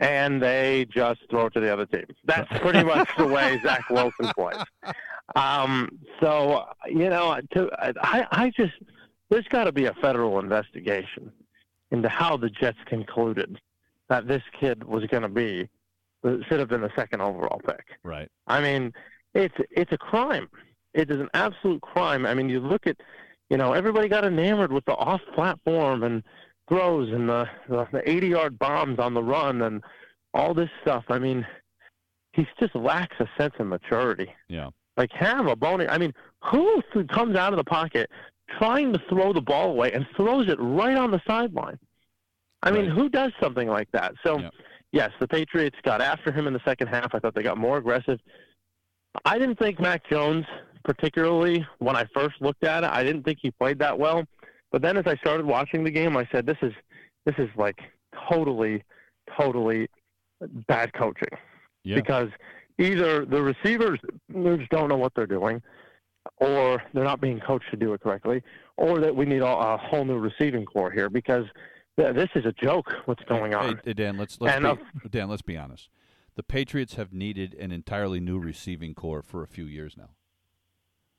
and 0.00 0.42
they 0.42 0.86
just 0.92 1.20
throw 1.30 1.46
it 1.46 1.54
to 1.54 1.60
the 1.60 1.72
other 1.72 1.86
team. 1.86 2.04
That's 2.24 2.48
pretty 2.58 2.82
much 2.82 3.08
the 3.16 3.26
way 3.26 3.60
Zach 3.62 3.88
Wilson 3.90 4.32
plays. 4.36 4.56
Um, 5.36 5.88
so 6.20 6.66
you 6.86 7.08
know, 7.08 7.38
to, 7.52 7.70
I, 7.80 8.26
I 8.30 8.52
just 8.56 8.74
there's 9.30 9.48
got 9.48 9.64
to 9.64 9.72
be 9.72 9.86
a 9.86 9.94
federal 9.94 10.38
investigation 10.38 11.32
into 11.90 12.08
how 12.08 12.36
the 12.36 12.50
Jets 12.50 12.78
concluded 12.86 13.60
that 14.08 14.26
this 14.26 14.42
kid 14.58 14.84
was 14.84 15.04
going 15.06 15.22
to 15.22 15.28
be 15.28 15.68
should 16.48 16.58
have 16.58 16.68
been 16.68 16.80
the 16.80 16.92
second 16.96 17.20
overall 17.20 17.60
pick. 17.66 17.84
Right. 18.02 18.30
I 18.46 18.60
mean, 18.60 18.92
it's 19.34 19.54
it's 19.70 19.92
a 19.92 19.98
crime. 19.98 20.48
It 20.94 21.10
is 21.10 21.20
an 21.20 21.28
absolute 21.34 21.82
crime. 21.82 22.24
I 22.24 22.34
mean, 22.34 22.48
you 22.48 22.60
look 22.60 22.86
at, 22.86 22.96
you 23.50 23.56
know, 23.56 23.72
everybody 23.72 24.08
got 24.08 24.24
enamored 24.24 24.72
with 24.72 24.84
the 24.84 24.94
off-platform 24.94 26.02
and 26.02 26.22
throws 26.68 27.12
and 27.12 27.28
the 27.28 27.48
the, 27.68 27.86
the 27.92 28.00
80-yard 28.00 28.58
bombs 28.58 28.98
on 28.98 29.14
the 29.14 29.22
run 29.22 29.62
and 29.62 29.82
all 30.32 30.54
this 30.54 30.70
stuff. 30.82 31.04
I 31.08 31.18
mean, 31.18 31.46
he 32.32 32.46
just 32.58 32.74
lacks 32.74 33.16
a 33.20 33.28
sense 33.38 33.54
of 33.58 33.66
maturity. 33.66 34.32
Yeah. 34.48 34.70
Like 34.96 35.10
have 35.12 35.46
a 35.46 35.56
bone. 35.56 35.86
I 35.88 35.98
mean, 35.98 36.12
who 36.44 36.82
th- 36.92 37.08
comes 37.08 37.36
out 37.36 37.52
of 37.52 37.56
the 37.56 37.64
pocket 37.64 38.10
trying 38.58 38.92
to 38.92 39.00
throw 39.08 39.32
the 39.32 39.40
ball 39.40 39.70
away 39.70 39.92
and 39.92 40.06
throws 40.16 40.48
it 40.48 40.56
right 40.60 40.96
on 40.96 41.10
the 41.10 41.20
sideline? 41.26 41.78
I 42.62 42.70
mean, 42.70 42.86
Right. 42.88 42.96
who 42.96 43.08
does 43.08 43.32
something 43.40 43.68
like 43.68 43.90
that? 43.92 44.14
So, 44.24 44.38
Yeah. 44.38 44.50
yes, 44.92 45.10
the 45.18 45.26
Patriots 45.28 45.76
got 45.82 46.00
after 46.00 46.30
him 46.32 46.46
in 46.46 46.52
the 46.52 46.60
second 46.64 46.88
half. 46.88 47.14
I 47.14 47.18
thought 47.18 47.34
they 47.34 47.42
got 47.42 47.58
more 47.58 47.76
aggressive. 47.78 48.20
I 49.24 49.38
didn't 49.38 49.58
think 49.58 49.80
Mac 49.80 50.08
Jones, 50.08 50.46
particularly 50.84 51.66
when 51.78 51.96
I 51.96 52.04
first 52.14 52.40
looked 52.40 52.64
at 52.64 52.84
it, 52.84 52.90
I 52.90 53.02
didn't 53.02 53.24
think 53.24 53.38
he 53.42 53.50
played 53.50 53.78
that 53.80 53.98
well. 53.98 54.24
But 54.70 54.82
then 54.82 54.96
as 54.96 55.06
I 55.06 55.16
started 55.16 55.46
watching 55.46 55.84
the 55.84 55.90
game, 55.90 56.16
I 56.16 56.26
said, 56.32 56.46
"This 56.46 56.58
is 56.62 56.72
this 57.26 57.34
is 57.38 57.48
like 57.56 57.80
totally, 58.28 58.82
totally 59.38 59.88
bad 60.68 60.92
coaching." 60.94 61.28
Yeah. 61.84 61.96
because 61.96 62.30
either 62.78 63.24
the 63.24 63.40
receivers 63.42 63.98
just 64.32 64.70
don't 64.70 64.88
know 64.88 64.96
what 64.96 65.12
they're 65.14 65.26
doing, 65.26 65.62
or 66.38 66.82
they're 66.92 67.04
not 67.04 67.20
being 67.20 67.40
coached 67.40 67.70
to 67.70 67.76
do 67.76 67.92
it 67.92 68.00
correctly, 68.00 68.42
or 68.76 68.98
that 69.00 69.14
we 69.14 69.24
need 69.26 69.42
a, 69.42 69.46
a 69.46 69.76
whole 69.76 70.04
new 70.04 70.18
receiving 70.18 70.64
corps 70.64 70.90
here 70.90 71.08
because 71.10 71.44
th- 71.98 72.14
this 72.14 72.28
is 72.34 72.44
a 72.46 72.52
joke. 72.52 72.92
What's 73.04 73.22
going 73.24 73.52
Hey, 73.52 73.58
on? 73.58 73.80
hey, 73.84 73.92
Dan, 73.92 74.16
let's 74.16 74.40
let's 74.40 74.56
And, 74.56 74.66
uh, 74.66 74.74
be, 75.02 75.08
Dan, 75.10 75.28
let's 75.28 75.42
be 75.42 75.56
honest. 75.56 75.88
The 76.36 76.42
Patriots 76.42 76.94
have 76.94 77.12
needed 77.12 77.54
an 77.54 77.70
entirely 77.70 78.18
new 78.20 78.38
receiving 78.38 78.94
corps 78.94 79.22
for 79.22 79.42
a 79.42 79.46
few 79.46 79.66
years 79.66 79.96
now. 79.96 80.10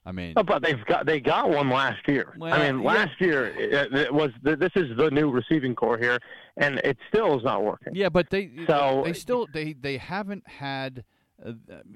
I 0.07 0.11
mean, 0.11 0.33
Oh, 0.35 0.43
but 0.43 0.61
they've 0.61 0.83
got 0.85 1.05
they 1.07 1.19
got 1.19 1.49
one 1.49 1.69
last 1.69 2.07
year. 2.07 2.35
Well, 2.37 2.53
I 2.53 2.69
mean, 2.71 2.81
yeah. 2.81 2.87
last 2.87 3.19
year 3.19 3.47
it, 3.47 3.91
it 3.93 4.13
was 4.13 4.29
this 4.43 4.69
is 4.75 4.95
the 4.97 5.09
new 5.09 5.31
receiving 5.31 5.73
corps 5.73 5.97
here, 5.97 6.19
and 6.57 6.77
it 6.83 6.97
still 7.09 7.37
is 7.37 7.43
not 7.43 7.63
working. 7.63 7.95
yeah, 7.95 8.09
but 8.09 8.29
they 8.29 8.51
So- 8.67 9.01
they 9.05 9.13
still 9.13 9.47
they 9.51 9.73
they 9.73 9.97
haven't 9.97 10.47
had 10.47 11.03
uh, 11.43 11.53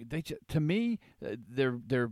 they 0.08 0.22
to 0.22 0.60
me 0.60 1.00
uh, 1.26 1.36
they're 1.48 1.78
they're 1.86 2.12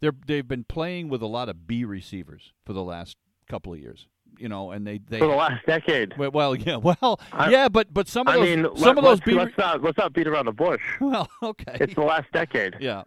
they're 0.00 0.12
they've 0.26 0.46
been 0.48 0.64
playing 0.64 1.08
with 1.08 1.22
a 1.22 1.26
lot 1.26 1.48
of 1.48 1.66
B 1.66 1.84
receivers 1.84 2.52
for 2.64 2.72
the 2.72 2.82
last 2.82 3.16
couple 3.48 3.72
of 3.72 3.78
years. 3.80 4.06
You 4.38 4.48
know, 4.48 4.70
and 4.70 4.86
they 4.86 4.98
they 4.98 5.18
For 5.18 5.26
the 5.28 5.34
last 5.34 5.64
decade. 5.66 6.16
well, 6.16 6.30
well 6.30 6.54
yeah 6.56 6.76
well 7.02 7.20
I- 7.32 7.50
yeah 7.50 7.68
but 7.68 7.92
but 7.92 8.08
some 8.08 8.26
of 8.28 8.34
I 8.34 8.36
those 8.38 8.56
mean, 8.56 8.64
some 8.76 8.96
let, 8.96 8.98
of 8.98 9.04
those 9.04 9.18
let's, 9.18 9.20
B 9.24 9.32
let's 9.34 9.58
not 9.58 9.82
let's 9.82 9.98
not 9.98 10.12
beat 10.14 10.26
around 10.26 10.46
the 10.46 10.52
bush. 10.52 10.80
well 11.00 11.28
okay 11.42 11.76
It's 11.80 11.94
the 11.94 12.02
last 12.02 12.30
decade. 12.32 12.76
yeah 12.80 13.02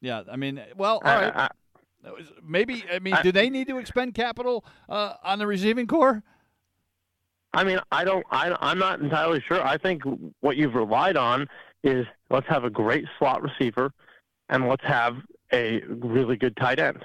yeah 0.00 0.22
I 0.30 0.36
mean 0.36 0.60
well 0.76 1.00
all 1.04 1.10
I- 1.10 1.30
right 1.30 1.50
Maybe 2.46 2.84
I 2.92 2.98
mean, 2.98 3.16
do 3.22 3.32
they 3.32 3.48
need 3.48 3.66
to 3.68 3.78
expend 3.78 4.14
capital 4.14 4.62
uh, 4.90 5.14
on 5.24 5.38
the 5.38 5.46
receiving 5.46 5.86
corps? 5.86 6.22
I 7.54 7.64
mean, 7.64 7.78
I 7.90 8.04
don't. 8.04 8.26
I, 8.30 8.54
I'm 8.60 8.78
not 8.78 9.00
entirely 9.00 9.42
sure. 9.48 9.62
I 9.64 9.78
think 9.78 10.02
what 10.40 10.58
you've 10.58 10.74
relied 10.74 11.16
on 11.16 11.48
is 11.84 12.06
let's 12.30 12.48
have 12.48 12.64
a 12.64 12.70
great 12.70 13.04
slot 13.18 13.42
receiver, 13.42 13.92
and 14.48 14.68
let's 14.68 14.84
have 14.84 15.16
a 15.52 15.82
really 15.88 16.36
good 16.36 16.56
tight 16.56 16.80
end. 16.80 17.04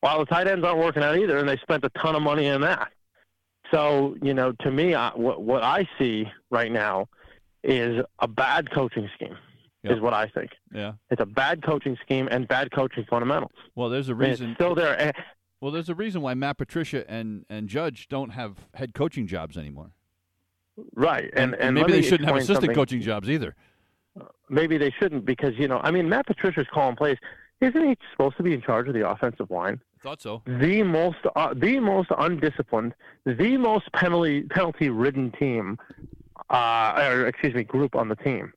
While 0.00 0.18
the 0.18 0.26
tight 0.26 0.48
ends 0.48 0.64
aren't 0.64 0.78
working 0.78 1.02
out 1.02 1.18
either, 1.18 1.38
and 1.38 1.48
they 1.48 1.58
spent 1.58 1.84
a 1.84 1.90
ton 1.90 2.16
of 2.16 2.22
money 2.22 2.46
in 2.46 2.62
that. 2.62 2.90
So 3.70 4.16
you 4.22 4.34
know, 4.34 4.52
to 4.60 4.70
me, 4.70 4.94
I, 4.94 5.10
what 5.10 5.42
what 5.42 5.62
I 5.62 5.88
see 5.98 6.26
right 6.50 6.72
now 6.72 7.06
is 7.62 8.02
a 8.18 8.26
bad 8.26 8.70
coaching 8.72 9.08
scheme. 9.14 9.36
Yep. 9.82 9.94
Is 9.94 10.00
what 10.02 10.12
I 10.12 10.26
think. 10.26 10.50
Yeah. 10.74 10.92
It's 11.10 11.22
a 11.22 11.26
bad 11.26 11.62
coaching 11.62 11.96
scheme 12.02 12.28
and 12.30 12.46
bad 12.46 12.70
coaching 12.70 13.06
fundamentals. 13.08 13.52
Well, 13.74 13.88
there's 13.88 14.10
a 14.10 14.12
I 14.12 14.14
mean, 14.14 14.28
reason. 14.28 14.50
it's 14.50 14.58
still 14.58 14.74
there. 14.74 15.00
Eh. 15.00 15.12
Well, 15.62 15.72
there's 15.72 15.88
a 15.88 15.94
reason 15.94 16.20
why 16.20 16.34
Matt 16.34 16.58
Patricia 16.58 17.10
and 17.10 17.46
and 17.48 17.66
Judge 17.66 18.06
don't 18.08 18.30
have 18.30 18.68
head 18.74 18.92
coaching 18.92 19.26
jobs 19.26 19.56
anymore. 19.56 19.92
Right, 20.94 21.30
and, 21.34 21.54
and, 21.54 21.76
let 21.76 21.86
maybe 21.86 22.00
they 22.00 22.02
shouldn't 22.02 22.28
have 22.28 22.36
assistant 22.36 22.56
something. 22.56 22.74
coaching 22.74 23.00
jobs 23.00 23.28
either. 23.28 23.54
Maybe 24.48 24.76
they 24.78 24.90
shouldn't 24.90 25.24
because 25.24 25.54
you 25.58 25.68
know 25.68 25.80
I 25.82 25.90
mean 25.90 26.08
Matt 26.08 26.26
Patricia's 26.26 26.66
calling 26.72 26.96
plays. 26.96 27.18
Isn't 27.60 27.88
he 27.88 27.96
supposed 28.12 28.38
to 28.38 28.42
be 28.42 28.54
in 28.54 28.62
charge 28.62 28.88
of 28.88 28.94
the 28.94 29.06
offensive 29.08 29.50
line? 29.50 29.80
Thought 30.02 30.22
so. 30.22 30.40
The 30.46 30.82
most, 30.82 31.18
uh, 31.36 31.52
the 31.54 31.78
most 31.78 32.08
undisciplined, 32.16 32.94
the 33.26 33.58
most 33.58 33.92
penalty 33.92 34.44
penalty 34.44 34.88
ridden 34.88 35.30
team, 35.32 35.78
uh, 36.48 36.94
or 37.10 37.26
excuse 37.26 37.54
me, 37.54 37.64
group 37.64 37.94
on 37.94 38.08
the 38.08 38.16
team. 38.16 38.52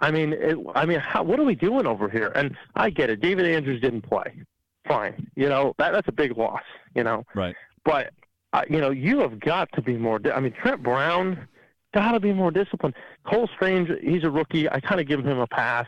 I 0.00 0.10
mean, 0.10 0.32
it, 0.32 0.56
I 0.74 0.84
mean, 0.86 0.98
how, 0.98 1.22
what 1.22 1.38
are 1.38 1.44
we 1.44 1.54
doing 1.54 1.86
over 1.86 2.08
here? 2.08 2.32
And 2.34 2.56
I 2.74 2.90
get 2.90 3.08
it. 3.10 3.20
David 3.20 3.46
Andrews 3.46 3.80
didn't 3.80 4.02
play. 4.02 4.42
Fine, 4.88 5.30
you 5.36 5.48
know 5.48 5.74
that 5.78 5.92
that's 5.92 6.08
a 6.08 6.12
big 6.12 6.36
loss. 6.36 6.62
You 6.96 7.04
know, 7.04 7.24
Right. 7.34 7.54
but 7.84 8.10
uh, 8.52 8.62
you 8.68 8.80
know 8.80 8.90
you 8.90 9.20
have 9.20 9.38
got 9.38 9.70
to 9.74 9.82
be 9.82 9.96
more. 9.96 10.18
I 10.34 10.40
mean, 10.40 10.52
Trent 10.52 10.82
Brown 10.82 11.46
got 11.94 12.12
to 12.12 12.20
be 12.20 12.32
more 12.32 12.50
disciplined. 12.50 12.94
Cole 13.26 13.48
Strange, 13.54 13.88
he's 14.02 14.24
a 14.24 14.30
rookie. 14.30 14.68
I 14.70 14.80
kind 14.80 15.00
of 15.00 15.06
give 15.06 15.20
him 15.24 15.38
a 15.38 15.46
pass. 15.46 15.86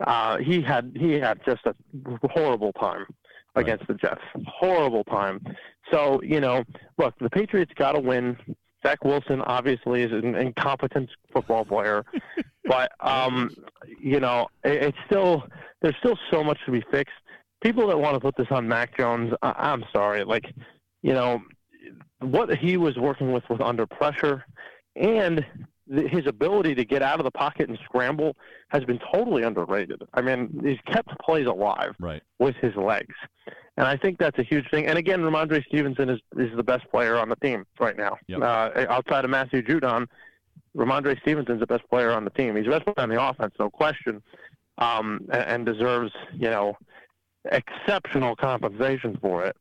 Uh, 0.00 0.38
he 0.38 0.60
had 0.62 0.92
he 0.98 1.12
had 1.14 1.40
just 1.44 1.60
a 1.66 1.74
horrible 2.28 2.72
time 2.74 3.06
Right. 3.54 3.62
against 3.62 3.88
the 3.88 3.94
Jets. 3.94 4.20
Horrible 4.46 5.02
time. 5.04 5.40
So 5.90 6.20
you 6.22 6.40
know, 6.40 6.64
look, 6.98 7.14
the 7.18 7.30
Patriots 7.30 7.72
got 7.74 7.92
to 7.92 8.00
win. 8.00 8.36
Zach 8.86 9.04
Wilson 9.04 9.40
obviously 9.42 10.02
is 10.02 10.12
an 10.12 10.36
incompetent 10.36 11.10
football 11.32 11.64
player, 11.64 12.04
but 12.64 12.92
um, 13.00 13.50
you 14.00 14.20
know, 14.20 14.46
it, 14.62 14.82
it's 14.84 14.98
still 15.06 15.44
there's 15.82 15.96
still 15.98 16.16
so 16.30 16.44
much 16.44 16.58
to 16.66 16.70
be 16.72 16.84
fixed. 16.92 17.14
People 17.60 17.88
that 17.88 17.98
want 17.98 18.14
to 18.14 18.20
put 18.20 18.36
this 18.36 18.46
on 18.52 18.68
Mac 18.68 18.96
Jones, 18.96 19.32
I, 19.42 19.52
I'm 19.58 19.84
sorry, 19.92 20.22
like 20.22 20.44
you 21.02 21.12
know, 21.14 21.40
what 22.20 22.56
he 22.56 22.76
was 22.76 22.96
working 22.96 23.32
with 23.32 23.42
was 23.50 23.58
under 23.60 23.86
pressure, 23.86 24.44
and 24.98 25.44
th- 25.94 26.10
his 26.10 26.26
ability 26.26 26.74
to 26.74 26.84
get 26.84 27.02
out 27.02 27.18
of 27.20 27.24
the 27.24 27.30
pocket 27.30 27.68
and 27.68 27.78
scramble 27.84 28.36
has 28.68 28.84
been 28.84 28.98
totally 29.12 29.42
underrated. 29.42 30.02
I 30.14 30.20
mean, 30.20 30.60
he's 30.64 30.78
kept 30.92 31.18
plays 31.20 31.46
alive 31.46 31.94
Right. 31.98 32.22
with 32.38 32.56
his 32.56 32.74
legs. 32.76 33.14
And 33.76 33.86
I 33.86 33.96
think 33.96 34.18
that's 34.18 34.38
a 34.38 34.42
huge 34.42 34.68
thing. 34.70 34.86
And 34.86 34.98
again, 34.98 35.20
Rhamondre 35.20 35.64
Stevenson 35.66 36.10
is, 36.10 36.20
is 36.36 36.54
the 36.56 36.64
best 36.64 36.90
player 36.90 37.16
on 37.16 37.28
the 37.28 37.36
team 37.36 37.64
right 37.78 37.96
now. 37.96 38.18
Yep. 38.26 38.42
Uh, 38.42 38.86
outside 38.88 39.24
of 39.24 39.30
Matthew 39.30 39.62
Judon, 39.62 40.06
Rhamondre 40.76 41.18
Stevenson's 41.20 41.60
the 41.60 41.66
best 41.66 41.88
player 41.88 42.10
on 42.12 42.24
the 42.24 42.30
team. 42.30 42.56
He's 42.56 42.64
the 42.64 42.72
best 42.72 42.84
player 42.84 42.94
on 42.98 43.08
the 43.08 43.22
offense, 43.22 43.54
no 43.58 43.70
question, 43.70 44.22
um, 44.78 45.20
and, 45.32 45.42
and 45.42 45.66
deserves, 45.66 46.12
you 46.34 46.50
know, 46.50 46.76
exceptional 47.52 48.36
compensation 48.36 49.16
for 49.20 49.44
it. 49.44 49.56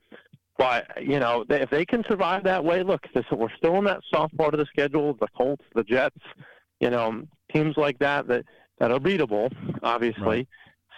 But, 0.58 0.88
you 1.04 1.20
know, 1.20 1.46
they, 1.48 1.62
if 1.62 1.70
they 1.70 1.86
can 1.86 2.04
survive 2.08 2.44
that 2.46 2.64
way, 2.64 2.82
look, 2.84 3.02
this, 3.14 3.26
we're 3.32 3.54
still 3.58 3.76
in 3.78 3.84
that 3.86 4.02
soft 4.14 4.36
part 4.38 4.54
of 4.54 4.60
the 4.60 4.66
schedule, 4.66 5.14
the 5.20 5.28
Colts, 5.38 5.64
the 5.76 5.84
Jets, 5.84 6.18
you 6.80 6.90
know, 6.90 7.24
teams 7.54 7.76
like 7.78 8.00
that 8.00 8.28
that, 8.28 8.44
that 8.80 8.92
are 8.92 9.00
beatable, 9.00 9.52
obviously. 9.84 10.24
Right. 10.26 10.48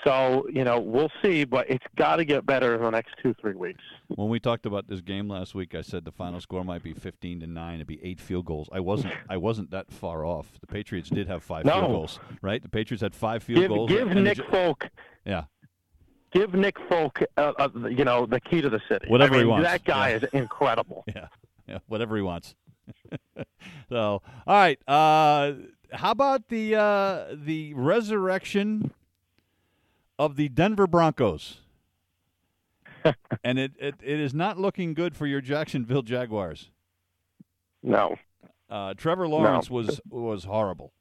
So, 0.05 0.47
you 0.49 0.63
know, 0.63 0.79
we'll 0.79 1.11
see, 1.21 1.43
but 1.43 1.69
it's 1.69 1.83
got 1.97 2.15
to 2.17 2.23
get 2.25 2.45
better 2.45 2.73
in 2.73 2.81
the 2.81 2.89
next 2.89 3.15
two, 3.21 3.35
three 3.41 3.53
weeks. 3.55 3.81
When 4.07 4.29
we 4.29 4.39
talked 4.39 4.65
about 4.65 4.87
this 4.87 5.01
game 5.01 5.27
last 5.27 5.53
week, 5.53 5.75
I 5.75 5.81
said 5.81 6.05
the 6.05 6.11
final 6.13 6.39
score 6.39 6.63
might 6.63 6.83
be 6.83 6.93
15 6.93 7.41
to 7.41 7.47
9. 7.47 7.75
It'd 7.75 7.85
be 7.85 7.99
eight 8.01 8.21
field 8.21 8.45
goals. 8.45 8.69
I 8.71 8.79
wasn't 8.79 9.13
I 9.29 9.35
wasn't 9.35 9.71
that 9.71 9.91
far 9.91 10.23
off. 10.23 10.53
The 10.61 10.67
Patriots 10.67 11.09
did 11.09 11.27
have 11.27 11.43
five 11.43 11.65
No. 11.65 11.73
field 11.73 11.87
goals, 11.91 12.19
right? 12.41 12.63
The 12.63 12.69
Patriots 12.69 13.01
had 13.01 13.13
five 13.13 13.43
field 13.43 13.59
Give, 13.59 13.67
goals. 13.69 13.89
give 13.91 14.07
the 14.07 14.15
Nick 14.15 14.37
Ju- 14.37 14.43
Folk, 14.49 14.87
Yeah. 15.25 15.43
Give 16.31 16.53
Nick 16.53 16.77
Folk, 16.89 17.21
uh, 17.37 17.53
uh, 17.57 17.69
you 17.87 18.03
know, 18.05 18.25
the 18.25 18.39
key 18.39 18.61
to 18.61 18.69
the 18.69 18.81
city. 18.87 19.07
Whatever 19.07 19.35
I 19.35 19.39
he 19.39 19.45
wants. 19.45 19.67
That 19.67 19.83
guy 19.83 20.09
Yeah. 20.09 20.15
is 20.17 20.23
incredible. 20.33 21.03
Yeah, 21.15 21.27
yeah, 21.67 21.79
whatever 21.87 22.15
he 22.15 22.21
wants. 22.21 22.55
so, 23.89 24.21
all 24.47 24.55
right. 24.55 24.79
Uh, 24.87 25.53
how 25.91 26.11
about 26.11 26.49
the 26.49 26.75
uh, 26.75 27.25
the 27.33 27.73
resurrection 27.73 28.91
of 30.17 30.35
the 30.35 30.49
Denver 30.49 30.87
Broncos? 30.87 31.61
and 33.43 33.57
it, 33.59 33.71
it, 33.79 33.95
it 34.03 34.19
is 34.19 34.33
not 34.33 34.57
looking 34.59 34.93
good 34.93 35.15
for 35.15 35.25
your 35.25 35.41
Jacksonville 35.41 36.01
Jaguars. 36.01 36.69
No. 37.81 38.15
Uh, 38.69 38.93
Trevor 38.93 39.27
Lawrence 39.27 39.69
no. 39.69 39.75
was 39.75 40.01
was 40.09 40.43
horrible. 40.43 40.91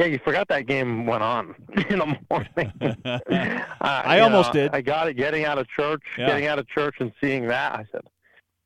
Yeah, 0.00 0.06
you 0.06 0.18
forgot 0.24 0.48
that 0.48 0.66
game 0.66 1.04
went 1.04 1.22
on 1.22 1.54
in 1.90 1.98
the 1.98 2.16
morning. 2.30 2.72
uh, 3.04 3.18
I 3.80 4.20
almost 4.20 4.54
know, 4.54 4.62
did. 4.62 4.74
I 4.74 4.80
got 4.80 5.08
it 5.08 5.14
getting 5.14 5.44
out 5.44 5.58
of 5.58 5.68
church, 5.68 6.02
yeah. 6.16 6.26
getting 6.26 6.46
out 6.46 6.58
of 6.58 6.66
church 6.68 6.96
and 7.00 7.12
seeing 7.20 7.46
that. 7.48 7.74
I 7.74 7.84
said, 7.92 8.00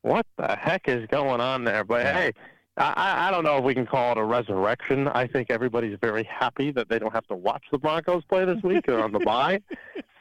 "What 0.01 0.25
the 0.37 0.55
heck 0.55 0.87
is 0.87 1.05
going 1.07 1.41
on 1.41 1.65
there?" 1.65 1.83
But 1.83 2.05
yeah. 2.05 2.13
hey, 2.13 2.31
I, 2.77 3.27
I 3.27 3.31
don't 3.31 3.43
know 3.43 3.57
if 3.57 3.65
we 3.65 3.73
can 3.73 3.85
call 3.85 4.13
it 4.13 4.17
a 4.17 4.23
resurrection. 4.23 5.09
I 5.09 5.27
think 5.27 5.51
everybody's 5.51 5.97
very 5.99 6.23
happy 6.23 6.71
that 6.71 6.87
they 6.87 6.99
don't 6.99 7.11
have 7.11 7.27
to 7.27 7.35
watch 7.35 7.63
the 7.69 7.79
Broncos 7.79 8.23
play 8.29 8.45
this 8.45 8.63
week. 8.63 8.85
They're 8.85 9.03
on 9.03 9.11
the 9.11 9.19
bye. 9.19 9.61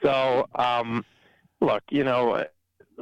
So, 0.02 0.46
um, 0.56 1.02
look, 1.62 1.82
you 1.90 2.04
know, 2.04 2.44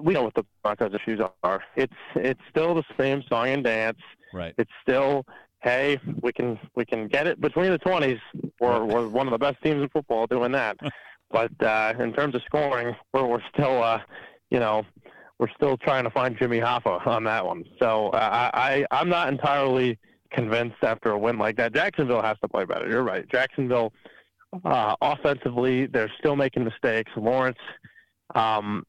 we 0.00 0.14
know 0.14 0.22
what 0.22 0.34
the 0.34 0.44
Broncos' 0.62 0.94
issues 0.94 1.18
are. 1.42 1.64
It's 1.74 1.92
it's 2.14 2.40
still 2.48 2.76
the 2.76 2.84
same 2.96 3.24
song 3.28 3.48
and 3.48 3.64
dance. 3.64 3.98
Right. 4.32 4.54
It's 4.56 4.70
still, 4.82 5.26
hey, 5.62 5.98
we 6.20 6.32
can 6.32 6.58
we 6.74 6.84
can 6.84 7.08
get 7.08 7.26
it 7.26 7.40
between 7.40 7.70
the 7.70 7.78
twenties. 7.78 8.18
We're 8.60 8.84
we're 8.84 9.08
one 9.08 9.26
of 9.26 9.32
the 9.32 9.38
best 9.38 9.62
teams 9.62 9.82
in 9.82 9.88
football 9.88 10.26
doing 10.26 10.52
that. 10.52 10.76
but 11.30 11.50
uh, 11.62 11.94
in 11.98 12.12
terms 12.12 12.34
of 12.34 12.42
scoring, 12.44 12.94
we're 13.12 13.26
we're 13.26 13.42
still, 13.52 13.82
uh, 13.82 14.00
you 14.50 14.60
know, 14.60 14.84
we're 15.38 15.50
still 15.56 15.76
trying 15.76 16.04
to 16.04 16.10
find 16.10 16.36
Jimmy 16.38 16.60
Hoffa 16.60 17.06
on 17.06 17.24
that 17.24 17.44
one. 17.44 17.64
So 17.80 18.08
uh, 18.08 18.50
I, 18.52 18.84
I 18.90 19.00
I'm 19.00 19.08
not 19.08 19.28
entirely 19.28 19.98
convinced 20.32 20.82
after 20.82 21.10
a 21.10 21.18
win 21.18 21.38
like 21.38 21.56
that. 21.56 21.74
Jacksonville 21.74 22.22
has 22.22 22.36
to 22.42 22.48
play 22.48 22.64
better. 22.64 22.88
You're 22.88 23.02
right. 23.02 23.28
Jacksonville 23.28 23.92
uh, 24.64 24.96
offensively, 25.00 25.86
they're 25.86 26.12
still 26.18 26.36
making 26.36 26.64
mistakes. 26.64 27.10
Lawrence, 27.16 27.58
um, 28.34 28.84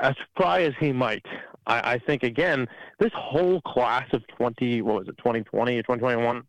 as 0.00 0.14
try 0.36 0.62
as 0.62 0.74
he 0.80 0.92
might, 0.92 1.24
I, 1.66 1.94
I 1.94 1.98
think 1.98 2.22
again 2.22 2.66
this 2.98 3.12
whole 3.14 3.60
class 3.62 4.06
of 4.12 4.26
20, 4.28 4.82
what 4.82 5.00
was 5.00 5.08
it, 5.08 5.16
2020 5.18 5.78
or 5.78 5.82
2021. 5.82 6.42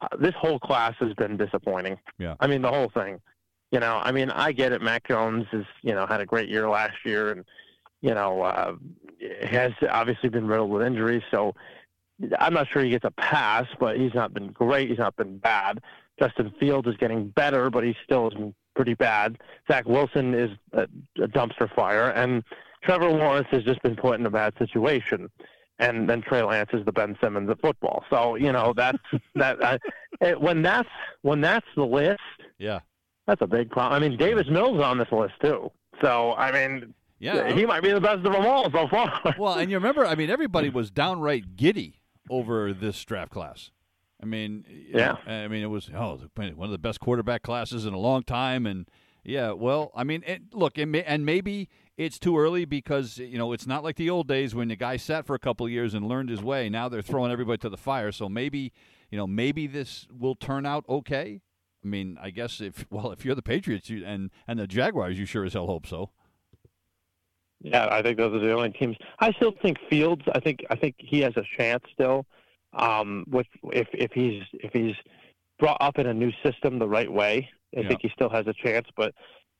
Uh, 0.00 0.08
this 0.18 0.34
whole 0.36 0.58
class 0.58 0.94
has 1.00 1.12
been 1.14 1.36
disappointing. 1.36 1.96
Yeah. 2.18 2.34
I 2.40 2.46
mean 2.46 2.62
the 2.62 2.70
whole 2.70 2.90
thing. 2.92 3.20
You 3.70 3.80
know, 3.80 4.00
I 4.02 4.12
mean, 4.12 4.30
I 4.30 4.52
get 4.52 4.72
it. 4.72 4.82
Mac 4.82 5.08
Jones 5.08 5.46
has, 5.50 5.64
you 5.82 5.94
know, 5.94 6.06
had 6.06 6.20
a 6.20 6.26
great 6.26 6.50
year 6.50 6.68
last 6.68 6.96
year, 7.06 7.30
and 7.30 7.44
you 8.02 8.12
know, 8.12 8.42
uh, 8.42 8.74
has 9.48 9.72
obviously 9.90 10.28
been 10.28 10.46
riddled 10.46 10.70
with 10.70 10.82
injuries. 10.82 11.22
So 11.30 11.54
I'm 12.38 12.52
not 12.52 12.68
sure 12.68 12.82
he 12.82 12.90
gets 12.90 13.06
a 13.06 13.10
pass, 13.12 13.66
but 13.80 13.96
he's 13.96 14.12
not 14.14 14.34
been 14.34 14.48
great. 14.48 14.90
He's 14.90 14.98
not 14.98 15.16
been 15.16 15.38
bad. 15.38 15.80
Justin 16.20 16.52
Fields 16.60 16.86
is 16.86 16.96
getting 16.98 17.28
better, 17.28 17.70
but 17.70 17.82
he 17.82 17.96
still 18.04 18.28
is 18.28 18.34
pretty 18.74 18.94
bad. 18.94 19.38
Zach 19.70 19.86
Wilson 19.86 20.34
is 20.34 20.50
a, 20.72 20.82
a 21.22 21.28
dumpster 21.28 21.72
fire, 21.74 22.10
and 22.10 22.42
Trevor 22.84 23.10
Lawrence 23.10 23.48
has 23.50 23.62
just 23.64 23.82
been 23.82 23.96
put 23.96 24.18
in 24.18 24.26
a 24.26 24.30
bad 24.30 24.54
situation. 24.58 25.28
And 25.78 26.08
then 26.08 26.22
Trey 26.22 26.42
Lance 26.42 26.70
is 26.72 26.84
the 26.84 26.92
Ben 26.92 27.16
Simmons 27.20 27.50
of 27.50 27.58
football. 27.60 28.04
So 28.10 28.36
you 28.36 28.52
know 28.52 28.72
that's 28.76 28.98
that. 29.34 29.62
Uh, 29.62 29.78
it, 30.20 30.40
when 30.40 30.62
that's 30.62 30.88
when 31.22 31.40
that's 31.40 31.66
the 31.76 31.84
list, 31.84 32.20
yeah, 32.58 32.80
that's 33.26 33.42
a 33.42 33.46
big 33.46 33.70
problem. 33.70 34.00
I 34.00 34.06
mean, 34.06 34.18
Davis 34.18 34.46
Mills 34.48 34.80
on 34.80 34.98
this 34.98 35.10
list 35.10 35.34
too. 35.42 35.70
So 36.00 36.34
I 36.34 36.52
mean, 36.52 36.94
yeah, 37.18 37.52
he 37.52 37.66
might 37.66 37.82
be 37.82 37.90
the 37.92 38.00
best 38.00 38.18
of 38.18 38.32
them 38.32 38.46
all 38.46 38.70
so 38.70 38.86
far. 38.88 39.20
well, 39.38 39.54
and 39.54 39.70
you 39.70 39.76
remember, 39.76 40.04
I 40.04 40.14
mean, 40.14 40.30
everybody 40.30 40.68
was 40.70 40.90
downright 40.90 41.56
giddy 41.56 42.00
over 42.30 42.72
this 42.72 43.02
draft 43.04 43.32
class. 43.32 43.70
I 44.22 44.26
mean, 44.26 44.64
yeah, 44.88 45.16
I 45.26 45.48
mean, 45.48 45.62
it 45.62 45.70
was 45.70 45.90
oh 45.94 46.20
one 46.36 46.60
of 46.60 46.70
the 46.70 46.78
best 46.78 47.00
quarterback 47.00 47.42
classes 47.42 47.86
in 47.86 47.92
a 47.92 47.98
long 47.98 48.22
time, 48.22 48.66
and 48.66 48.88
yeah, 49.24 49.50
well, 49.50 49.90
I 49.96 50.04
mean, 50.04 50.22
it, 50.26 50.42
look, 50.52 50.78
and, 50.78 50.92
may, 50.92 51.02
and 51.02 51.26
maybe 51.26 51.68
it's 51.96 52.18
too 52.18 52.38
early 52.38 52.64
because 52.64 53.18
you 53.18 53.36
know 53.36 53.52
it's 53.52 53.66
not 53.66 53.82
like 53.82 53.96
the 53.96 54.10
old 54.10 54.28
days 54.28 54.54
when 54.54 54.68
the 54.68 54.76
guy 54.76 54.96
sat 54.96 55.26
for 55.26 55.34
a 55.34 55.40
couple 55.40 55.66
of 55.66 55.72
years 55.72 55.92
and 55.92 56.06
learned 56.06 56.28
his 56.28 56.40
way. 56.40 56.68
Now 56.68 56.88
they're 56.88 57.02
throwing 57.02 57.32
everybody 57.32 57.58
to 57.58 57.68
the 57.68 57.76
fire, 57.76 58.12
so 58.12 58.28
maybe 58.28 58.72
you 59.10 59.18
know 59.18 59.26
maybe 59.26 59.66
this 59.66 60.06
will 60.10 60.36
turn 60.36 60.66
out 60.66 60.84
okay. 60.88 61.40
I 61.84 61.88
mean, 61.88 62.16
I 62.22 62.30
guess 62.30 62.60
if 62.60 62.86
well, 62.90 63.10
if 63.10 63.24
you're 63.24 63.34
the 63.34 63.42
Patriots 63.42 63.90
you, 63.90 64.04
and 64.04 64.30
and 64.46 64.58
the 64.58 64.68
Jaguars, 64.68 65.18
you 65.18 65.26
sure 65.26 65.44
as 65.44 65.54
hell 65.54 65.66
hope 65.66 65.86
so. 65.86 66.10
Yeah, 67.60 67.88
I 67.90 68.02
think 68.02 68.18
those 68.18 68.34
are 68.34 68.44
the 68.44 68.52
only 68.52 68.70
teams. 68.70 68.96
I 69.20 69.32
still 69.32 69.52
think 69.62 69.78
Fields. 69.88 70.22
I 70.32 70.40
think 70.40 70.64
I 70.70 70.76
think 70.76 70.96
he 70.98 71.20
has 71.20 71.36
a 71.36 71.44
chance 71.56 71.84
still. 71.92 72.26
Um, 72.74 73.24
with 73.28 73.46
if 73.64 73.88
if 73.92 74.12
he's 74.12 74.42
if 74.54 74.72
he's 74.72 74.94
brought 75.58 75.78
up 75.80 75.98
in 75.98 76.06
a 76.06 76.14
new 76.14 76.32
system 76.44 76.78
the 76.78 76.88
right 76.88 77.10
way, 77.10 77.48
I 77.76 77.80
yeah. 77.80 77.88
think 77.88 78.00
he 78.02 78.10
still 78.14 78.30
has 78.30 78.46
a 78.46 78.54
chance. 78.64 78.86
But 78.96 79.14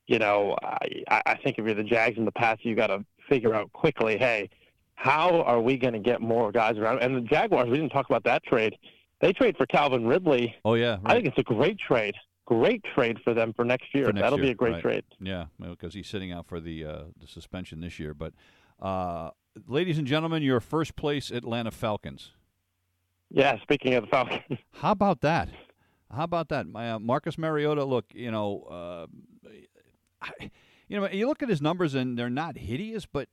you 0.07 0.19
know, 0.19 0.55
I 0.63 1.21
I 1.25 1.35
think 1.43 1.57
if 1.57 1.65
you're 1.65 1.75
the 1.75 1.83
Jags 1.83 2.17
in 2.17 2.25
the 2.25 2.31
past, 2.31 2.65
you 2.65 2.75
got 2.75 2.87
to 2.87 3.05
figure 3.29 3.53
out 3.53 3.71
quickly. 3.73 4.17
Hey, 4.17 4.49
how 4.95 5.41
are 5.41 5.61
we 5.61 5.77
going 5.77 5.93
to 5.93 5.99
get 5.99 6.21
more 6.21 6.51
guys 6.51 6.77
around? 6.77 6.99
And 6.99 7.15
the 7.15 7.21
Jaguars, 7.21 7.69
we 7.69 7.77
didn't 7.77 7.91
talk 7.91 8.07
about 8.09 8.23
that 8.25 8.43
trade. 8.43 8.75
They 9.21 9.31
trade 9.31 9.55
for 9.57 9.65
Calvin 9.65 10.05
Ridley. 10.05 10.55
Oh 10.65 10.73
yeah, 10.73 10.93
right. 10.93 11.01
I 11.05 11.13
think 11.13 11.27
it's 11.27 11.37
a 11.37 11.43
great 11.43 11.77
trade 11.79 12.15
great 12.45 12.83
trade 12.95 13.17
for 13.23 13.33
them 13.33 13.53
for 13.53 13.65
next 13.65 13.93
year. 13.93 14.05
For 14.05 14.13
next 14.13 14.23
That'll 14.23 14.39
year, 14.39 14.47
be 14.47 14.51
a 14.51 14.55
great 14.55 14.73
right. 14.73 14.81
trade. 14.81 15.03
Yeah, 15.19 15.45
because 15.59 15.93
he's 15.93 16.07
sitting 16.07 16.31
out 16.31 16.47
for 16.47 16.59
the 16.59 16.85
uh, 16.85 17.03
the 17.19 17.27
suspension 17.27 17.81
this 17.81 17.99
year. 17.99 18.13
But, 18.13 18.33
uh, 18.81 19.31
ladies 19.67 19.97
and 19.97 20.07
gentlemen, 20.07 20.43
your 20.43 20.59
first 20.59 20.95
place 20.95 21.31
Atlanta 21.31 21.71
Falcons. 21.71 22.31
Yeah, 23.29 23.59
speaking 23.61 23.93
of 23.95 24.03
the 24.03 24.09
Falcons, 24.09 24.59
how 24.73 24.91
about 24.91 25.21
that? 25.21 25.49
How 26.11 26.23
about 26.23 26.49
that? 26.49 26.67
My, 26.67 26.91
uh, 26.91 26.99
Marcus 26.99 27.37
Mariota. 27.37 27.83
Look, 27.85 28.05
you 28.13 28.29
know, 28.29 28.63
uh, 28.69 29.49
I, 30.21 30.51
you 30.87 30.99
know, 30.99 31.09
you 31.09 31.27
look 31.27 31.41
at 31.41 31.49
his 31.49 31.61
numbers 31.61 31.95
and 31.95 32.17
they're 32.17 32.29
not 32.29 32.57
hideous, 32.57 33.07
but 33.07 33.27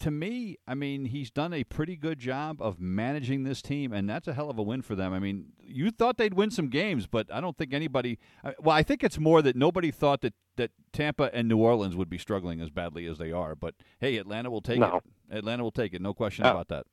to 0.00 0.10
me, 0.10 0.58
I 0.66 0.74
mean, 0.74 1.06
he's 1.06 1.30
done 1.30 1.52
a 1.52 1.64
pretty 1.64 1.96
good 1.96 2.18
job 2.18 2.60
of 2.60 2.80
managing 2.80 3.44
this 3.44 3.62
team, 3.62 3.92
and 3.92 4.08
that's 4.08 4.28
a 4.28 4.34
hell 4.34 4.50
of 4.50 4.58
a 4.58 4.62
win 4.62 4.82
for 4.82 4.94
them. 4.94 5.12
I 5.12 5.18
mean, 5.18 5.52
you 5.60 5.90
thought 5.90 6.18
they'd 6.18 6.34
win 6.34 6.50
some 6.50 6.68
games, 6.68 7.06
but 7.06 7.32
I 7.32 7.40
don't 7.40 7.56
think 7.56 7.72
anybody. 7.72 8.18
Well, 8.58 8.76
I 8.76 8.82
think 8.82 9.02
it's 9.02 9.18
more 9.18 9.42
that 9.42 9.56
nobody 9.56 9.90
thought 9.90 10.20
that 10.22 10.34
that 10.56 10.70
Tampa 10.92 11.34
and 11.34 11.48
New 11.48 11.58
Orleans 11.58 11.96
would 11.96 12.10
be 12.10 12.18
struggling 12.18 12.60
as 12.60 12.70
badly 12.70 13.06
as 13.06 13.18
they 13.18 13.32
are. 13.32 13.54
But 13.54 13.74
hey, 14.00 14.16
Atlanta 14.18 14.50
will 14.50 14.60
take 14.60 14.78
no. 14.78 15.00
it. 15.30 15.36
Atlanta 15.36 15.62
will 15.62 15.70
take 15.70 15.94
it. 15.94 16.02
No 16.02 16.12
question 16.14 16.44
about 16.44 16.68
that. 16.68 16.86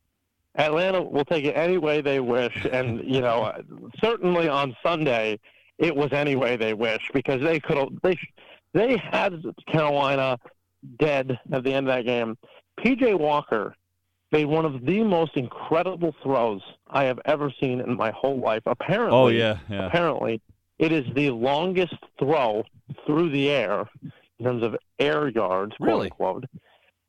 Atlanta 0.56 1.02
will 1.02 1.26
take 1.26 1.46
it 1.46 1.56
any 1.56 1.78
way 1.78 2.02
they 2.02 2.20
wish, 2.20 2.66
and 2.72 3.04
you 3.04 3.22
know, 3.22 3.54
certainly 4.04 4.48
on 4.48 4.76
Sunday, 4.84 5.40
it 5.78 5.96
was 5.96 6.12
any 6.12 6.36
way 6.36 6.58
they 6.58 6.74
wish 6.74 7.10
because 7.14 7.42
they 7.42 7.60
could 7.60 7.78
have 7.78 7.90
they 8.02 8.18
they 8.74 8.98
had 8.98 9.42
Carolina 9.68 10.38
dead 10.98 11.40
at 11.52 11.64
the 11.64 11.74
end 11.74 11.88
of 11.88 11.96
that 11.96 12.06
game. 12.06 12.38
PJ 12.80 13.18
Walker 13.18 13.76
made 14.32 14.46
one 14.46 14.66
of 14.66 14.86
the 14.86 15.04
most 15.04 15.36
incredible 15.36 16.16
throws 16.24 16.62
I 16.88 17.06
have 17.06 17.20
ever 17.26 17.52
seen 17.60 17.80
in 17.80 17.96
my 17.96 18.12
whole 18.12 18.40
life. 18.40 18.64
Apparently, 18.66 19.18
oh 19.18 19.28
yeah, 19.28 19.60
yeah. 19.70 19.86
apparently, 19.86 20.42
it 20.80 20.92
is 20.92 21.06
the 21.14 21.30
longest 21.30 21.96
throw 22.18 22.64
through 23.06 23.30
the 23.30 23.50
air 23.50 23.88
in 24.40 24.46
terms 24.46 24.64
of 24.64 24.76
air 24.98 25.30
yards, 25.30 25.76
quote 25.78 25.88
really? 25.88 26.06
unquote, 26.06 26.46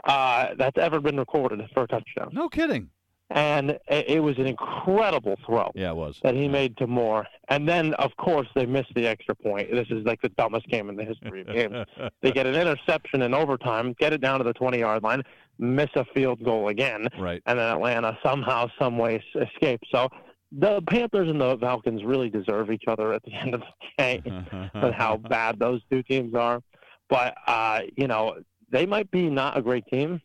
uh, 0.05 0.49
that's 0.59 0.79
ever 0.79 1.01
been 1.01 1.17
recorded 1.17 1.61
for 1.73 1.85
a 1.85 1.87
touchdown. 1.87 2.31
No 2.33 2.49
kidding 2.49 2.91
and 3.31 3.79
it 3.89 4.23
was 4.23 4.37
an 4.39 4.47
incredible 4.47 5.37
throw. 5.47 5.71
Yeah, 5.75 5.91
it 5.91 5.97
was 5.97 6.19
that 6.23 6.35
he 6.35 6.43
yeah. 6.43 6.49
made 6.49 6.77
to 6.79 6.87
Moore, 6.87 7.27
and 7.49 7.69
then 7.69 7.95
of 7.95 8.17
course 8.17 8.49
they 8.55 8.67
missed 8.67 8.93
the 8.95 9.07
extra 9.07 9.35
point. 9.35 9.71
This 9.71 9.87
is 9.91 10.05
like 10.05 10.21
the 10.21 10.31
dumbest 10.31 10.67
game 10.69 10.89
in 10.89 10.97
the 10.97 11.05
history 11.05 11.43
of 11.43 11.47
games. 11.49 11.87
they 12.23 12.33
get 12.33 12.47
an 12.47 12.57
interception 12.57 13.23
in 13.23 13.33
overtime, 13.33 13.95
get 13.99 14.13
it 14.13 14.21
down 14.21 14.39
to 14.39 14.45
the 14.45 14.53
twenty-yard 14.53 15.03
line, 15.03 15.23
miss 15.59 15.91
a 15.95 16.05
field 16.07 16.43
goal 16.43 16.69
again, 16.69 17.07
right, 17.19 17.43
and 17.47 17.59
then 17.59 17.67
Atlanta 17.67 18.19
somehow, 18.25 18.69
some 18.79 18.99
way 18.99 19.23
escape. 19.35 19.81
So 19.93 20.09
the 20.51 20.83
Panthers 20.83 21.29
and 21.29 21.41
the 21.41 21.57
Falcons 21.59 22.03
really 22.03 22.31
deserve 22.31 22.73
each 22.73 22.85
other 22.89 23.13
at 23.13 23.23
the 23.23 23.33
end 23.35 23.55
of 23.55 23.61
the 23.61 23.67
game, 23.99 24.47
and 24.75 24.95
how 24.95 25.17
bad 25.17 25.59
those 25.59 25.83
two 25.91 26.03
teams 26.03 26.35
are. 26.35 26.61
But 27.09 27.35
uh, 27.47 27.83
you 27.97 28.09
know, 28.09 28.39
they 28.71 28.87
might 28.87 29.11
be 29.13 29.31
not 29.31 29.57
a 29.57 29.63
great 29.63 29.87
team, 29.87 30.21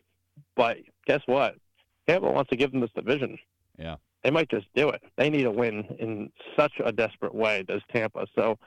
but 0.56 0.78
guess 1.06 1.22
what? 1.28 1.56
Tampa 2.08 2.30
wants 2.32 2.50
to 2.50 2.56
give 2.56 2.72
them 2.72 2.82
this 2.82 2.92
division. 2.96 3.38
Yeah. 3.78 3.96
They 4.24 4.32
might 4.32 4.50
just 4.50 4.68
do 4.76 4.90
it. 4.90 5.04
They 5.18 5.30
need 5.30 5.46
a 5.46 5.52
win 5.52 5.86
in 6.00 6.32
such 6.58 6.74
a 6.84 6.92
desperate 6.92 7.36
way, 7.36 7.64
does 7.68 7.82
Tampa. 7.92 8.26
So, 8.36 8.58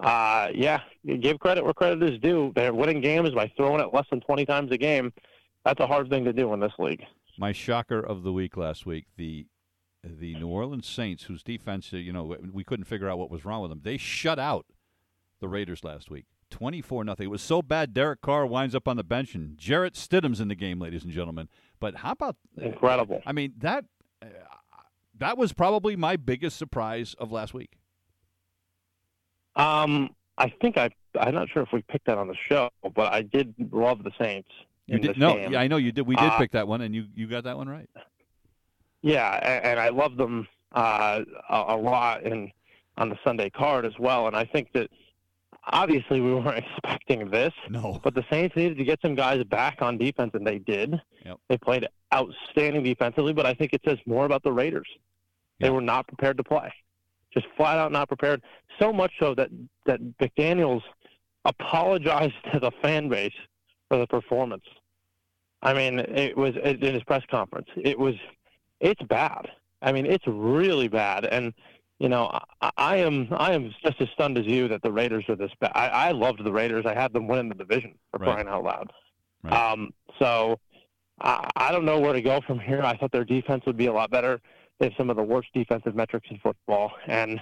uh, 0.00 0.48
yeah, 0.54 0.80
give 1.20 1.38
credit 1.38 1.64
where 1.64 1.74
credit 1.74 2.02
is 2.02 2.18
due. 2.20 2.52
They're 2.56 2.74
winning 2.74 3.00
games 3.00 3.30
by 3.30 3.50
throwing 3.56 3.80
it 3.80 3.94
less 3.94 4.06
than 4.10 4.20
20 4.20 4.44
times 4.44 4.72
a 4.72 4.78
game. 4.78 5.12
That's 5.64 5.80
a 5.80 5.86
hard 5.86 6.10
thing 6.10 6.24
to 6.24 6.32
do 6.32 6.52
in 6.54 6.60
this 6.60 6.72
league. 6.78 7.04
My 7.38 7.52
shocker 7.52 8.00
of 8.00 8.22
the 8.22 8.32
week 8.32 8.56
last 8.56 8.86
week, 8.86 9.06
the 9.16 9.46
the 10.04 10.36
New 10.36 10.46
Orleans 10.46 10.86
Saints, 10.86 11.24
whose 11.24 11.42
defense, 11.42 11.92
you 11.92 12.12
know, 12.12 12.36
we 12.52 12.62
couldn't 12.62 12.84
figure 12.84 13.08
out 13.08 13.18
what 13.18 13.28
was 13.28 13.44
wrong 13.44 13.62
with 13.62 13.70
them. 13.70 13.80
They 13.82 13.96
shut 13.96 14.38
out 14.38 14.66
the 15.40 15.48
Raiders 15.48 15.82
last 15.82 16.10
week. 16.10 16.26
24 16.50 17.04
nothing. 17.04 17.24
It 17.24 17.30
was 17.30 17.42
so 17.42 17.60
bad 17.60 17.92
Derek 17.92 18.20
Carr 18.20 18.46
winds 18.46 18.74
up 18.74 18.86
on 18.86 18.96
the 18.96 19.02
bench 19.04 19.34
and 19.34 19.58
Jarrett 19.58 19.94
Stidham's 19.94 20.40
in 20.40 20.48
the 20.48 20.54
game, 20.54 20.80
ladies 20.80 21.02
and 21.02 21.12
gentlemen. 21.12 21.48
But 21.80 21.96
how 21.96 22.12
about 22.12 22.36
incredible? 22.56 23.22
I 23.26 23.32
mean 23.32 23.54
that 23.58 23.84
uh, 24.22 24.26
that 25.18 25.38
was 25.38 25.52
probably 25.52 25.96
my 25.96 26.16
biggest 26.16 26.56
surprise 26.56 27.14
of 27.18 27.32
last 27.32 27.54
week. 27.54 27.72
Um, 29.54 30.14
I 30.38 30.52
think 30.60 30.76
I 30.76 30.90
I'm 31.18 31.34
not 31.34 31.48
sure 31.48 31.62
if 31.62 31.72
we 31.72 31.82
picked 31.82 32.06
that 32.06 32.18
on 32.18 32.28
the 32.28 32.36
show, 32.48 32.70
but 32.94 33.12
I 33.12 33.22
did 33.22 33.54
love 33.72 34.02
the 34.04 34.12
Saints. 34.18 34.50
You 34.86 34.98
did 34.98 35.18
no, 35.18 35.36
yeah, 35.36 35.58
I 35.58 35.66
know 35.66 35.78
you 35.78 35.90
did. 35.90 36.06
We 36.06 36.14
did 36.14 36.30
uh, 36.30 36.38
pick 36.38 36.52
that 36.52 36.68
one, 36.68 36.80
and 36.80 36.94
you 36.94 37.06
you 37.14 37.26
got 37.26 37.44
that 37.44 37.56
one 37.56 37.68
right. 37.68 37.88
Yeah, 39.02 39.34
and, 39.42 39.64
and 39.64 39.80
I 39.80 39.88
love 39.88 40.16
them 40.16 40.46
uh, 40.72 41.22
a, 41.48 41.64
a 41.68 41.76
lot, 41.76 42.24
and 42.24 42.52
on 42.98 43.08
the 43.08 43.18
Sunday 43.24 43.50
card 43.50 43.84
as 43.84 43.98
well. 43.98 44.26
And 44.26 44.36
I 44.36 44.44
think 44.44 44.72
that 44.74 44.90
obviously 45.66 46.20
we 46.20 46.34
weren't 46.34 46.58
expecting 46.76 47.28
this. 47.30 47.52
No. 47.68 48.00
But 48.02 48.14
the 48.14 48.24
Saints 48.30 48.56
needed 48.56 48.78
to 48.78 48.84
get 48.84 49.00
some 49.02 49.14
guys 49.14 49.42
back 49.44 49.82
on 49.82 49.98
defense, 49.98 50.32
and 50.34 50.46
they 50.46 50.58
did. 50.58 51.00
Yep. 51.24 51.38
They 51.48 51.58
played 51.58 51.86
outstanding 52.14 52.82
defensively, 52.82 53.32
but 53.32 53.46
I 53.46 53.54
think 53.54 53.72
it 53.72 53.82
says 53.86 53.98
more 54.06 54.26
about 54.26 54.42
the 54.42 54.52
Raiders. 54.52 54.88
Yep. 54.92 55.00
They 55.60 55.70
were 55.70 55.80
not 55.80 56.06
prepared 56.06 56.36
to 56.36 56.44
play, 56.44 56.72
just 57.32 57.46
flat 57.56 57.78
out 57.78 57.92
not 57.92 58.08
prepared. 58.08 58.42
So 58.78 58.92
much 58.92 59.12
so 59.18 59.34
that 59.34 59.48
that 59.86 60.00
McDaniels 60.18 60.82
apologized 61.46 62.34
to 62.52 62.60
the 62.60 62.70
fan 62.82 63.08
base 63.08 63.32
for 63.88 63.98
the 63.98 64.06
performance. 64.06 64.64
I 65.62 65.72
mean, 65.72 66.00
it 66.00 66.36
was 66.36 66.54
in 66.62 66.94
his 66.94 67.02
press 67.04 67.22
conference. 67.30 67.68
It 67.76 67.98
was, 67.98 68.14
it's 68.80 69.02
bad. 69.02 69.48
I 69.82 69.92
mean, 69.92 70.06
it's 70.06 70.26
really 70.26 70.88
bad, 70.88 71.24
and 71.24 71.52
you 71.98 72.08
know, 72.08 72.30
I, 72.60 72.70
I 72.76 72.96
am 72.96 73.28
I 73.32 73.52
am 73.52 73.72
just 73.84 74.00
as 74.00 74.08
stunned 74.14 74.38
as 74.38 74.46
you 74.46 74.68
that 74.68 74.82
the 74.82 74.92
Raiders 74.92 75.24
are 75.28 75.36
this 75.36 75.50
bad. 75.60 75.72
I, 75.74 75.88
I 75.88 76.10
loved 76.12 76.44
the 76.44 76.52
Raiders. 76.52 76.84
I 76.86 76.94
had 76.94 77.12
them 77.12 77.26
winning 77.26 77.48
the 77.48 77.54
division 77.54 77.94
for 78.10 78.18
right. 78.18 78.32
crying 78.32 78.48
out 78.48 78.64
loud. 78.64 78.92
Right. 79.42 79.52
Um, 79.52 79.92
so 80.18 80.58
I, 81.20 81.48
I 81.56 81.72
don't 81.72 81.84
know 81.84 81.98
where 82.00 82.12
to 82.12 82.22
go 82.22 82.40
from 82.46 82.58
here. 82.58 82.82
I 82.82 82.96
thought 82.96 83.12
their 83.12 83.24
defense 83.24 83.64
would 83.66 83.76
be 83.76 83.86
a 83.86 83.92
lot 83.92 84.10
better. 84.10 84.40
They 84.78 84.86
have 84.86 84.94
some 84.98 85.08
of 85.08 85.16
the 85.16 85.22
worst 85.22 85.48
defensive 85.54 85.94
metrics 85.94 86.28
in 86.30 86.38
football, 86.38 86.92
and 87.06 87.40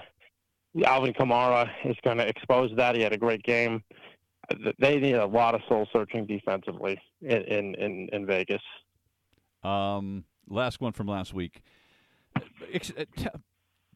Alvin 0.85 1.13
Kamara 1.13 1.69
is 1.83 1.97
going 2.03 2.17
to 2.17 2.27
expose 2.27 2.71
that. 2.77 2.95
He 2.95 3.01
had 3.01 3.11
a 3.11 3.17
great 3.17 3.43
game. 3.43 3.83
They 4.79 4.99
need 4.99 5.15
a 5.15 5.25
lot 5.25 5.55
of 5.55 5.61
soul 5.67 5.87
searching 5.91 6.25
defensively 6.25 7.01
in 7.21 7.41
in 7.41 7.75
in, 7.75 8.09
in 8.13 8.25
Vegas. 8.25 8.61
Um, 9.63 10.23
last 10.47 10.79
one 10.79 10.93
from 10.93 11.07
last 11.07 11.33
week. 11.33 11.61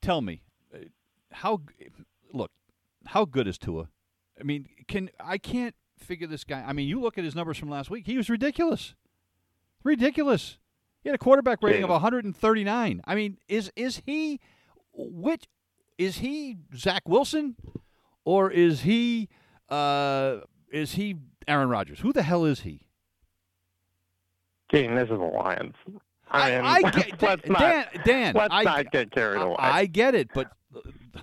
Tell 0.02 0.22
me, 0.22 0.42
how 1.32 1.62
look 2.34 2.52
how 3.08 3.26
good 3.26 3.48
is 3.48 3.58
Tua? 3.58 3.90
I 4.40 4.44
mean, 4.44 4.68
can 4.88 5.10
I 5.20 5.38
can't 5.38 5.76
figure 6.00 6.28
this 6.28 6.44
guy. 6.44 6.64
I 6.66 6.74
mean, 6.74 6.88
you 6.88 7.00
look 7.00 7.18
at 7.18 7.24
his 7.24 7.36
numbers 7.36 7.58
from 7.58 7.70
last 7.70 7.90
week; 7.90 8.06
he 8.06 8.18
was 8.18 8.30
ridiculous, 8.30 8.96
ridiculous. 9.84 10.58
He 11.02 11.10
had 11.10 11.16
a 11.16 11.20
quarterback 11.20 11.60
rating 11.62 11.84
of 11.84 11.90
139. 11.90 13.02
I 13.06 13.16
mean, 13.16 13.38
is 13.48 13.72
is 13.76 14.02
he 14.06 14.40
which 14.94 15.48
is 15.98 16.18
he 16.18 16.58
Zach 16.76 17.08
Wilson 17.08 17.56
or 18.26 18.52
is 18.52 18.82
he 18.82 19.30
uh, 19.70 20.38
is 20.72 20.94
he 20.94 21.16
Aaron 21.48 21.70
Rodgers? 21.70 22.00
Who 22.00 22.12
the 22.12 22.24
hell 22.24 22.46
is 22.46 22.62
he? 22.62 22.82
King, 24.70 24.96
this 24.96 25.04
is 25.04 25.10
the 25.10 25.16
Lions. 25.16 25.74
I, 26.32 26.52
mean, 26.52 26.62
I 26.64 26.82
get, 26.92 27.22
let's 27.22 27.42
Dan, 27.42 27.52
not, 27.52 28.06
Dan, 28.06 28.36
let's 28.36 28.54
I, 28.54 28.64
not 28.64 28.92
get 28.92 29.12
carried 29.12 29.42
away. 29.42 29.56
I 29.58 29.88
get 29.88 30.14
it, 30.14 30.30
but 30.34 30.52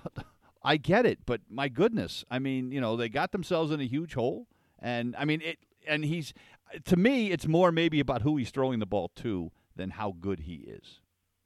I 0.63 0.77
get 0.77 1.05
it, 1.05 1.19
but 1.25 1.41
my 1.49 1.69
goodness, 1.69 2.25
I 2.29 2.39
mean, 2.39 2.71
you 2.71 2.81
know, 2.81 2.97
they 2.97 3.09
got 3.09 3.31
themselves 3.31 3.71
in 3.71 3.79
a 3.79 3.85
huge 3.85 4.15
hole, 4.15 4.47
and 4.79 5.15
I 5.17 5.23
mean, 5.23 5.41
it, 5.41 5.59
and 5.87 6.03
he's 6.03 6.33
to 6.85 6.97
me, 6.97 7.31
it's 7.31 7.47
more 7.47 7.71
maybe 7.71 7.99
about 7.99 8.21
who 8.21 8.37
he's 8.37 8.49
throwing 8.49 8.79
the 8.79 8.85
ball 8.85 9.11
to 9.17 9.51
than 9.75 9.91
how 9.91 10.15
good 10.19 10.41
he 10.41 10.55
is. 10.55 10.99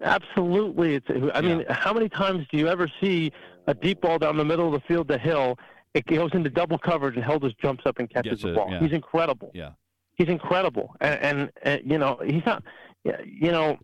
Absolutely, 0.03 0.95
it's. 0.95 1.07
I 1.09 1.13
yeah. 1.13 1.41
mean, 1.41 1.65
how 1.69 1.93
many 1.93 2.09
times 2.09 2.47
do 2.51 2.57
you 2.57 2.67
ever 2.67 2.91
see 2.99 3.31
a 3.67 3.73
deep 3.73 4.01
ball 4.01 4.17
down 4.17 4.37
the 4.37 4.45
middle 4.45 4.65
of 4.65 4.73
the 4.73 4.87
field 4.87 5.07
to 5.09 5.17
Hill? 5.17 5.57
It 5.93 6.07
goes 6.07 6.31
into 6.33 6.49
double 6.49 6.79
coverage, 6.79 7.15
and 7.15 7.23
Hill 7.23 7.39
just 7.39 7.59
jumps 7.59 7.83
up 7.85 7.99
and 7.99 8.09
catches 8.09 8.41
the 8.41 8.53
ball. 8.53 8.71
Yeah. 8.71 8.79
He's 8.79 8.93
incredible. 8.93 9.51
Yeah, 9.53 9.71
he's 10.15 10.29
incredible, 10.29 10.95
and, 11.01 11.19
and, 11.21 11.51
and 11.61 11.81
you 11.85 11.97
know, 11.97 12.19
he's 12.25 12.45
not. 12.45 12.63
You 13.03 13.51
know, 13.51 13.77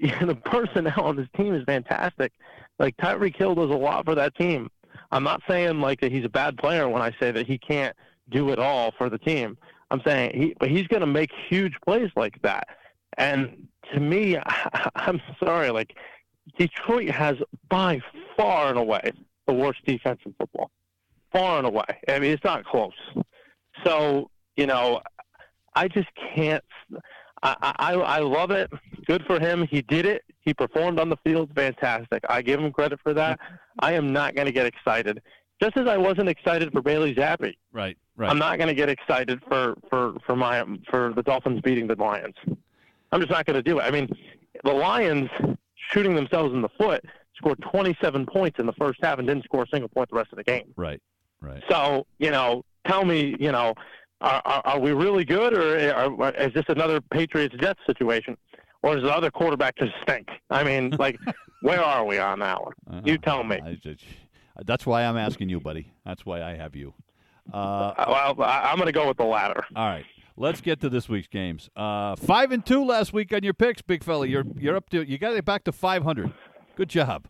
the 0.00 0.36
personnel 0.44 1.00
on 1.00 1.16
this 1.16 1.28
team 1.36 1.54
is 1.54 1.64
fantastic. 1.64 2.32
Like 2.78 2.96
Tyreek 2.96 3.36
Hill 3.36 3.54
does 3.54 3.70
a 3.70 3.76
lot 3.76 4.04
for 4.04 4.14
that 4.14 4.34
team. 4.36 4.70
I'm 5.10 5.24
not 5.24 5.42
saying 5.48 5.80
like 5.80 6.00
that 6.00 6.12
he's 6.12 6.24
a 6.24 6.28
bad 6.30 6.56
player 6.58 6.88
when 6.88 7.02
I 7.02 7.12
say 7.18 7.30
that 7.30 7.46
he 7.46 7.58
can't 7.58 7.96
do 8.30 8.50
it 8.50 8.58
all 8.58 8.92
for 8.96 9.08
the 9.08 9.18
team. 9.18 9.56
I'm 9.90 10.02
saying 10.04 10.32
he, 10.34 10.54
but 10.60 10.70
he's 10.70 10.86
going 10.86 11.00
to 11.00 11.06
make 11.06 11.30
huge 11.48 11.74
plays 11.84 12.10
like 12.14 12.40
that. 12.42 12.68
And 13.16 13.68
to 13.92 14.00
me, 14.00 14.36
I, 14.36 14.90
I'm 14.94 15.20
sorry, 15.42 15.70
like 15.70 15.96
Detroit 16.58 17.10
has 17.10 17.36
by 17.68 18.00
far 18.36 18.68
and 18.68 18.78
away 18.78 19.12
the 19.46 19.54
worst 19.54 19.84
defense 19.86 20.20
in 20.26 20.34
football, 20.34 20.70
far 21.32 21.58
and 21.58 21.66
away. 21.66 21.86
I 22.08 22.18
mean, 22.18 22.32
it's 22.32 22.44
not 22.44 22.64
close. 22.64 22.92
So 23.84 24.30
you 24.56 24.66
know, 24.66 25.00
I 25.74 25.88
just 25.88 26.08
can't. 26.34 26.64
I, 27.42 27.56
I 27.78 27.94
I 27.94 28.18
love 28.18 28.50
it. 28.50 28.70
Good 29.06 29.24
for 29.24 29.40
him. 29.40 29.66
He 29.66 29.82
did 29.82 30.04
it. 30.04 30.22
He 30.48 30.54
performed 30.54 30.98
on 30.98 31.10
the 31.10 31.18
field. 31.18 31.50
Fantastic. 31.54 32.24
I 32.26 32.40
give 32.40 32.58
him 32.58 32.72
credit 32.72 32.98
for 33.02 33.12
that. 33.12 33.38
I 33.80 33.92
am 33.92 34.14
not 34.14 34.34
going 34.34 34.46
to 34.46 34.52
get 34.52 34.64
excited. 34.64 35.20
Just 35.60 35.76
as 35.76 35.86
I 35.86 35.98
wasn't 35.98 36.30
excited 36.30 36.72
for 36.72 36.80
Bailey 36.80 37.14
Zappe. 37.14 37.52
Right. 37.70 37.98
Right. 38.16 38.30
I'm 38.30 38.38
not 38.38 38.56
going 38.56 38.68
to 38.68 38.74
get 38.74 38.88
excited 38.88 39.42
for 39.46 39.76
for 39.90 40.14
for 40.24 40.36
my 40.36 40.64
for 40.88 41.12
the 41.12 41.22
Dolphins 41.22 41.60
beating 41.60 41.86
the 41.86 41.96
Lions. 41.96 42.34
I'm 43.12 43.20
just 43.20 43.30
not 43.30 43.44
going 43.44 43.56
to 43.56 43.62
do 43.62 43.78
it. 43.78 43.82
I 43.82 43.90
mean, 43.90 44.08
the 44.64 44.72
Lions 44.72 45.28
shooting 45.90 46.14
themselves 46.14 46.54
in 46.54 46.62
the 46.62 46.70
foot 46.78 47.04
scored 47.36 47.60
27 47.70 48.24
points 48.24 48.58
in 48.58 48.64
the 48.64 48.72
first 48.72 49.00
half 49.02 49.18
and 49.18 49.28
didn't 49.28 49.44
score 49.44 49.64
a 49.64 49.68
single 49.68 49.90
point 49.90 50.08
the 50.08 50.16
rest 50.16 50.32
of 50.32 50.38
the 50.38 50.44
game. 50.44 50.72
Right. 50.76 51.02
Right. 51.42 51.62
So 51.68 52.06
you 52.18 52.30
know, 52.30 52.64
tell 52.86 53.04
me, 53.04 53.36
you 53.38 53.52
know, 53.52 53.74
are, 54.22 54.40
are, 54.46 54.62
are 54.64 54.80
we 54.80 54.92
really 54.92 55.26
good, 55.26 55.52
or 55.52 55.92
are, 55.92 56.30
is 56.36 56.54
this 56.54 56.64
another 56.68 57.02
Patriots 57.02 57.54
Jets 57.60 57.80
situation, 57.86 58.38
or 58.82 58.96
is 58.96 59.02
the 59.02 59.14
other 59.14 59.30
quarterback 59.30 59.76
just 59.76 59.92
stink? 60.02 60.28
I 60.50 60.64
mean, 60.64 60.90
like, 60.98 61.18
where 61.62 61.82
are 61.82 62.04
we 62.04 62.18
on 62.18 62.40
that 62.40 62.62
one? 62.62 62.74
Uh, 62.90 63.00
you 63.04 63.18
tell 63.18 63.44
me. 63.44 63.60
Just, 63.82 64.04
that's 64.64 64.86
why 64.86 65.04
I'm 65.04 65.16
asking 65.16 65.48
you, 65.48 65.60
buddy. 65.60 65.92
That's 66.04 66.24
why 66.24 66.42
I 66.42 66.56
have 66.56 66.74
you. 66.76 66.94
Uh, 67.52 67.94
well, 68.08 68.34
I'm 68.42 68.76
going 68.76 68.86
to 68.86 68.92
go 68.92 69.08
with 69.08 69.16
the 69.16 69.24
latter. 69.24 69.64
All 69.74 69.86
right. 69.86 70.04
Let's 70.36 70.60
get 70.60 70.80
to 70.82 70.88
this 70.88 71.08
week's 71.08 71.26
games. 71.26 71.68
Uh, 71.74 72.14
five 72.14 72.52
and 72.52 72.64
two 72.64 72.84
last 72.84 73.12
week 73.12 73.32
on 73.32 73.42
your 73.42 73.54
picks, 73.54 73.82
big 73.82 74.04
fella. 74.04 74.24
You're 74.26 74.44
you're 74.56 74.76
up 74.76 74.88
to 74.90 75.02
you 75.02 75.18
got 75.18 75.34
it 75.34 75.44
back 75.44 75.64
to 75.64 75.72
500. 75.72 76.32
Good 76.76 76.88
job. 76.88 77.26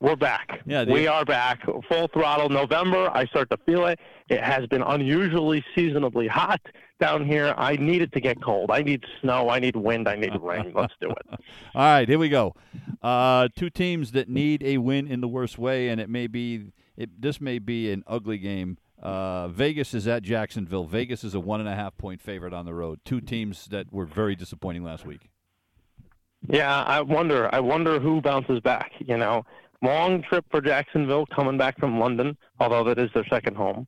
We're 0.00 0.14
back. 0.14 0.60
Yeah, 0.64 0.84
we 0.84 1.08
are 1.08 1.24
back. 1.24 1.64
Full 1.88 2.06
throttle. 2.08 2.48
November, 2.48 3.10
I 3.12 3.26
start 3.26 3.50
to 3.50 3.56
feel 3.66 3.86
it. 3.86 3.98
It 4.28 4.40
has 4.40 4.64
been 4.66 4.82
unusually 4.82 5.64
seasonably 5.74 6.28
hot 6.28 6.60
down 7.00 7.26
here. 7.26 7.52
I 7.58 7.74
need 7.74 8.02
it 8.02 8.12
to 8.12 8.20
get 8.20 8.40
cold. 8.40 8.70
I 8.70 8.82
need 8.82 9.02
snow. 9.20 9.48
I 9.48 9.58
need 9.58 9.74
wind. 9.74 10.08
I 10.08 10.14
need 10.14 10.30
rain. 10.40 10.72
Let's 10.76 10.94
do 11.00 11.10
it. 11.10 11.26
All 11.30 11.38
right, 11.74 12.08
here 12.08 12.18
we 12.18 12.28
go. 12.28 12.54
Uh, 13.02 13.48
two 13.56 13.70
teams 13.70 14.12
that 14.12 14.28
need 14.28 14.62
a 14.62 14.78
win 14.78 15.08
in 15.08 15.20
the 15.20 15.26
worst 15.26 15.58
way, 15.58 15.88
and 15.88 16.00
it 16.00 16.08
may 16.08 16.28
be 16.28 16.70
it, 16.96 17.20
this 17.20 17.40
may 17.40 17.58
be 17.58 17.90
an 17.90 18.04
ugly 18.06 18.38
game. 18.38 18.78
Uh, 19.02 19.48
Vegas 19.48 19.94
is 19.94 20.06
at 20.06 20.22
Jacksonville. 20.22 20.84
Vegas 20.84 21.24
is 21.24 21.34
a 21.34 21.40
one 21.40 21.58
and 21.58 21.68
a 21.68 21.74
half 21.74 21.96
point 21.98 22.22
favorite 22.22 22.54
on 22.54 22.66
the 22.66 22.74
road. 22.74 23.00
Two 23.04 23.20
teams 23.20 23.66
that 23.66 23.92
were 23.92 24.06
very 24.06 24.36
disappointing 24.36 24.84
last 24.84 25.04
week. 25.04 25.28
Yeah, 26.48 26.84
I 26.84 27.00
wonder. 27.00 27.52
I 27.52 27.58
wonder 27.58 27.98
who 27.98 28.20
bounces 28.20 28.60
back. 28.60 28.92
You 29.00 29.16
know, 29.16 29.44
long 29.82 30.22
trip 30.22 30.44
for 30.50 30.60
Jacksonville, 30.60 31.26
coming 31.26 31.56
back 31.56 31.78
from 31.78 31.98
London, 31.98 32.36
although 32.60 32.84
that 32.84 32.98
is 32.98 33.10
their 33.14 33.26
second 33.28 33.56
home, 33.56 33.86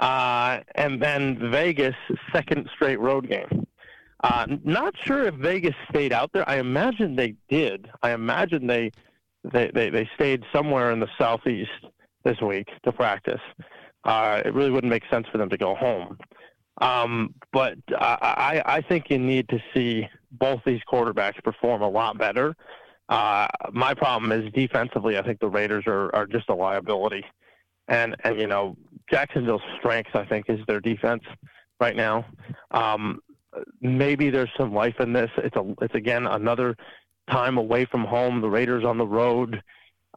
uh, 0.00 0.60
and 0.74 1.02
then 1.02 1.50
Vegas, 1.50 1.96
second 2.32 2.68
straight 2.74 3.00
road 3.00 3.28
game. 3.28 3.66
Uh, 4.22 4.46
not 4.64 4.94
sure 5.02 5.26
if 5.26 5.34
Vegas 5.34 5.74
stayed 5.90 6.12
out 6.12 6.30
there. 6.32 6.48
I 6.48 6.56
imagine 6.56 7.16
they 7.16 7.34
did. 7.48 7.88
I 8.02 8.12
imagine 8.12 8.66
they 8.66 8.92
they 9.52 9.70
they, 9.74 9.90
they 9.90 10.08
stayed 10.14 10.44
somewhere 10.52 10.92
in 10.92 11.00
the 11.00 11.08
southeast 11.18 11.70
this 12.24 12.40
week 12.40 12.68
to 12.84 12.92
practice. 12.92 13.40
Uh, 14.04 14.42
it 14.44 14.54
really 14.54 14.70
wouldn't 14.70 14.90
make 14.90 15.02
sense 15.10 15.26
for 15.30 15.38
them 15.38 15.48
to 15.48 15.56
go 15.56 15.74
home. 15.74 16.18
Um, 16.80 17.34
but 17.52 17.74
I, 17.90 18.62
I 18.64 18.80
think 18.80 19.10
you 19.10 19.18
need 19.18 19.48
to 19.50 19.58
see 19.74 20.08
both 20.32 20.60
these 20.64 20.80
quarterbacks 20.90 21.42
perform 21.44 21.82
a 21.82 21.88
lot 21.88 22.18
better. 22.18 22.56
Uh, 23.08 23.46
my 23.72 23.94
problem 23.94 24.32
is 24.32 24.50
defensively. 24.52 25.18
I 25.18 25.22
think 25.22 25.40
the 25.40 25.48
Raiders 25.48 25.84
are, 25.86 26.14
are 26.14 26.26
just 26.26 26.48
a 26.48 26.54
liability, 26.54 27.24
and 27.88 28.16
and 28.24 28.40
you 28.40 28.46
know 28.46 28.76
Jacksonville's 29.10 29.62
strength 29.78 30.10
I 30.14 30.24
think 30.24 30.46
is 30.48 30.60
their 30.66 30.80
defense 30.80 31.22
right 31.80 31.96
now. 31.96 32.24
Um, 32.70 33.20
maybe 33.80 34.30
there's 34.30 34.50
some 34.56 34.72
life 34.72 34.98
in 35.00 35.12
this. 35.12 35.30
It's 35.38 35.56
a 35.56 35.74
it's 35.82 35.94
again 35.94 36.26
another 36.26 36.76
time 37.30 37.58
away 37.58 37.84
from 37.84 38.04
home. 38.04 38.40
The 38.40 38.48
Raiders 38.50 38.84
on 38.84 38.98
the 38.98 39.06
road. 39.06 39.62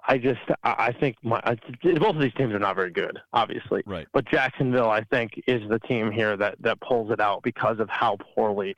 I 0.08 0.20
just 0.20 0.42
I 0.64 0.92
think 0.92 1.18
my 1.24 1.42
both 1.84 2.16
of 2.16 2.22
these 2.22 2.34
teams 2.36 2.54
are 2.54 2.60
not 2.60 2.76
very 2.76 2.92
good, 2.92 3.18
obviously. 3.34 3.82
Right. 3.88 4.08
But 4.14 4.26
Jacksonville, 4.26 4.90
I 4.90 5.04
think, 5.04 5.42
is 5.48 5.68
the 5.68 5.80
team 5.80 6.12
here 6.12 6.38
that 6.38 6.56
that 6.62 6.80
pulls 6.80 7.12
it 7.12 7.20
out 7.20 7.42
because 7.42 7.80
of 7.80 7.90
how 7.90 8.18
poorly 8.36 8.76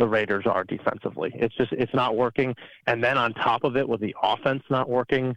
the 0.00 0.08
Raiders 0.08 0.46
are 0.46 0.64
defensively. 0.64 1.30
It's 1.34 1.54
just 1.54 1.72
it's 1.72 1.94
not 1.94 2.16
working. 2.16 2.56
And 2.86 3.04
then 3.04 3.16
on 3.16 3.32
top 3.34 3.62
of 3.62 3.76
it, 3.76 3.88
with 3.88 4.00
the 4.00 4.14
offense 4.22 4.62
not 4.70 4.88
working, 4.88 5.36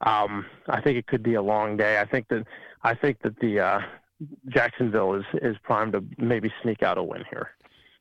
um, 0.00 0.46
I 0.68 0.80
think 0.80 0.96
it 0.96 1.06
could 1.06 1.22
be 1.22 1.34
a 1.34 1.42
long 1.42 1.76
day. 1.76 2.00
I 2.00 2.06
think 2.06 2.28
that 2.28 2.46
I 2.82 2.94
think 2.94 3.20
that 3.22 3.38
the 3.40 3.60
uh, 3.60 3.80
Jacksonville 4.48 5.14
is 5.14 5.24
is 5.42 5.56
primed 5.62 5.92
to 5.92 6.04
maybe 6.16 6.50
sneak 6.62 6.82
out 6.82 6.96
a 6.96 7.02
win 7.02 7.24
here. 7.30 7.50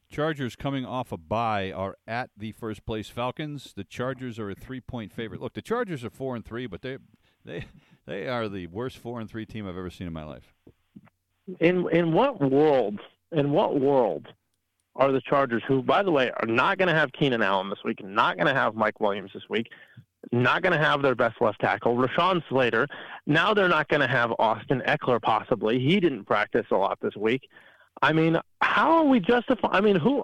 Chargers 0.10 0.56
coming 0.56 0.86
off 0.86 1.12
a 1.12 1.18
bye 1.18 1.72
are 1.72 1.98
at 2.08 2.30
the 2.38 2.52
first 2.54 2.86
place 2.86 3.10
Falcons. 3.10 3.74
The 3.76 3.84
Chargers 3.84 4.40
are 4.40 4.50
a 4.50 4.56
three 4.56 4.80
point 4.80 5.12
favorite. 5.12 5.42
Look, 5.42 5.54
the 5.54 5.62
Chargers 5.62 6.06
are 6.06 6.10
four 6.10 6.36
and 6.36 6.46
three, 6.46 6.68
but 6.68 6.82
they 6.82 7.00
they 7.44 7.66
they 8.06 8.28
are 8.28 8.48
the 8.48 8.68
worst 8.68 8.98
four 8.98 9.20
and 9.20 9.30
three 9.30 9.46
team 9.46 9.68
I've 9.68 9.78
ever 9.78 9.90
seen 9.90 10.08
in 10.08 10.14
my 10.14 10.24
life. 10.24 10.54
In 11.60 11.90
in 11.92 12.14
what 12.14 12.40
world? 12.40 13.00
In 13.32 13.52
what 13.52 13.80
world 13.80 14.28
are 14.96 15.12
the 15.12 15.22
Chargers, 15.22 15.64
who, 15.68 15.82
by 15.82 16.04
the 16.04 16.12
way, 16.12 16.32
are 16.32 16.48
not 16.48 16.78
going 16.78 16.88
to 16.88 16.94
have 16.94 17.12
Keenan 17.12 17.42
Allen 17.42 17.70
this 17.70 17.84
week, 17.84 18.04
not 18.04 18.38
going 18.38 18.48
to 18.48 18.54
have 18.54 18.76
Mike 18.76 19.00
Williams 19.00 19.32
this 19.34 19.44
week, 19.50 19.68
not 20.32 20.62
going 20.62 20.74
to 20.74 20.84
have 20.84 21.02
their 21.02 21.16
best 21.16 21.42
left 21.42 21.60
tackle, 21.60 21.96
Rashawn 21.96 22.42
Slater. 22.50 22.88
Now 23.28 23.54
they're 23.54 23.70
not 23.70 23.88
going 23.90 24.02
to 24.02 24.08
have 24.08 24.34
Austin 24.40 24.82
Ekeler, 24.88 25.22
possibly. 25.22 25.80
He 25.80 26.00
didn't 26.00 26.26
practice 26.26 26.66
a 26.72 26.76
lot 26.76 26.98
this 27.02 27.16
week. 27.16 27.48
I 28.02 28.14
mean, 28.14 28.40
how 28.62 28.98
are 28.98 29.06
we 29.06 29.20
justifying? 29.20 29.74
I 29.74 29.82
mean, 29.82 29.96
who? 29.96 30.24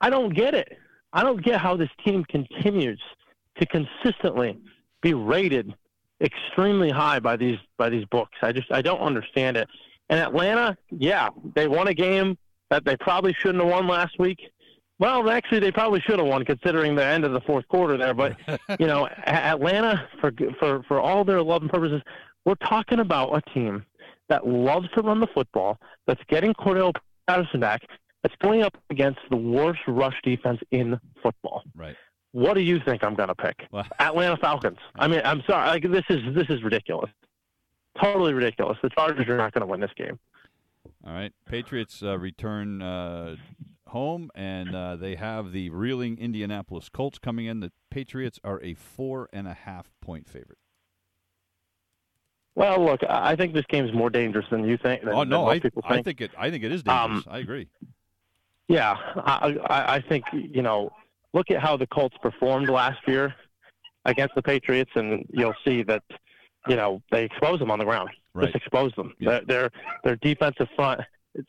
I 0.00 0.10
don't 0.10 0.34
get 0.34 0.54
it. 0.54 0.78
I 1.12 1.22
don't 1.22 1.42
get 1.42 1.60
how 1.60 1.76
this 1.76 1.90
team 2.04 2.24
continues 2.24 3.00
to 3.58 3.66
consistently 3.66 4.58
be 5.02 5.14
rated 5.14 5.74
extremely 6.20 6.90
high 6.90 7.18
by 7.18 7.36
these 7.36 7.58
by 7.78 7.88
these 7.88 8.04
books. 8.06 8.36
I 8.42 8.52
just 8.52 8.70
I 8.70 8.82
don't 8.82 9.00
understand 9.00 9.56
it. 9.56 9.68
And 10.08 10.20
Atlanta, 10.20 10.76
yeah, 10.90 11.30
they 11.54 11.66
won 11.68 11.88
a 11.88 11.94
game 11.94 12.36
that 12.70 12.84
they 12.84 12.96
probably 12.96 13.34
shouldn't 13.34 13.62
have 13.62 13.70
won 13.70 13.86
last 13.86 14.18
week. 14.18 14.40
Well, 14.98 15.30
actually, 15.30 15.60
they 15.60 15.72
probably 15.72 16.00
should 16.00 16.18
have 16.18 16.28
won 16.28 16.44
considering 16.44 16.94
the 16.94 17.04
end 17.04 17.24
of 17.24 17.32
the 17.32 17.40
fourth 17.40 17.66
quarter 17.68 17.96
there. 17.96 18.14
But 18.14 18.36
you 18.78 18.86
know, 18.86 19.08
Atlanta, 19.26 20.08
for 20.20 20.32
for 20.58 20.82
for 20.84 21.00
all 21.00 21.24
their 21.24 21.42
love 21.42 21.62
and 21.62 21.70
purposes, 21.70 22.02
we're 22.44 22.54
talking 22.56 23.00
about 23.00 23.34
a 23.34 23.40
team 23.52 23.84
that 24.28 24.46
loves 24.46 24.88
to 24.94 25.02
run 25.02 25.20
the 25.20 25.26
football, 25.26 25.78
that's 26.06 26.22
getting 26.28 26.54
Cordarrelle 26.54 26.94
Patterson 27.26 27.60
back, 27.60 27.82
that's 28.22 28.34
going 28.42 28.62
up 28.62 28.76
against 28.90 29.18
the 29.30 29.36
worst 29.36 29.80
rush 29.88 30.16
defense 30.22 30.60
in 30.70 30.98
football. 31.22 31.62
Right. 31.74 31.96
What 32.32 32.54
do 32.54 32.60
you 32.60 32.78
think 32.84 33.02
I'm 33.02 33.14
going 33.14 33.28
to 33.28 33.34
pick? 33.34 33.66
Atlanta 33.98 34.36
Falcons. 34.36 34.78
I 34.96 35.08
mean, 35.08 35.22
I'm 35.24 35.42
sorry. 35.48 35.68
Like 35.68 35.90
this 35.90 36.04
is 36.08 36.34
this 36.34 36.48
is 36.48 36.62
ridiculous. 36.62 37.10
Totally 38.00 38.32
ridiculous. 38.32 38.78
The 38.82 38.90
Chargers 38.90 39.26
are 39.28 39.36
not 39.36 39.52
going 39.52 39.62
to 39.62 39.66
win 39.66 39.80
this 39.80 39.90
game. 39.96 40.18
All 41.06 41.12
right. 41.12 41.32
Patriots 41.46 42.02
uh, 42.02 42.18
return 42.18 42.82
uh, 42.82 43.36
home, 43.88 44.30
and 44.34 44.74
uh, 44.74 44.96
they 44.96 45.16
have 45.16 45.52
the 45.52 45.70
reeling 45.70 46.18
Indianapolis 46.18 46.88
Colts 46.88 47.18
coming 47.18 47.46
in. 47.46 47.60
The 47.60 47.72
Patriots 47.90 48.38
are 48.44 48.60
a 48.62 48.74
four 48.74 49.28
and 49.32 49.48
a 49.48 49.54
half 49.54 49.90
point 50.00 50.28
favorite. 50.28 50.58
Well, 52.54 52.84
look, 52.84 53.00
I 53.08 53.36
think 53.36 53.54
this 53.54 53.64
game 53.68 53.86
is 53.86 53.94
more 53.94 54.10
dangerous 54.10 54.46
than 54.50 54.64
you 54.64 54.76
think. 54.76 55.02
Than, 55.02 55.14
oh 55.14 55.22
no, 55.22 55.46
I, 55.46 55.58
think. 55.58 55.74
I 55.84 56.02
think 56.02 56.20
it. 56.20 56.30
I 56.36 56.50
think 56.50 56.64
it 56.64 56.72
is 56.72 56.82
dangerous. 56.82 57.26
Um, 57.26 57.32
I 57.32 57.38
agree. 57.38 57.68
Yeah, 58.68 58.96
I, 59.16 59.56
I 59.68 60.04
think 60.08 60.24
you 60.32 60.62
know. 60.62 60.90
Look 61.32 61.52
at 61.52 61.60
how 61.60 61.76
the 61.76 61.86
Colts 61.86 62.16
performed 62.20 62.68
last 62.68 62.98
year 63.06 63.32
against 64.04 64.34
the 64.34 64.42
Patriots, 64.42 64.90
and 64.96 65.24
you'll 65.30 65.54
see 65.64 65.84
that 65.84 66.02
you 66.68 66.76
know 66.76 67.02
they 67.10 67.24
expose 67.24 67.58
them 67.58 67.70
on 67.70 67.78
the 67.78 67.84
ground. 67.84 68.10
Right. 68.34 68.52
Just 68.52 68.56
expose 68.56 68.92
them. 68.96 69.14
Yeah. 69.18 69.40
Their, 69.46 69.70
their 70.04 70.16
defensive 70.16 70.68
front 70.76 71.00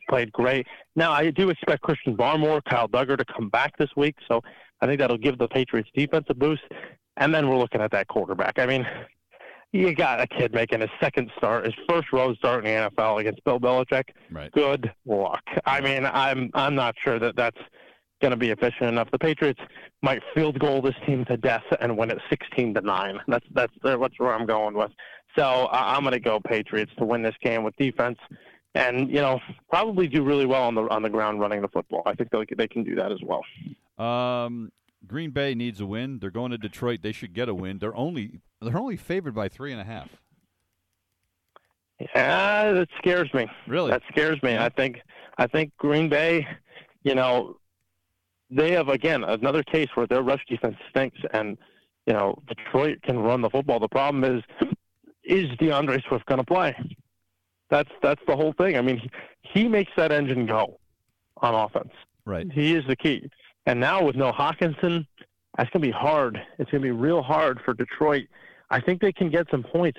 played 0.08 0.32
great. 0.32 0.66
Now 0.96 1.12
I 1.12 1.30
do 1.30 1.50
expect 1.50 1.82
Christian 1.82 2.16
Barmore, 2.16 2.62
Kyle 2.64 2.88
Dugger 2.88 3.16
to 3.16 3.24
come 3.24 3.48
back 3.48 3.76
this 3.78 3.90
week, 3.96 4.16
so 4.28 4.40
I 4.80 4.86
think 4.86 4.98
that'll 4.98 5.18
give 5.18 5.38
the 5.38 5.48
Patriots 5.48 5.90
defense 5.94 6.26
a 6.28 6.34
boost. 6.34 6.62
And 7.18 7.34
then 7.34 7.48
we're 7.48 7.58
looking 7.58 7.80
at 7.80 7.90
that 7.92 8.08
quarterback. 8.08 8.58
I 8.58 8.66
mean, 8.66 8.86
you 9.72 9.94
got 9.94 10.20
a 10.20 10.26
kid 10.26 10.52
making 10.52 10.80
his 10.80 10.90
second 11.00 11.30
start, 11.36 11.64
his 11.64 11.74
first 11.88 12.12
road 12.12 12.36
start 12.38 12.64
in 12.64 12.74
the 12.74 12.90
NFL 12.90 13.20
against 13.20 13.42
Bill 13.44 13.60
Belichick. 13.60 14.04
Right. 14.30 14.50
Good 14.52 14.90
luck. 15.06 15.42
I 15.64 15.80
mean, 15.80 16.06
I'm 16.06 16.50
I'm 16.54 16.74
not 16.74 16.94
sure 17.02 17.18
that 17.18 17.36
that's 17.36 17.58
going 18.22 18.30
to 18.30 18.38
be 18.38 18.50
efficient 18.50 18.88
enough. 18.88 19.10
The 19.10 19.18
Patriots 19.18 19.60
might 20.00 20.22
field 20.34 20.58
goal 20.58 20.80
this 20.80 20.94
team 21.04 21.26
to 21.26 21.36
death 21.36 21.64
and 21.80 21.98
win 21.98 22.10
it 22.10 22.18
16 22.30 22.74
to 22.74 22.80
nine. 22.80 23.20
That's 23.28 23.44
that's 23.52 23.72
that's 23.82 24.18
where 24.18 24.32
I'm 24.32 24.46
going 24.46 24.74
with. 24.74 24.92
So 25.36 25.42
uh, 25.42 25.68
I'm 25.72 26.02
going 26.02 26.12
to 26.12 26.20
go 26.20 26.40
Patriots 26.40 26.92
to 26.98 27.04
win 27.04 27.22
this 27.22 27.34
game 27.42 27.64
with 27.64 27.76
defense, 27.76 28.18
and 28.74 29.10
you 29.10 29.20
know 29.20 29.40
probably 29.68 30.08
do 30.08 30.22
really 30.22 30.46
well 30.46 30.62
on 30.62 30.74
the 30.74 30.82
on 30.88 31.02
the 31.02 31.10
ground 31.10 31.40
running 31.40 31.60
the 31.60 31.68
football. 31.68 32.02
I 32.06 32.14
think 32.14 32.30
they 32.30 32.46
they 32.56 32.68
can 32.68 32.84
do 32.84 32.94
that 32.94 33.12
as 33.12 33.20
well. 33.22 33.44
Um, 33.98 34.72
Green 35.06 35.30
Bay 35.30 35.54
needs 35.54 35.80
a 35.80 35.86
win. 35.86 36.18
They're 36.18 36.30
going 36.30 36.52
to 36.52 36.58
Detroit. 36.58 37.00
They 37.02 37.12
should 37.12 37.34
get 37.34 37.48
a 37.48 37.54
win. 37.54 37.78
They're 37.78 37.96
only 37.96 38.40
they're 38.62 38.78
only 38.78 38.96
favored 38.96 39.34
by 39.34 39.48
three 39.48 39.72
and 39.72 39.80
a 39.80 39.84
half. 39.84 40.08
Yeah, 42.14 42.72
that 42.72 42.88
scares 42.98 43.32
me. 43.34 43.46
Really, 43.66 43.90
that 43.90 44.02
scares 44.10 44.42
me. 44.42 44.56
I 44.56 44.68
think 44.68 45.00
I 45.38 45.46
think 45.46 45.76
Green 45.76 46.08
Bay, 46.08 46.46
you 47.04 47.14
know, 47.14 47.56
they 48.54 48.72
have 48.72 48.88
again 48.88 49.24
another 49.24 49.62
case 49.62 49.88
where 49.94 50.06
their 50.06 50.22
rush 50.22 50.44
defense 50.48 50.76
stinks, 50.90 51.18
and 51.32 51.56
you 52.06 52.12
know 52.12 52.38
Detroit 52.46 53.02
can 53.02 53.18
run 53.18 53.40
the 53.40 53.50
football. 53.50 53.80
The 53.80 53.88
problem 53.88 54.24
is, 54.24 54.42
is 55.24 55.48
D'Andre 55.58 56.00
Swift 56.08 56.26
going 56.26 56.38
to 56.40 56.44
play? 56.44 56.76
That's 57.70 57.90
that's 58.02 58.20
the 58.26 58.36
whole 58.36 58.52
thing. 58.52 58.76
I 58.76 58.82
mean, 58.82 58.98
he, 58.98 59.10
he 59.42 59.68
makes 59.68 59.92
that 59.96 60.12
engine 60.12 60.46
go 60.46 60.78
on 61.38 61.54
offense. 61.54 61.92
Right. 62.24 62.50
He 62.52 62.74
is 62.74 62.84
the 62.86 62.96
key. 62.96 63.28
And 63.66 63.80
now 63.80 64.04
with 64.04 64.16
no 64.16 64.32
Hockenson, 64.32 65.06
that's 65.56 65.70
going 65.70 65.80
to 65.82 65.88
be 65.88 65.90
hard. 65.90 66.40
It's 66.58 66.70
going 66.70 66.82
to 66.82 66.86
be 66.86 66.90
real 66.90 67.22
hard 67.22 67.60
for 67.64 67.74
Detroit. 67.74 68.26
I 68.70 68.80
think 68.80 69.00
they 69.00 69.12
can 69.12 69.30
get 69.30 69.46
some 69.50 69.62
points, 69.62 69.98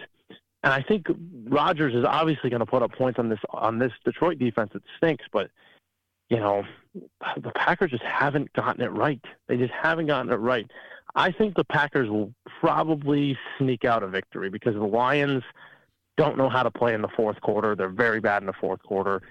and 0.64 0.74
I 0.74 0.82
think 0.82 1.06
Rodgers 1.48 1.94
is 1.94 2.06
obviously 2.06 2.50
going 2.50 2.62
to 2.62 2.66
put 2.66 2.82
up 2.82 2.92
points 2.92 3.20
on 3.20 3.30
this 3.30 3.40
on 3.52 3.78
this 3.78 3.92
Detroit 4.04 4.40
defense 4.40 4.72
that 4.74 4.82
stinks. 4.98 5.26
But 5.32 5.52
you 6.34 6.40
know, 6.40 6.64
the 7.38 7.52
Packers 7.56 7.92
just 7.92 8.04
haven't 8.04 8.52
gotten 8.54 8.84
it 8.84 8.92
right. 8.92 9.24
They 9.48 9.56
just 9.56 9.72
haven't 9.72 10.08
gotten 10.08 10.32
it 10.32 10.38
right. 10.38 10.66
I 11.14 11.32
think 11.32 11.56
the 11.56 11.64
Packers 11.64 12.10
will 12.10 12.34
probably 12.60 13.38
sneak 13.60 13.86
out 13.86 14.02
a 14.02 14.08
victory 14.08 14.50
because 14.50 14.74
the 14.74 14.82
Lions 14.84 15.44
don't 16.18 16.36
know 16.36 16.50
how 16.50 16.64
to 16.64 16.72
play 16.72 16.96
in 16.96 17.04
the 17.04 17.10
fourth 17.16 17.40
quarter. 17.42 17.76
They're 17.76 17.88
very 17.88 18.20
bad 18.20 18.42
in 18.42 18.48
the 18.48 18.54
fourth 18.54 18.82
quarter. 18.82 19.22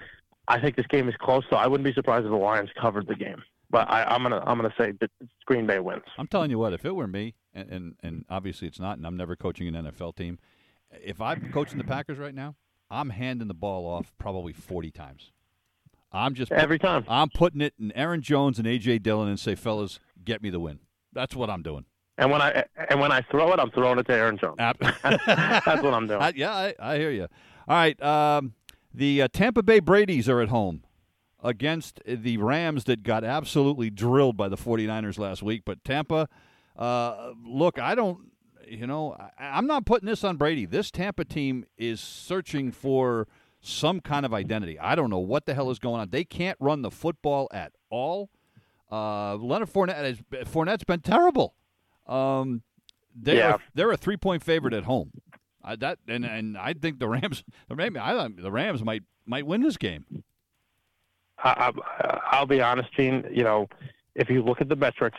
I 0.47 0.61
think 0.61 0.77
this 0.77 0.87
game 0.87 1.09
is 1.09 1.17
close, 1.21 1.43
so 1.51 1.57
I 1.57 1.67
wouldn't 1.67 1.85
be 1.85 1.93
surprised 1.93 2.25
if 2.25 2.31
the 2.31 2.37
Lions 2.37 2.71
covered 2.81 3.09
the 3.09 3.17
game. 3.17 3.43
But 3.69 3.91
I, 3.91 4.15
am 4.15 4.23
gonna 4.23 4.45
I'm 4.47 4.59
gonna 4.59 4.75
say 4.79 4.93
that 5.01 5.11
Green 5.47 5.67
Bay 5.67 5.81
wins. 5.81 6.03
I'm 6.19 6.29
telling 6.29 6.51
you 6.51 6.59
what, 6.59 6.73
if 6.73 6.85
it 6.85 6.95
were 6.95 7.09
me, 7.09 7.35
and, 7.53 7.69
and 7.71 7.95
and 8.03 8.25
obviously 8.31 8.69
it's 8.69 8.79
not, 8.79 8.99
and 8.99 9.07
I'm 9.07 9.17
never 9.17 9.35
coaching 9.35 9.67
an 9.75 9.87
NFL 9.87 10.15
team. 10.15 10.39
If 11.03 11.21
I'm 11.21 11.51
coaching 11.51 11.79
the 11.79 11.85
Packers 11.85 12.19
right 12.19 12.35
now, 12.35 12.55
I'm 12.91 13.11
handing 13.11 13.49
the 13.49 13.55
ball 13.55 13.87
off 13.87 14.13
probably 14.19 14.53
40 14.53 14.91
times. 14.91 15.33
I'm 16.13 16.35
just 16.35 16.53
every 16.53 16.79
time. 16.79 17.05
I'm 17.09 17.31
putting 17.31 17.61
it 17.61 17.75
in 17.79 17.93
Aaron 17.93 18.23
Jones 18.23 18.59
and 18.59 18.67
AJ 18.67 19.03
Dillon 19.03 19.29
and 19.29 19.41
say, 19.41 19.55
fellas, 19.55 19.99
get 20.25 20.43
me 20.43 20.51
the 20.51 20.61
win. 20.61 20.81
That's 21.13 21.35
what 21.35 21.51
I'm 21.51 21.63
doing. 21.63 21.87
And 22.19 22.31
when 22.31 22.43
I 22.43 22.65
and 22.91 23.01
when 23.01 23.11
I 23.11 23.23
throw 23.23 23.53
it, 23.53 23.59
I'm 23.59 23.71
throwing 23.71 23.99
it 23.99 24.07
to 24.07 24.13
Aaron 24.13 24.39
Jones. 24.39 24.57
That's 24.59 25.83
what 25.83 25.95
I'm 25.95 26.07
doing. 26.07 26.21
I, 26.23 26.33
yeah, 26.37 26.53
I, 26.53 26.75
I, 26.79 26.97
hear 26.99 27.11
you. 27.11 27.27
All 27.67 27.77
right, 27.77 28.03
um, 28.03 28.53
the 28.93 29.23
uh, 29.23 29.29
Tampa 29.33 29.63
Bay 29.63 29.81
Brady's 29.81 30.29
are 30.29 30.41
at 30.41 30.51
home 30.51 30.85
against 31.43 32.01
the 32.07 32.37
Rams 32.37 32.85
that 32.85 33.03
got 33.03 33.25
absolutely 33.25 33.91
drilled 33.91 34.37
by 34.37 34.49
the 34.49 34.57
49ers 34.57 35.19
last 35.19 35.43
week. 35.43 35.63
But 35.65 35.83
Tampa, 35.85 36.29
uh, 36.77 37.33
look, 37.45 37.79
I 37.79 37.95
don't, 37.95 38.31
you 38.69 38.87
know, 38.87 39.17
I, 39.19 39.31
I'm 39.39 39.67
not 39.67 39.87
putting 39.87 40.07
this 40.07 40.23
on 40.23 40.37
Brady. 40.37 40.67
This 40.67 40.91
Tampa 40.91 41.25
team 41.25 41.65
is 41.77 42.01
searching 42.01 42.71
for 42.71 43.27
some 43.63 44.01
kind 44.01 44.27
of 44.27 44.35
identity. 44.35 44.79
I 44.79 44.95
don't 44.95 45.09
know 45.09 45.19
what 45.19 45.47
the 45.47 45.55
hell 45.55 45.71
is 45.71 45.79
going 45.79 46.01
on. 46.01 46.11
They 46.11 46.25
can't 46.25 46.59
run 46.61 46.83
the 46.83 46.91
football 46.91 47.49
at 47.53 47.73
all. 47.91 48.29
Uh, 48.91 49.37
Leonard 49.37 49.73
Fournette 49.73 50.05
has, 50.05 50.19
Fournette's 50.49 50.85
been 50.85 51.01
terrible. 51.01 51.55
Um, 52.07 52.63
they 53.15 53.39
yeah. 53.39 53.53
are, 53.53 53.59
they're 53.75 53.93
a 53.93 53.97
three 53.97 54.17
point 54.17 54.43
favorite 54.43 54.75
at 54.75 54.85
home. 54.85 55.13
Uh, 55.65 55.77
that 55.77 55.99
and 56.09 56.25
and 56.25 56.59
I 56.59 56.73
think 56.73 56.99
the 56.99 57.09
Rams, 57.09 57.45
maybe 57.75 57.99
I 57.99 58.29
the 58.29 58.51
Rams 58.51 58.83
might 58.83 59.05
might 59.27 59.47
win 59.47 59.63
this 59.63 59.77
game. 59.77 60.25
I, 61.45 61.73
will 62.39 62.47
be 62.47 62.61
honest, 62.61 62.93
Gene. 62.95 63.25
You 63.31 63.45
know, 63.45 63.69
if 64.15 64.31
you 64.31 64.43
look 64.43 64.61
at 64.61 64.69
the 64.69 64.77
metrics, 64.77 65.19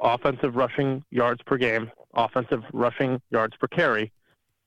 offensive 0.00 0.56
rushing 0.56 1.04
yards 1.10 1.42
per 1.44 1.56
game, 1.56 1.90
offensive 2.14 2.62
rushing 2.72 3.20
yards 3.30 3.54
per 3.56 3.66
carry, 3.66 4.12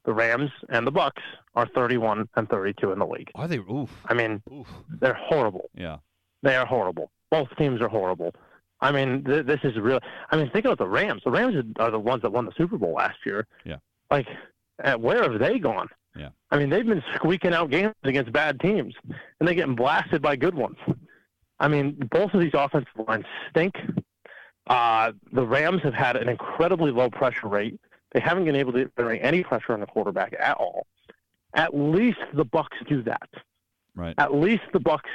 the 0.05 0.13
Rams 0.13 0.49
and 0.69 0.85
the 0.85 0.91
Bucks 0.91 1.21
are 1.55 1.67
31 1.67 2.27
and 2.35 2.49
32 2.49 2.91
in 2.91 2.99
the 2.99 3.05
league. 3.05 3.29
Are 3.35 3.47
they? 3.47 3.57
Oof. 3.57 3.89
I 4.05 4.13
mean, 4.13 4.41
Oof. 4.51 4.67
they're 4.99 5.13
horrible. 5.13 5.69
Yeah. 5.75 5.97
They 6.43 6.55
are 6.55 6.65
horrible. 6.65 7.11
Both 7.29 7.49
teams 7.57 7.81
are 7.81 7.87
horrible. 7.87 8.33
I 8.81 8.91
mean, 8.91 9.23
th- 9.23 9.45
this 9.45 9.59
is 9.63 9.77
real. 9.77 9.99
I 10.31 10.37
mean, 10.37 10.49
think 10.49 10.65
about 10.65 10.79
the 10.79 10.87
Rams. 10.87 11.21
The 11.23 11.31
Rams 11.31 11.55
are 11.77 11.91
the 11.91 11.99
ones 11.99 12.23
that 12.23 12.31
won 12.31 12.45
the 12.45 12.51
Super 12.57 12.77
Bowl 12.77 12.93
last 12.93 13.17
year. 13.25 13.45
Yeah. 13.63 13.77
Like, 14.09 14.27
where 14.97 15.21
have 15.21 15.39
they 15.39 15.59
gone? 15.59 15.87
Yeah. 16.17 16.29
I 16.49 16.57
mean, 16.57 16.69
they've 16.69 16.85
been 16.85 17.03
squeaking 17.15 17.53
out 17.53 17.69
games 17.69 17.93
against 18.03 18.33
bad 18.33 18.59
teams, 18.59 18.95
and 19.05 19.47
they're 19.47 19.55
getting 19.55 19.75
blasted 19.75 20.21
by 20.21 20.35
good 20.35 20.55
ones. 20.55 20.77
I 21.59 21.67
mean, 21.67 21.95
both 22.11 22.33
of 22.33 22.41
these 22.41 22.51
offensive 22.53 22.91
lines 23.07 23.25
stink. 23.49 23.75
Uh, 24.67 25.11
the 25.31 25.45
Rams 25.45 25.81
have 25.83 25.93
had 25.93 26.15
an 26.15 26.27
incredibly 26.27 26.91
low 26.91 27.09
pressure 27.09 27.47
rate. 27.47 27.79
They 28.13 28.19
haven't 28.19 28.45
been 28.45 28.55
able 28.55 28.73
to 28.73 28.89
generate 28.97 29.23
any 29.23 29.43
pressure 29.43 29.73
on 29.73 29.79
the 29.79 29.85
quarterback 29.85 30.35
at 30.39 30.57
all. 30.57 30.85
At 31.53 31.75
least 31.75 32.19
the 32.33 32.45
Bucks 32.45 32.77
do 32.87 33.01
that. 33.03 33.29
Right. 33.95 34.15
At 34.17 34.33
least 34.33 34.63
the 34.73 34.79
Bucks 34.79 35.09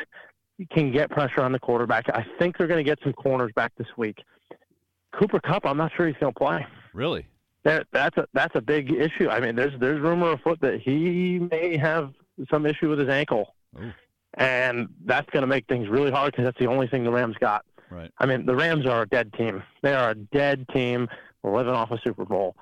can 0.70 0.90
get 0.90 1.10
pressure 1.10 1.42
on 1.42 1.52
the 1.52 1.58
quarterback. 1.58 2.08
I 2.10 2.24
think 2.38 2.56
they're 2.56 2.66
going 2.66 2.84
to 2.84 2.88
get 2.88 2.98
some 3.02 3.12
corners 3.12 3.52
back 3.54 3.72
this 3.76 3.88
week. 3.96 4.22
Cooper 5.12 5.40
Kupp, 5.40 5.66
I'm 5.66 5.76
not 5.76 5.92
sure 5.96 6.06
he's 6.06 6.16
going 6.16 6.32
to 6.32 6.38
play. 6.38 6.66
Really? 6.92 7.26
That, 7.64 7.86
that's 7.92 8.16
a 8.16 8.26
that's 8.32 8.54
a 8.54 8.60
big 8.60 8.92
issue. 8.92 9.28
I 9.28 9.40
mean, 9.40 9.56
there's 9.56 9.78
there's 9.80 10.00
rumor 10.00 10.32
afoot 10.32 10.60
that 10.60 10.80
he 10.80 11.40
may 11.50 11.76
have 11.76 12.12
some 12.48 12.64
issue 12.64 12.88
with 12.88 13.00
his 13.00 13.08
ankle, 13.08 13.56
Ooh. 13.76 13.92
and 14.34 14.88
that's 15.04 15.28
going 15.30 15.40
to 15.40 15.48
make 15.48 15.66
things 15.66 15.88
really 15.88 16.12
hard 16.12 16.32
because 16.32 16.44
that's 16.44 16.58
the 16.60 16.68
only 16.68 16.86
thing 16.86 17.02
the 17.02 17.10
Rams 17.10 17.34
got. 17.40 17.64
Right. 17.90 18.10
I 18.18 18.26
mean, 18.26 18.46
the 18.46 18.54
Rams 18.54 18.86
are 18.86 19.02
a 19.02 19.08
dead 19.08 19.32
team. 19.32 19.64
They 19.82 19.94
are 19.94 20.10
a 20.10 20.14
dead 20.14 20.66
team. 20.68 21.08
We're 21.42 21.56
living 21.56 21.74
off 21.74 21.90
a 21.90 21.98
Super 22.04 22.24
Bowl. 22.24 22.56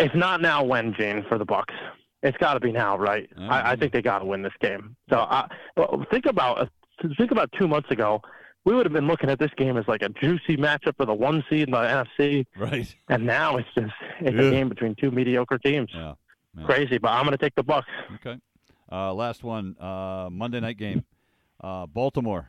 If 0.00 0.14
not 0.14 0.40
now, 0.40 0.64
when 0.64 0.94
Gene 0.94 1.24
for 1.28 1.38
the 1.38 1.44
Bucks? 1.44 1.74
It's 2.22 2.36
got 2.38 2.54
to 2.54 2.60
be 2.60 2.70
now, 2.72 2.98
right? 2.98 3.28
I, 3.38 3.72
I 3.72 3.76
think 3.76 3.92
they 3.92 4.02
got 4.02 4.18
to 4.18 4.24
win 4.26 4.42
this 4.42 4.52
game. 4.60 4.94
So, 5.08 5.16
I, 5.18 5.48
think 6.10 6.26
about 6.26 6.68
think 7.16 7.30
about 7.30 7.50
two 7.58 7.66
months 7.66 7.90
ago. 7.90 8.20
We 8.66 8.74
would 8.74 8.84
have 8.84 8.92
been 8.92 9.06
looking 9.06 9.30
at 9.30 9.38
this 9.38 9.50
game 9.56 9.78
as 9.78 9.88
like 9.88 10.02
a 10.02 10.10
juicy 10.10 10.58
matchup 10.58 10.96
for 10.98 11.06
the 11.06 11.14
one 11.14 11.42
seed 11.48 11.68
in 11.68 11.70
the 11.70 11.78
NFC, 11.78 12.44
Right. 12.58 12.94
and 13.08 13.24
now 13.24 13.56
it's 13.56 13.68
just 13.74 13.92
it's 14.20 14.34
Yeah. 14.36 14.42
a 14.42 14.50
game 14.50 14.68
between 14.68 14.94
two 14.96 15.10
mediocre 15.10 15.56
teams. 15.58 15.90
Yeah. 15.94 16.12
Yeah. 16.58 16.64
Crazy, 16.66 16.98
but 16.98 17.08
I'm 17.10 17.24
going 17.24 17.36
to 17.36 17.42
take 17.42 17.54
the 17.54 17.62
Bucks. 17.62 17.88
Okay. 18.16 18.38
Uh, 18.92 19.14
last 19.14 19.42
one. 19.44 19.76
Uh, 19.80 20.28
Monday 20.30 20.60
night 20.60 20.76
game. 20.76 21.04
Uh, 21.62 21.86
Baltimore 21.86 22.48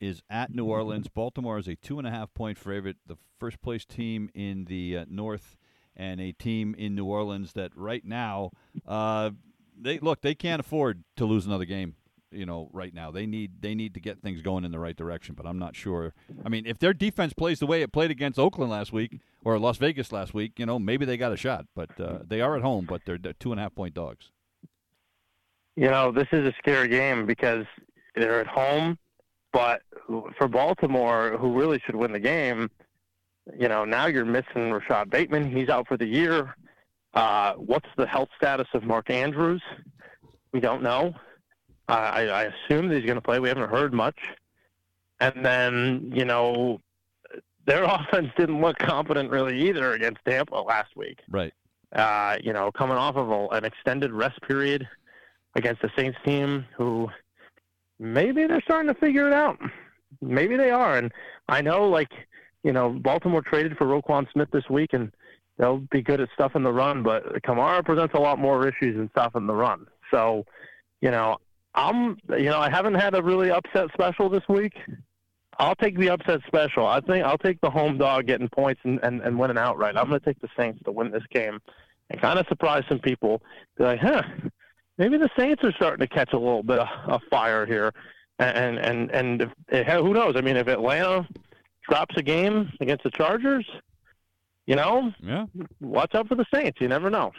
is 0.00 0.22
at 0.28 0.54
New 0.54 0.66
Orleans. 0.66 1.08
Baltimore 1.08 1.58
is 1.58 1.66
a 1.68 1.76
two 1.76 1.98
and 1.98 2.06
a 2.06 2.10
half 2.10 2.34
point 2.34 2.58
favorite. 2.58 2.96
The 3.06 3.16
first 3.38 3.62
place 3.62 3.86
team 3.86 4.28
in 4.34 4.64
the 4.66 4.98
uh, 4.98 5.04
North, 5.08 5.56
and 5.96 6.20
a 6.20 6.32
team 6.32 6.74
in 6.76 6.94
New 6.94 7.06
Orleans 7.06 7.52
that 7.54 7.72
right 7.74 8.04
now, 8.04 8.50
uh, 8.86 9.30
they 9.78 9.98
look 9.98 10.20
they 10.20 10.34
can't 10.34 10.60
afford 10.60 11.04
to 11.16 11.24
lose 11.24 11.46
another 11.46 11.64
game. 11.64 11.94
You 12.30 12.44
know, 12.44 12.68
right 12.72 12.92
now 12.92 13.10
they 13.10 13.24
need 13.24 13.62
they 13.62 13.74
need 13.74 13.94
to 13.94 14.00
get 14.00 14.20
things 14.20 14.42
going 14.42 14.64
in 14.64 14.72
the 14.72 14.78
right 14.78 14.96
direction. 14.96 15.34
But 15.34 15.46
I'm 15.46 15.58
not 15.58 15.76
sure. 15.76 16.12
I 16.44 16.48
mean, 16.48 16.66
if 16.66 16.78
their 16.78 16.92
defense 16.92 17.32
plays 17.32 17.60
the 17.60 17.66
way 17.66 17.82
it 17.82 17.92
played 17.92 18.10
against 18.10 18.38
Oakland 18.38 18.70
last 18.70 18.92
week 18.92 19.20
or 19.44 19.58
Las 19.58 19.78
Vegas 19.78 20.12
last 20.12 20.34
week, 20.34 20.58
you 20.58 20.66
know, 20.66 20.78
maybe 20.78 21.04
they 21.04 21.16
got 21.16 21.32
a 21.32 21.36
shot. 21.36 21.66
But 21.74 21.98
uh, 22.00 22.18
they 22.26 22.40
are 22.40 22.56
at 22.56 22.62
home, 22.62 22.86
but 22.88 23.02
they're, 23.06 23.18
they're 23.18 23.32
two 23.32 23.52
and 23.52 23.60
a 23.60 23.62
half 23.62 23.74
point 23.74 23.94
dogs. 23.94 24.30
You 25.76 25.90
know, 25.90 26.10
this 26.10 26.26
is 26.32 26.46
a 26.46 26.54
scary 26.58 26.88
game 26.88 27.26
because 27.26 27.66
they're 28.14 28.40
at 28.40 28.46
home, 28.46 28.98
but 29.52 29.82
for 30.38 30.48
Baltimore, 30.48 31.36
who 31.38 31.52
really 31.52 31.80
should 31.84 31.96
win 31.96 32.12
the 32.12 32.20
game, 32.20 32.70
you 33.58 33.68
know, 33.68 33.84
now 33.84 34.06
you're 34.06 34.24
missing 34.24 34.72
Rashod 34.72 35.10
Bateman. 35.10 35.50
He's 35.54 35.68
out 35.68 35.86
for 35.86 35.96
the 35.96 36.06
year. 36.06 36.56
Uh, 37.14 37.54
what's 37.54 37.88
the 37.96 38.06
health 38.06 38.28
status 38.36 38.66
of 38.74 38.82
Mark 38.84 39.10
Andrews? 39.10 39.62
We 40.52 40.60
don't 40.60 40.82
know. 40.82 41.14
Uh, 41.88 41.92
I, 41.92 42.20
I 42.26 42.42
assume 42.44 42.88
that 42.88 42.96
he's 42.96 43.06
going 43.06 43.16
to 43.16 43.22
play. 43.22 43.38
We 43.38 43.48
haven't 43.48 43.70
heard 43.70 43.92
much. 43.94 44.18
And 45.20 45.44
then, 45.44 46.10
you 46.14 46.24
know, 46.24 46.80
their 47.66 47.84
offense 47.84 48.28
didn't 48.36 48.60
look 48.60 48.78
competent 48.78 49.30
really 49.30 49.68
either 49.68 49.92
against 49.92 50.20
Tampa 50.26 50.56
last 50.56 50.96
week 50.96 51.20
Right. 51.30 51.54
uh, 51.94 52.36
you 52.42 52.52
know, 52.52 52.70
coming 52.72 52.96
off 52.96 53.16
of 53.16 53.30
a, 53.30 53.48
an 53.56 53.64
extended 53.64 54.12
rest 54.12 54.40
period 54.42 54.86
against 55.54 55.80
the 55.80 55.90
Saints 55.96 56.18
team, 56.24 56.66
who 56.76 57.08
maybe 57.98 58.46
they're 58.46 58.60
starting 58.62 58.92
to 58.92 59.00
figure 59.00 59.26
it 59.26 59.32
out. 59.32 59.58
Maybe 60.20 60.56
they 60.56 60.70
are, 60.70 60.98
and 60.98 61.10
I 61.48 61.62
know, 61.62 61.88
like, 61.88 62.10
you 62.62 62.72
know, 62.72 62.90
Baltimore 62.90 63.42
traded 63.42 63.76
for 63.76 63.86
Roquan 63.86 64.30
Smith 64.32 64.48
this 64.52 64.68
week, 64.68 64.92
and 64.92 65.12
they'll 65.58 65.78
be 65.78 66.02
good 66.02 66.20
at 66.20 66.28
stuffing 66.34 66.62
the 66.62 66.72
run, 66.72 67.02
but 67.02 67.42
Kamara 67.42 67.84
presents 67.84 68.14
a 68.14 68.20
lot 68.20 68.38
more 68.38 68.66
issues 68.66 68.96
than 68.96 69.08
stuffing 69.10 69.46
the 69.46 69.54
run. 69.54 69.86
So, 70.10 70.44
you 71.00 71.10
know, 71.10 71.36
I'm, 71.74 72.18
you 72.30 72.44
know, 72.44 72.58
I 72.58 72.70
haven't 72.70 72.94
had 72.94 73.14
a 73.14 73.22
really 73.22 73.50
upset 73.50 73.88
special 73.92 74.28
this 74.28 74.42
week. 74.48 74.74
I'll 75.58 75.74
take 75.74 75.98
the 75.98 76.10
upset 76.10 76.40
special. 76.46 76.86
I 76.86 77.00
think 77.00 77.24
I'll 77.24 77.38
take 77.38 77.60
the 77.60 77.70
home 77.70 77.96
dog 77.96 78.26
getting 78.26 78.48
points 78.48 78.80
and, 78.84 79.00
and, 79.02 79.22
and 79.22 79.38
winning 79.38 79.58
outright. 79.58 79.96
I'm 79.96 80.08
going 80.08 80.20
to 80.20 80.26
take 80.26 80.40
the 80.40 80.48
Saints 80.56 80.80
to 80.84 80.92
win 80.92 81.10
this 81.10 81.24
game 81.30 81.60
and 82.10 82.20
kind 82.20 82.38
of 82.38 82.46
surprise 82.48 82.84
some 82.88 82.98
people. 82.98 83.42
Be 83.78 83.84
like, 83.84 84.00
huh, 84.00 84.22
maybe 84.98 85.16
the 85.16 85.30
Saints 85.38 85.64
are 85.64 85.72
starting 85.72 86.06
to 86.06 86.14
catch 86.14 86.32
a 86.32 86.38
little 86.38 86.62
bit 86.62 86.78
of, 86.78 86.88
of 87.06 87.22
fire 87.30 87.64
here. 87.64 87.92
And 88.38 88.78
and 88.78 89.10
and 89.12 89.50
if, 89.68 89.86
who 89.86 90.12
knows? 90.12 90.34
I 90.36 90.42
mean, 90.42 90.58
if 90.58 90.68
Atlanta 90.68 91.26
drops 91.88 92.14
a 92.16 92.22
game 92.22 92.70
against 92.80 93.04
the 93.04 93.10
Chargers, 93.10 93.66
you 94.66 94.76
know, 94.76 95.12
Yeah. 95.22 95.46
watch 95.80 96.14
out 96.14 96.28
for 96.28 96.34
the 96.34 96.44
Saints. 96.52 96.80
You 96.80 96.88
never 96.88 97.10
know. 97.10 97.32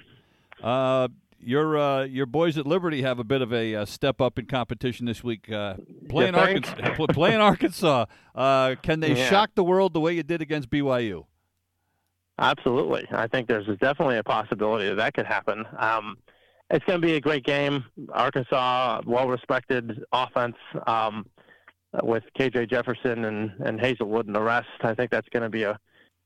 Uh, 0.63 1.07
your 1.39 1.77
uh, 1.77 2.03
your 2.05 2.25
boys 2.25 2.57
at 2.57 2.65
Liberty 2.65 3.03
have 3.03 3.19
a 3.19 3.23
bit 3.23 3.41
of 3.43 3.53
a 3.53 3.75
uh, 3.75 3.85
step 3.85 4.19
up 4.21 4.39
in 4.39 4.47
competition 4.47 5.05
this 5.05 5.23
week. 5.23 5.51
Uh, 5.51 5.75
playing 6.09 6.33
Arkansas, 6.33 6.95
playing 7.11 7.39
Arkansas. 7.39 8.05
Uh, 8.33 8.75
can 8.81 8.99
they 9.01 9.13
Yeah. 9.17 9.29
shock 9.29 9.51
the 9.53 9.63
world 9.63 9.93
the 9.93 9.99
way 9.99 10.13
you 10.13 10.23
did 10.23 10.41
against 10.41 10.69
BYU? 10.71 11.25
Absolutely. 12.39 13.07
I 13.11 13.27
think 13.27 13.47
there's 13.47 13.65
definitely 13.79 14.17
a 14.17 14.23
possibility 14.23 14.87
that 14.89 14.95
that 14.95 15.13
could 15.13 15.25
happen. 15.25 15.65
Um, 15.77 16.17
it's 16.69 16.85
going 16.85 17.01
to 17.01 17.05
be 17.05 17.13
a 17.15 17.21
great 17.21 17.43
game. 17.43 17.83
Arkansas, 18.13 19.01
well 19.05 19.27
respected 19.27 20.03
offense 20.11 20.55
um, 20.85 21.25
with 22.03 22.23
KJ 22.37 22.69
Jefferson 22.69 23.25
and, 23.25 23.51
and 23.65 23.79
Haselwood 23.79 24.27
and 24.27 24.35
the 24.35 24.41
rest. 24.41 24.67
I 24.81 24.93
think 24.93 25.11
that's 25.11 25.29
going 25.29 25.43
to 25.43 25.49
be 25.49 25.63
a, 25.63 25.79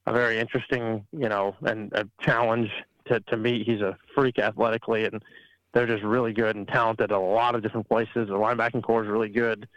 a 0.05 0.13
very 0.13 0.39
interesting, 0.39 1.05
you 1.11 1.29
know, 1.29 1.55
and 1.61 1.91
a 1.93 2.07
challenge 2.21 2.69
to, 3.07 3.19
to 3.21 3.37
meet. 3.37 3.65
He's 3.65 3.81
a 3.81 3.97
freak 4.15 4.39
athletically, 4.39 5.05
and 5.05 5.23
they're 5.73 5.87
just 5.87 6.03
really 6.03 6.33
good 6.33 6.55
and 6.55 6.67
talented 6.67 7.11
at 7.11 7.17
a 7.17 7.19
lot 7.19 7.55
of 7.55 7.63
different 7.63 7.87
places. 7.87 8.27
The 8.27 8.33
linebacking 8.33 8.83
corps 8.83 9.03
is 9.03 9.09
really 9.09 9.29
good. 9.29 9.67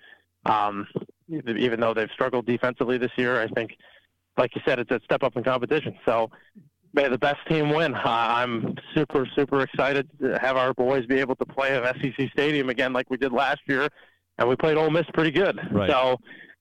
Um, 0.46 0.86
even 1.28 1.80
though 1.80 1.94
they've 1.94 2.10
struggled 2.12 2.46
defensively 2.46 2.98
this 2.98 3.12
year, 3.16 3.40
I 3.40 3.48
think 3.48 3.76
like 4.36 4.54
you 4.54 4.62
said, 4.64 4.78
it's 4.78 4.90
a 4.90 5.00
step 5.04 5.22
up 5.22 5.36
in 5.36 5.44
competition. 5.44 5.96
So 6.04 6.30
may 6.92 7.08
the 7.08 7.18
best 7.18 7.46
team 7.48 7.70
win. 7.70 7.94
Uh, 7.94 8.00
I'm 8.04 8.76
super, 8.94 9.26
super 9.34 9.62
excited 9.62 10.08
to 10.20 10.38
have 10.38 10.56
our 10.56 10.74
boys 10.74 11.06
be 11.06 11.18
able 11.20 11.36
to 11.36 11.46
play 11.46 11.76
at 11.76 11.96
SEC 11.96 12.30
Stadium 12.32 12.70
again, 12.70 12.92
like 12.92 13.10
we 13.10 13.16
did 13.16 13.32
last 13.32 13.60
year, 13.66 13.88
and 14.38 14.48
we 14.48 14.56
played 14.56 14.76
Ole 14.76 14.90
Miss 14.90 15.06
pretty 15.14 15.30
good. 15.30 15.58
Right. 15.70 15.90
So 15.90 16.18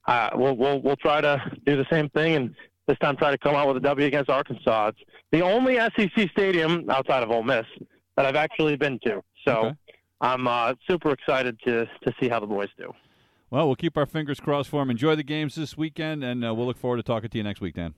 uh, 0.07 0.29
we'll 0.35 0.55
we'll 0.55 0.81
we'll 0.81 0.95
try 0.97 1.21
to 1.21 1.41
do 1.65 1.75
the 1.75 1.85
same 1.91 2.09
thing, 2.09 2.35
and 2.35 2.55
this 2.87 2.97
time 2.99 3.15
try 3.15 3.31
to 3.31 3.37
come 3.37 3.55
out 3.55 3.67
with 3.67 3.77
a 3.77 3.81
W 3.81 4.07
against 4.07 4.29
Arkansas. 4.29 4.89
It's 4.89 4.99
the 5.31 5.41
only 5.41 5.75
SEC 5.75 6.29
stadium 6.31 6.89
outside 6.89 7.23
of 7.23 7.31
Ole 7.31 7.43
Miss 7.43 7.65
that 8.15 8.25
I've 8.25 8.35
actually 8.35 8.75
been 8.75 8.99
to. 9.05 9.23
So. 9.45 9.51
Okay. 9.51 9.77
I'm 10.23 10.47
uh, 10.47 10.73
super 10.89 11.11
excited 11.11 11.59
to 11.65 11.85
to 11.85 12.13
see 12.19 12.29
how 12.29 12.39
the 12.39 12.47
boys 12.47 12.69
do. 12.77 12.93
Well, 13.49 13.67
we'll 13.67 13.75
keep 13.75 13.97
our 13.97 14.05
fingers 14.05 14.39
crossed 14.39 14.69
for 14.69 14.81
them. 14.81 14.89
Enjoy 14.89 15.15
the 15.15 15.23
games 15.23 15.55
this 15.55 15.77
weekend, 15.77 16.23
and 16.23 16.43
uh, 16.43 16.55
we'll 16.55 16.65
look 16.65 16.77
forward 16.77 16.97
to 16.97 17.03
talking 17.03 17.29
to 17.29 17.37
you 17.37 17.43
next 17.43 17.61
week, 17.61 17.75
Dan. 17.75 17.93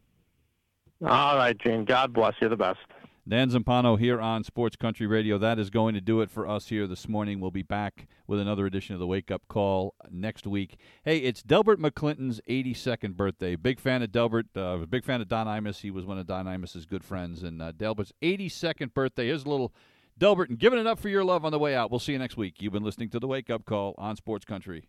All 1.05 1.37
right, 1.37 1.57
Gene. 1.57 1.85
God 1.85 2.13
bless 2.13 2.33
you. 2.41 2.49
The 2.49 2.57
best. 2.57 2.79
Dan 3.27 3.49
Zampano 3.49 3.97
here 3.97 4.21
on 4.21 4.43
Sports 4.43 4.75
Country 4.75 5.07
Radio. 5.07 5.39
That 5.39 5.57
is 5.57 5.71
going 5.71 5.95
to 5.95 6.01
do 6.01 6.21
it 6.21 6.29
for 6.29 6.47
us 6.47 6.67
here 6.67 6.85
this 6.85 7.09
morning. 7.09 7.39
We'll 7.39 7.49
be 7.49 7.63
back 7.63 8.07
with 8.27 8.39
another 8.39 8.67
edition 8.67 8.93
of 8.93 8.99
the 8.99 9.07
Wake 9.07 9.31
Up 9.31 9.41
Call 9.47 9.95
next 10.11 10.45
week. 10.45 10.77
Hey, 11.03 11.17
it's 11.17 11.41
Delbert 11.41 11.79
McClinton's 11.79 12.39
82nd 12.47 13.15
birthday. 13.15 13.55
Big 13.55 13.79
fan 13.79 14.03
of 14.03 14.11
Delbert. 14.11 14.55
Uh, 14.55 14.77
big 14.87 15.03
fan 15.03 15.21
of 15.21 15.27
Don 15.27 15.47
Imus. 15.47 15.81
He 15.81 15.89
was 15.89 16.05
one 16.05 16.19
of 16.19 16.27
Don 16.27 16.45
Imus's 16.45 16.85
good 16.85 17.03
friends. 17.03 17.41
And 17.41 17.63
uh, 17.63 17.71
Delbert's 17.71 18.13
82nd 18.21 18.93
birthday. 18.93 19.25
Here's 19.25 19.45
a 19.45 19.49
little 19.49 19.73
Delbert 20.19 20.51
and 20.51 20.59
giving 20.59 20.77
it 20.77 20.85
up 20.85 20.99
for 20.99 21.09
your 21.09 21.23
love 21.23 21.43
on 21.45 21.51
the 21.51 21.57
way 21.57 21.75
out. 21.75 21.89
We'll 21.89 21.99
see 21.99 22.11
you 22.11 22.19
next 22.19 22.37
week. 22.37 22.61
You've 22.61 22.73
been 22.73 22.83
listening 22.83 23.09
to 23.09 23.19
the 23.19 23.25
Wake 23.25 23.49
Up 23.49 23.65
Call 23.65 23.95
on 23.97 24.15
Sports 24.17 24.45
Country 24.45 24.87